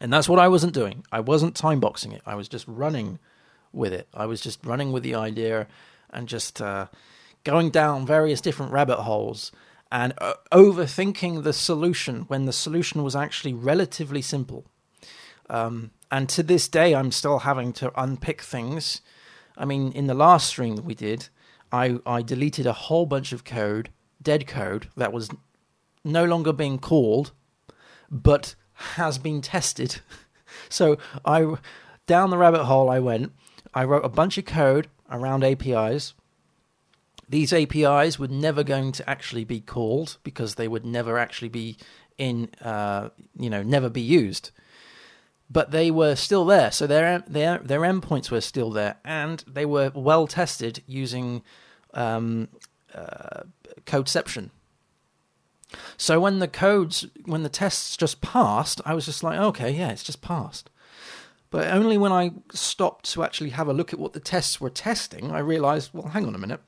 And 0.00 0.12
that's 0.12 0.28
what 0.28 0.38
I 0.38 0.48
wasn't 0.48 0.74
doing. 0.74 1.04
I 1.10 1.20
wasn't 1.20 1.54
time 1.54 1.80
boxing 1.80 2.12
it. 2.12 2.22
I 2.26 2.34
was 2.34 2.48
just 2.48 2.66
running 2.68 3.18
with 3.72 3.92
it. 3.92 4.08
I 4.12 4.26
was 4.26 4.40
just 4.40 4.64
running 4.64 4.92
with 4.92 5.02
the 5.02 5.14
idea 5.14 5.66
and 6.10 6.28
just 6.28 6.60
uh, 6.60 6.86
going 7.42 7.70
down 7.70 8.06
various 8.06 8.40
different 8.40 8.72
rabbit 8.72 8.98
holes 9.02 9.50
and 9.94 10.12
uh, 10.18 10.34
overthinking 10.50 11.44
the 11.44 11.52
solution 11.52 12.22
when 12.22 12.46
the 12.46 12.52
solution 12.52 13.04
was 13.04 13.14
actually 13.14 13.54
relatively 13.54 14.20
simple. 14.20 14.66
Um, 15.48 15.92
and 16.10 16.28
to 16.30 16.42
this 16.42 16.66
day, 16.66 16.96
I'm 16.96 17.12
still 17.12 17.38
having 17.40 17.72
to 17.74 17.92
unpick 17.96 18.42
things. 18.42 19.02
I 19.56 19.64
mean, 19.64 19.92
in 19.92 20.08
the 20.08 20.14
last 20.14 20.48
stream 20.48 20.74
that 20.74 20.84
we 20.84 20.96
did, 20.96 21.28
I, 21.70 22.00
I 22.04 22.22
deleted 22.22 22.66
a 22.66 22.72
whole 22.72 23.06
bunch 23.06 23.32
of 23.32 23.44
code, 23.44 23.90
dead 24.20 24.48
code, 24.48 24.88
that 24.96 25.12
was 25.12 25.30
no 26.02 26.24
longer 26.24 26.52
being 26.52 26.80
called, 26.80 27.30
but 28.10 28.56
has 28.96 29.16
been 29.16 29.40
tested. 29.40 30.00
so 30.68 30.98
I 31.24 31.54
down 32.08 32.30
the 32.30 32.38
rabbit 32.38 32.64
hole 32.64 32.90
I 32.90 32.98
went. 32.98 33.30
I 33.72 33.84
wrote 33.84 34.04
a 34.04 34.08
bunch 34.08 34.38
of 34.38 34.44
code 34.44 34.88
around 35.08 35.44
APIs. 35.44 36.14
These 37.28 37.52
APIs 37.52 38.18
were 38.18 38.28
never 38.28 38.62
going 38.62 38.92
to 38.92 39.08
actually 39.08 39.44
be 39.44 39.60
called 39.60 40.18
because 40.24 40.54
they 40.54 40.68
would 40.68 40.84
never 40.84 41.18
actually 41.18 41.48
be 41.48 41.78
in, 42.18 42.50
uh, 42.60 43.10
you 43.38 43.50
know, 43.50 43.62
never 43.62 43.88
be 43.88 44.02
used 44.02 44.50
but 45.50 45.70
they 45.70 45.90
were 45.90 46.14
still 46.14 46.44
there. 46.44 46.70
So 46.70 46.86
their 46.86 47.20
their 47.26 47.58
their 47.58 47.80
endpoints 47.80 48.30
were 48.30 48.40
still 48.40 48.70
there, 48.70 48.96
and 49.04 49.44
they 49.46 49.66
were 49.66 49.92
well 49.94 50.26
tested 50.26 50.82
using 50.86 51.42
um, 51.92 52.48
uh, 52.94 53.42
codeception. 53.86 54.50
So 55.96 56.20
when 56.20 56.38
the 56.38 56.48
codes, 56.48 57.06
when 57.24 57.42
the 57.42 57.48
tests 57.48 57.96
just 57.96 58.20
passed, 58.20 58.80
I 58.84 58.94
was 58.94 59.06
just 59.06 59.22
like, 59.22 59.38
okay, 59.38 59.70
yeah, 59.70 59.90
it's 59.90 60.04
just 60.04 60.22
passed. 60.22 60.70
But 61.50 61.68
only 61.72 61.96
when 61.98 62.12
I 62.12 62.32
stopped 62.52 63.10
to 63.12 63.22
actually 63.22 63.50
have 63.50 63.68
a 63.68 63.72
look 63.72 63.92
at 63.92 63.98
what 63.98 64.12
the 64.12 64.20
tests 64.20 64.60
were 64.60 64.70
testing, 64.70 65.30
I 65.30 65.38
realized, 65.38 65.90
well, 65.92 66.08
hang 66.08 66.26
on 66.26 66.34
a 66.34 66.38
minute. 66.38 66.60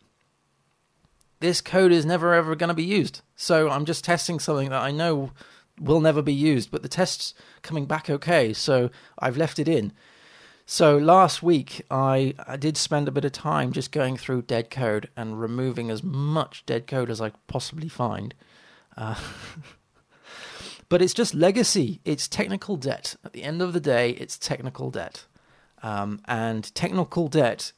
This 1.41 1.61
code 1.61 1.93
is 1.93 2.07
never 2.07 2.34
ever 2.34 2.57
going 2.57 2.68
to 2.68 2.74
be 2.74 2.84
used. 2.84 3.22
So 3.34 3.70
I'm 3.70 3.84
just 3.84 4.05
testing 4.05 4.39
something 4.39 4.70
that 4.70 4.82
I 4.82 4.91
know 4.91 5.32
will 5.78 6.01
never 6.01 6.22
be 6.22 6.32
used, 6.32 6.70
but 6.70 6.82
the 6.82 6.89
test's 6.89 7.34
coming 7.62 7.87
back 7.87 8.09
okay, 8.09 8.53
so 8.53 8.91
I've 9.18 9.37
left 9.37 9.59
it 9.59 9.68
in. 9.68 9.93
So 10.64 10.97
last 10.97 11.43
week, 11.43 11.82
I, 11.91 12.34
I 12.47 12.57
did 12.57 12.76
spend 12.76 13.07
a 13.07 13.12
bit 13.12 13.24
of 13.24 13.32
time 13.32 13.72
just 13.72 13.93
going 13.93 14.16
through 14.16 14.43
dead 14.43 14.68
code 14.68 15.09
and 15.16 15.41
removing 15.41 15.91
as 15.91 16.03
much 16.03 16.66
dead 16.66 16.89
code 16.89 17.09
as 17.09 17.20
I 17.20 17.30
possibly 17.47 17.89
find. 17.89 18.34
Uh, 18.97 19.14
but 20.89 21.03
it's 21.03 21.14
just 21.14 21.34
legacy. 21.34 22.01
It's 22.05 22.26
technical 22.26 22.76
debt. 22.76 23.14
At 23.24 23.32
the 23.32 23.45
end 23.45 23.62
of 23.62 23.74
the 23.74 23.80
day, 23.80 24.11
it's 24.11 24.39
technical 24.39 24.91
debt. 24.91 25.26
Um, 25.84 26.20
and 26.24 26.74
technical 26.74 27.28
debt 27.28 27.70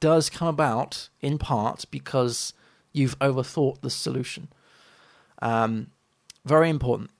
does 0.00 0.28
come 0.28 0.48
about 0.48 1.08
in 1.22 1.38
part 1.38 1.86
because 1.90 2.52
you've 2.94 3.18
overthought 3.18 3.82
the 3.82 3.90
solution. 3.90 4.48
Um, 5.42 5.88
very 6.46 6.70
important. 6.70 7.10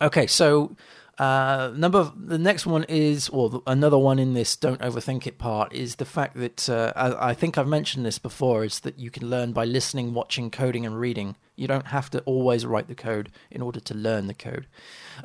Okay, 0.00 0.26
so 0.26 0.76
uh, 1.18 1.72
number 1.76 2.12
the 2.16 2.38
next 2.38 2.64
one 2.64 2.84
is, 2.84 3.28
or 3.28 3.62
another 3.66 3.98
one 3.98 4.18
in 4.18 4.34
this 4.34 4.54
"don't 4.56 4.80
overthink 4.80 5.26
it" 5.26 5.36
part 5.36 5.72
is 5.72 5.96
the 5.96 6.04
fact 6.04 6.36
that 6.36 6.68
uh, 6.68 6.92
I, 6.94 7.30
I, 7.30 7.34
think 7.34 7.58
I've 7.58 7.66
mentioned 7.68 8.06
this 8.06 8.18
before. 8.18 8.64
Is 8.64 8.80
that 8.80 8.98
you 8.98 9.10
can 9.10 9.28
learn 9.28 9.52
by 9.52 9.64
listening, 9.64 10.14
watching, 10.14 10.50
coding, 10.50 10.86
and 10.86 10.98
reading. 10.98 11.36
You 11.56 11.66
don't 11.66 11.88
have 11.88 12.08
to 12.10 12.20
always 12.20 12.64
write 12.64 12.86
the 12.86 12.94
code 12.94 13.30
in 13.50 13.62
order 13.62 13.80
to 13.80 13.94
learn 13.94 14.28
the 14.28 14.34
code. 14.34 14.68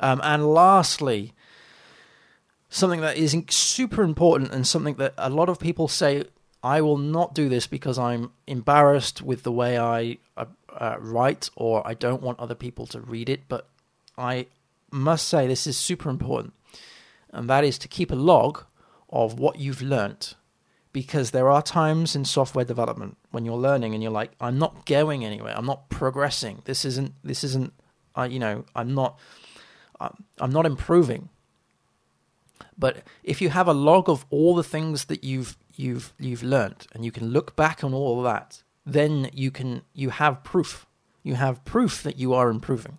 Um, 0.00 0.20
and 0.24 0.52
lastly, 0.52 1.32
something 2.68 3.00
that 3.00 3.16
is 3.16 3.36
super 3.50 4.02
important 4.02 4.50
and 4.50 4.66
something 4.66 4.96
that 4.96 5.14
a 5.16 5.30
lot 5.30 5.48
of 5.48 5.60
people 5.60 5.86
say 5.86 6.24
I 6.64 6.80
will 6.80 6.96
not 6.96 7.34
do 7.34 7.50
this 7.50 7.66
because 7.66 7.98
I'm 7.98 8.32
embarrassed 8.46 9.20
with 9.20 9.42
the 9.42 9.52
way 9.52 9.78
I 9.78 10.16
uh, 10.34 10.46
uh, 10.74 10.96
write 10.98 11.50
or 11.56 11.86
I 11.86 11.92
don't 11.92 12.22
want 12.22 12.40
other 12.40 12.54
people 12.54 12.86
to 12.86 13.00
read 13.00 13.28
it. 13.28 13.42
But 13.48 13.68
I 14.16 14.46
must 14.90 15.28
say 15.28 15.46
this 15.46 15.66
is 15.66 15.76
super 15.76 16.08
important, 16.08 16.54
and 17.30 17.50
that 17.50 17.64
is 17.64 17.76
to 17.78 17.88
keep 17.88 18.10
a 18.10 18.16
log 18.16 18.64
of 19.10 19.38
what 19.38 19.58
you've 19.58 19.82
learnt. 19.82 20.36
Because 20.94 21.32
there 21.32 21.50
are 21.50 21.60
times 21.60 22.16
in 22.16 22.24
software 22.24 22.64
development 22.64 23.18
when 23.30 23.44
you're 23.44 23.56
learning 23.56 23.94
and 23.94 24.02
you're 24.02 24.12
like, 24.12 24.30
I'm 24.40 24.58
not 24.58 24.86
going 24.86 25.24
anywhere. 25.24 25.52
I'm 25.56 25.66
not 25.66 25.90
progressing. 25.90 26.62
This 26.64 26.84
isn't. 26.84 27.12
This 27.22 27.44
isn't. 27.44 27.74
Uh, 28.16 28.28
you 28.30 28.38
know, 28.38 28.64
I'm 28.74 28.94
not. 28.94 29.18
I'm 30.00 30.50
not 30.50 30.64
improving. 30.64 31.28
But 32.78 33.02
if 33.22 33.42
you 33.42 33.50
have 33.50 33.68
a 33.68 33.74
log 33.74 34.08
of 34.08 34.24
all 34.30 34.54
the 34.54 34.64
things 34.64 35.06
that 35.06 35.24
you've 35.24 35.56
you've 35.76 36.12
you've 36.18 36.42
learned 36.42 36.86
and 36.92 37.04
you 37.04 37.10
can 37.10 37.28
look 37.28 37.56
back 37.56 37.84
on 37.84 37.94
all 37.94 38.22
that 38.22 38.62
then 38.86 39.30
you 39.32 39.50
can 39.50 39.82
you 39.92 40.10
have 40.10 40.44
proof. 40.44 40.86
You 41.22 41.34
have 41.36 41.64
proof 41.64 42.02
that 42.02 42.18
you 42.18 42.34
are 42.34 42.50
improving. 42.50 42.98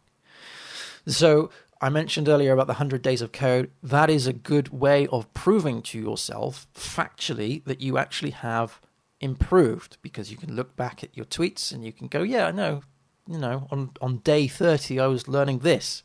So 1.07 1.49
i 1.81 1.89
mentioned 1.89 2.29
earlier 2.29 2.53
about 2.53 2.67
the 2.67 2.73
100 2.73 3.01
days 3.01 3.21
of 3.21 3.31
code. 3.31 3.69
That 3.83 4.09
is 4.09 4.25
a 4.25 4.33
good 4.33 4.69
way 4.69 5.07
of 5.07 5.31
proving 5.33 5.81
to 5.83 5.99
yourself 5.99 6.67
factually 6.73 7.63
that 7.65 7.81
you 7.81 7.97
actually 7.97 8.31
have 8.31 8.79
improved 9.19 9.97
because 10.01 10.31
you 10.31 10.37
can 10.37 10.55
look 10.55 10.75
back 10.75 11.03
at 11.03 11.15
your 11.15 11.25
tweets 11.25 11.71
and 11.71 11.85
you 11.85 11.93
can 11.93 12.07
go 12.07 12.21
yeah 12.21 12.47
i 12.47 12.51
know 12.51 12.81
you 13.29 13.37
know 13.37 13.65
on 13.71 13.91
on 14.01 14.17
day 14.17 14.47
30 14.47 14.99
i 14.99 15.07
was 15.07 15.27
learning 15.27 15.59
this. 15.59 16.03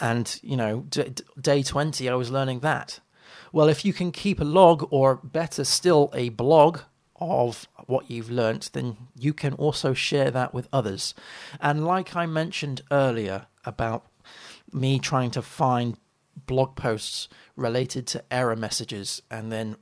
And 0.00 0.38
you 0.42 0.56
know 0.56 0.84
d- 0.88 1.14
day 1.40 1.62
20 1.62 2.08
i 2.08 2.14
was 2.14 2.30
learning 2.30 2.60
that 2.60 3.00
well, 3.54 3.68
if 3.68 3.84
you 3.84 3.92
can 3.92 4.10
keep 4.10 4.40
a 4.40 4.44
log, 4.44 4.84
or 4.90 5.14
better 5.14 5.62
still, 5.62 6.10
a 6.12 6.30
blog 6.30 6.80
of 7.20 7.68
what 7.86 8.10
you've 8.10 8.28
learnt, 8.28 8.70
then 8.72 8.96
you 9.16 9.32
can 9.32 9.52
also 9.54 9.94
share 9.94 10.28
that 10.32 10.52
with 10.52 10.66
others. 10.72 11.14
And 11.60 11.86
like 11.86 12.16
I 12.16 12.26
mentioned 12.26 12.82
earlier 12.90 13.46
about 13.64 14.06
me 14.72 14.98
trying 14.98 15.30
to 15.30 15.40
find 15.40 15.96
blog 16.46 16.74
posts 16.74 17.28
related 17.54 18.08
to 18.08 18.24
error 18.28 18.56
messages 18.56 19.22
and 19.30 19.52
then 19.52 19.76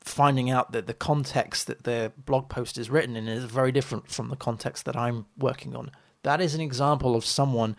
finding 0.00 0.50
out 0.50 0.72
that 0.72 0.88
the 0.88 0.92
context 0.92 1.68
that 1.68 1.84
the 1.84 2.10
blog 2.26 2.48
post 2.48 2.76
is 2.76 2.90
written 2.90 3.14
in 3.14 3.28
is 3.28 3.44
very 3.44 3.70
different 3.70 4.10
from 4.10 4.28
the 4.28 4.34
context 4.34 4.86
that 4.86 4.96
I'm 4.96 5.26
working 5.38 5.76
on. 5.76 5.92
That 6.24 6.40
is 6.40 6.52
an 6.52 6.60
example 6.60 7.14
of 7.14 7.24
someone 7.24 7.76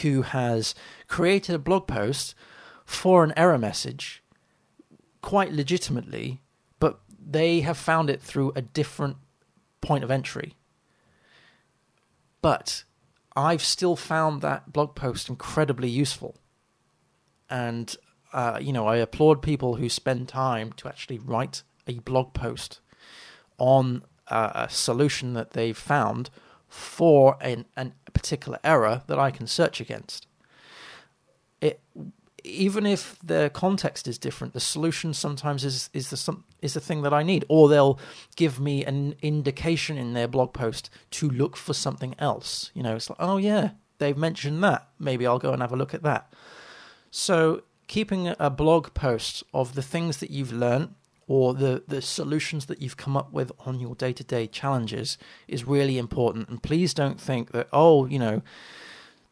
who 0.00 0.22
has 0.22 0.74
created 1.08 1.54
a 1.54 1.58
blog 1.58 1.86
post 1.86 2.34
for 2.86 3.22
an 3.22 3.34
error 3.36 3.58
message 3.58 4.22
quite 5.22 5.52
legitimately, 5.52 6.40
but 6.78 7.00
they 7.24 7.60
have 7.60 7.76
found 7.76 8.10
it 8.10 8.22
through 8.22 8.52
a 8.54 8.62
different 8.62 9.16
point 9.80 10.04
of 10.04 10.10
entry. 10.10 10.54
But 12.42 12.84
I've 13.34 13.62
still 13.62 13.96
found 13.96 14.40
that 14.42 14.72
blog 14.72 14.94
post 14.94 15.28
incredibly 15.28 15.88
useful. 15.88 16.36
And, 17.50 17.94
uh, 18.32 18.58
you 18.60 18.72
know, 18.72 18.86
I 18.86 18.96
applaud 18.96 19.42
people 19.42 19.76
who 19.76 19.88
spend 19.88 20.28
time 20.28 20.72
to 20.78 20.88
actually 20.88 21.18
write 21.18 21.62
a 21.86 21.98
blog 22.00 22.34
post 22.34 22.80
on 23.58 24.02
uh, 24.28 24.52
a 24.54 24.70
solution 24.70 25.34
that 25.34 25.52
they've 25.52 25.76
found 25.76 26.30
for 26.68 27.36
an, 27.40 27.64
an, 27.76 27.94
a 28.06 28.10
particular 28.10 28.58
error 28.64 29.02
that 29.06 29.18
I 29.18 29.30
can 29.30 29.46
search 29.46 29.80
against. 29.80 30.26
It 31.60 31.80
even 32.46 32.86
if 32.86 33.18
the 33.22 33.50
context 33.52 34.06
is 34.06 34.18
different, 34.18 34.54
the 34.54 34.60
solution 34.60 35.12
sometimes 35.12 35.64
is 35.64 35.90
is 35.92 36.10
the 36.10 36.36
is 36.62 36.74
the 36.74 36.80
thing 36.80 37.02
that 37.02 37.12
I 37.12 37.22
need, 37.22 37.44
or 37.48 37.68
they'll 37.68 37.98
give 38.36 38.60
me 38.60 38.84
an 38.84 39.16
indication 39.20 39.98
in 39.98 40.14
their 40.14 40.28
blog 40.28 40.52
post 40.52 40.88
to 41.12 41.28
look 41.28 41.56
for 41.56 41.74
something 41.74 42.14
else. 42.18 42.70
You 42.74 42.82
know, 42.82 42.96
it's 42.96 43.10
like, 43.10 43.18
oh 43.20 43.36
yeah, 43.36 43.70
they've 43.98 44.16
mentioned 44.16 44.62
that. 44.64 44.88
Maybe 44.98 45.26
I'll 45.26 45.38
go 45.38 45.52
and 45.52 45.60
have 45.60 45.72
a 45.72 45.76
look 45.76 45.94
at 45.94 46.02
that. 46.04 46.32
So 47.10 47.62
keeping 47.88 48.34
a 48.38 48.50
blog 48.50 48.94
post 48.94 49.42
of 49.52 49.74
the 49.74 49.82
things 49.82 50.18
that 50.18 50.30
you've 50.30 50.52
learned 50.52 50.94
or 51.28 51.54
the, 51.54 51.82
the 51.88 52.00
solutions 52.00 52.66
that 52.66 52.80
you've 52.80 52.96
come 52.96 53.16
up 53.16 53.32
with 53.32 53.50
on 53.60 53.80
your 53.80 53.94
day 53.94 54.12
to 54.12 54.22
day 54.22 54.46
challenges 54.46 55.18
is 55.48 55.64
really 55.64 55.98
important. 55.98 56.48
And 56.48 56.62
please 56.62 56.94
don't 56.94 57.20
think 57.20 57.52
that, 57.52 57.68
oh, 57.72 58.06
you 58.06 58.18
know, 58.18 58.42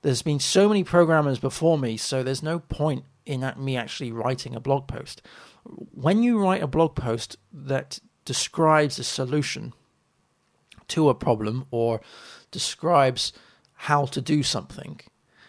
there's 0.04 0.20
been 0.20 0.38
so 0.38 0.68
many 0.68 0.84
programmers 0.84 1.38
before 1.38 1.78
me, 1.78 1.96
so 1.96 2.22
there's 2.22 2.42
no 2.42 2.58
point 2.58 3.06
in 3.24 3.50
me 3.56 3.74
actually 3.74 4.12
writing 4.12 4.54
a 4.54 4.60
blog 4.60 4.86
post. 4.86 5.22
When 5.64 6.22
you 6.22 6.38
write 6.38 6.62
a 6.62 6.66
blog 6.66 6.94
post 6.94 7.38
that 7.50 8.00
describes 8.26 8.98
a 8.98 9.04
solution 9.04 9.72
to 10.88 11.08
a 11.08 11.14
problem 11.14 11.64
or 11.70 12.02
describes 12.50 13.32
how 13.72 14.04
to 14.04 14.20
do 14.20 14.42
something, 14.42 15.00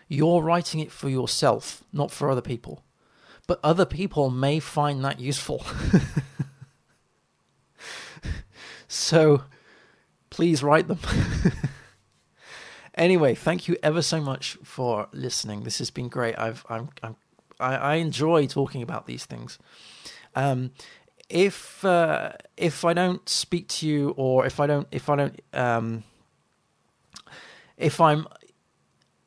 you're 0.07 0.41
writing 0.41 0.79
it 0.79 0.91
for 0.91 1.09
yourself, 1.09 1.83
not 1.91 2.09
for 2.09 2.29
other 2.29 2.41
people. 2.41 2.81
But 3.47 3.59
other 3.61 3.85
people 3.85 4.29
may 4.29 4.61
find 4.61 5.03
that 5.03 5.19
useful. 5.19 5.65
so 8.87 9.43
please 10.29 10.63
write 10.63 10.87
them. 10.87 10.99
Anyway, 12.95 13.35
thank 13.35 13.67
you 13.67 13.75
ever 13.83 14.01
so 14.01 14.21
much 14.21 14.57
for 14.63 15.07
listening. 15.11 15.63
This 15.63 15.79
has 15.79 15.91
been 15.91 16.07
great. 16.07 16.37
I've 16.39 16.65
I'm, 16.69 16.89
I'm 17.03 17.15
I, 17.59 17.75
I 17.75 17.95
enjoy 17.95 18.47
talking 18.47 18.81
about 18.81 19.05
these 19.05 19.25
things. 19.25 19.59
Um, 20.35 20.71
if 21.29 21.83
uh, 21.83 22.33
if 22.55 22.85
I 22.85 22.93
don't 22.93 23.27
speak 23.27 23.67
to 23.69 23.87
you, 23.87 24.09
or 24.11 24.45
if 24.45 24.59
I 24.59 24.67
don't 24.67 24.87
if 24.91 25.09
I 25.09 25.15
don't 25.15 25.41
um, 25.53 26.03
if 27.77 27.99
I'm 27.99 28.27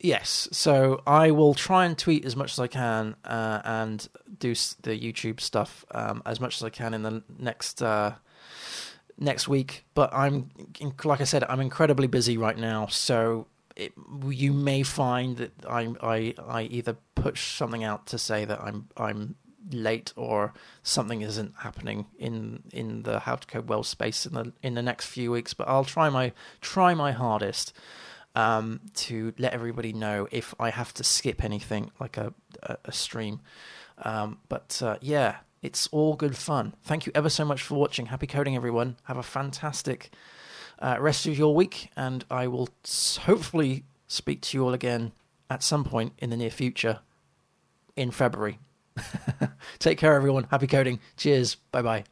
yes, 0.00 0.48
so 0.52 1.02
I 1.06 1.30
will 1.30 1.54
try 1.54 1.84
and 1.84 1.98
tweet 1.98 2.24
as 2.24 2.36
much 2.36 2.52
as 2.52 2.58
I 2.58 2.68
can 2.68 3.16
uh, 3.24 3.60
and 3.64 4.08
do 4.38 4.54
the 4.82 4.98
YouTube 4.98 5.40
stuff 5.40 5.84
um, 5.90 6.22
as 6.24 6.40
much 6.40 6.56
as 6.56 6.62
I 6.62 6.70
can 6.70 6.94
in 6.94 7.02
the 7.02 7.22
next 7.38 7.82
uh, 7.82 8.14
next 9.18 9.48
week. 9.48 9.84
But 9.94 10.14
I'm 10.14 10.50
like 11.04 11.20
I 11.20 11.24
said, 11.24 11.44
I'm 11.48 11.60
incredibly 11.60 12.06
busy 12.06 12.38
right 12.38 12.56
now, 12.56 12.86
so 12.86 13.46
it, 13.78 13.92
you 14.28 14.52
may 14.52 14.82
find 14.82 15.36
that 15.38 15.52
I, 15.66 15.94
I 16.02 16.34
I 16.46 16.62
either 16.62 16.96
push 17.14 17.56
something 17.56 17.84
out 17.84 18.06
to 18.08 18.18
say 18.18 18.44
that 18.44 18.60
I'm 18.60 18.88
I'm 18.96 19.36
late 19.70 20.12
or 20.16 20.52
something 20.82 21.20
isn't 21.22 21.54
happening 21.58 22.06
in 22.18 22.64
in 22.72 23.04
the 23.04 23.20
how 23.20 23.36
to 23.36 23.46
code 23.46 23.68
well 23.68 23.84
space 23.84 24.26
in 24.26 24.34
the 24.34 24.52
in 24.62 24.74
the 24.74 24.82
next 24.82 25.06
few 25.06 25.30
weeks. 25.30 25.54
But 25.54 25.68
I'll 25.68 25.84
try 25.84 26.10
my 26.10 26.32
try 26.60 26.92
my 26.92 27.12
hardest 27.12 27.72
um, 28.34 28.80
to 28.94 29.32
let 29.38 29.52
everybody 29.52 29.92
know 29.92 30.26
if 30.32 30.54
I 30.58 30.70
have 30.70 30.92
to 30.94 31.04
skip 31.04 31.44
anything 31.44 31.90
like 32.00 32.16
a 32.16 32.34
a, 32.64 32.76
a 32.86 32.92
stream. 32.92 33.40
Um, 33.98 34.38
but 34.48 34.80
uh, 34.82 34.96
yeah, 35.00 35.36
it's 35.62 35.88
all 35.92 36.16
good 36.16 36.36
fun. 36.36 36.74
Thank 36.82 37.06
you 37.06 37.12
ever 37.14 37.30
so 37.30 37.44
much 37.44 37.62
for 37.62 37.76
watching. 37.76 38.06
Happy 38.06 38.26
coding, 38.26 38.56
everyone. 38.56 38.96
Have 39.04 39.16
a 39.16 39.22
fantastic 39.22 40.10
uh, 40.80 40.96
rest 41.00 41.26
of 41.26 41.36
your 41.36 41.54
week, 41.54 41.90
and 41.96 42.24
I 42.30 42.46
will 42.46 42.68
hopefully 43.22 43.84
speak 44.06 44.40
to 44.42 44.56
you 44.56 44.64
all 44.64 44.74
again 44.74 45.12
at 45.50 45.62
some 45.62 45.84
point 45.84 46.12
in 46.18 46.30
the 46.30 46.36
near 46.36 46.50
future 46.50 47.00
in 47.96 48.10
February. 48.10 48.58
Take 49.78 49.98
care, 49.98 50.14
everyone. 50.14 50.46
Happy 50.50 50.66
coding. 50.66 51.00
Cheers. 51.16 51.56
Bye-bye. 51.72 52.00
Bye. 52.00 52.04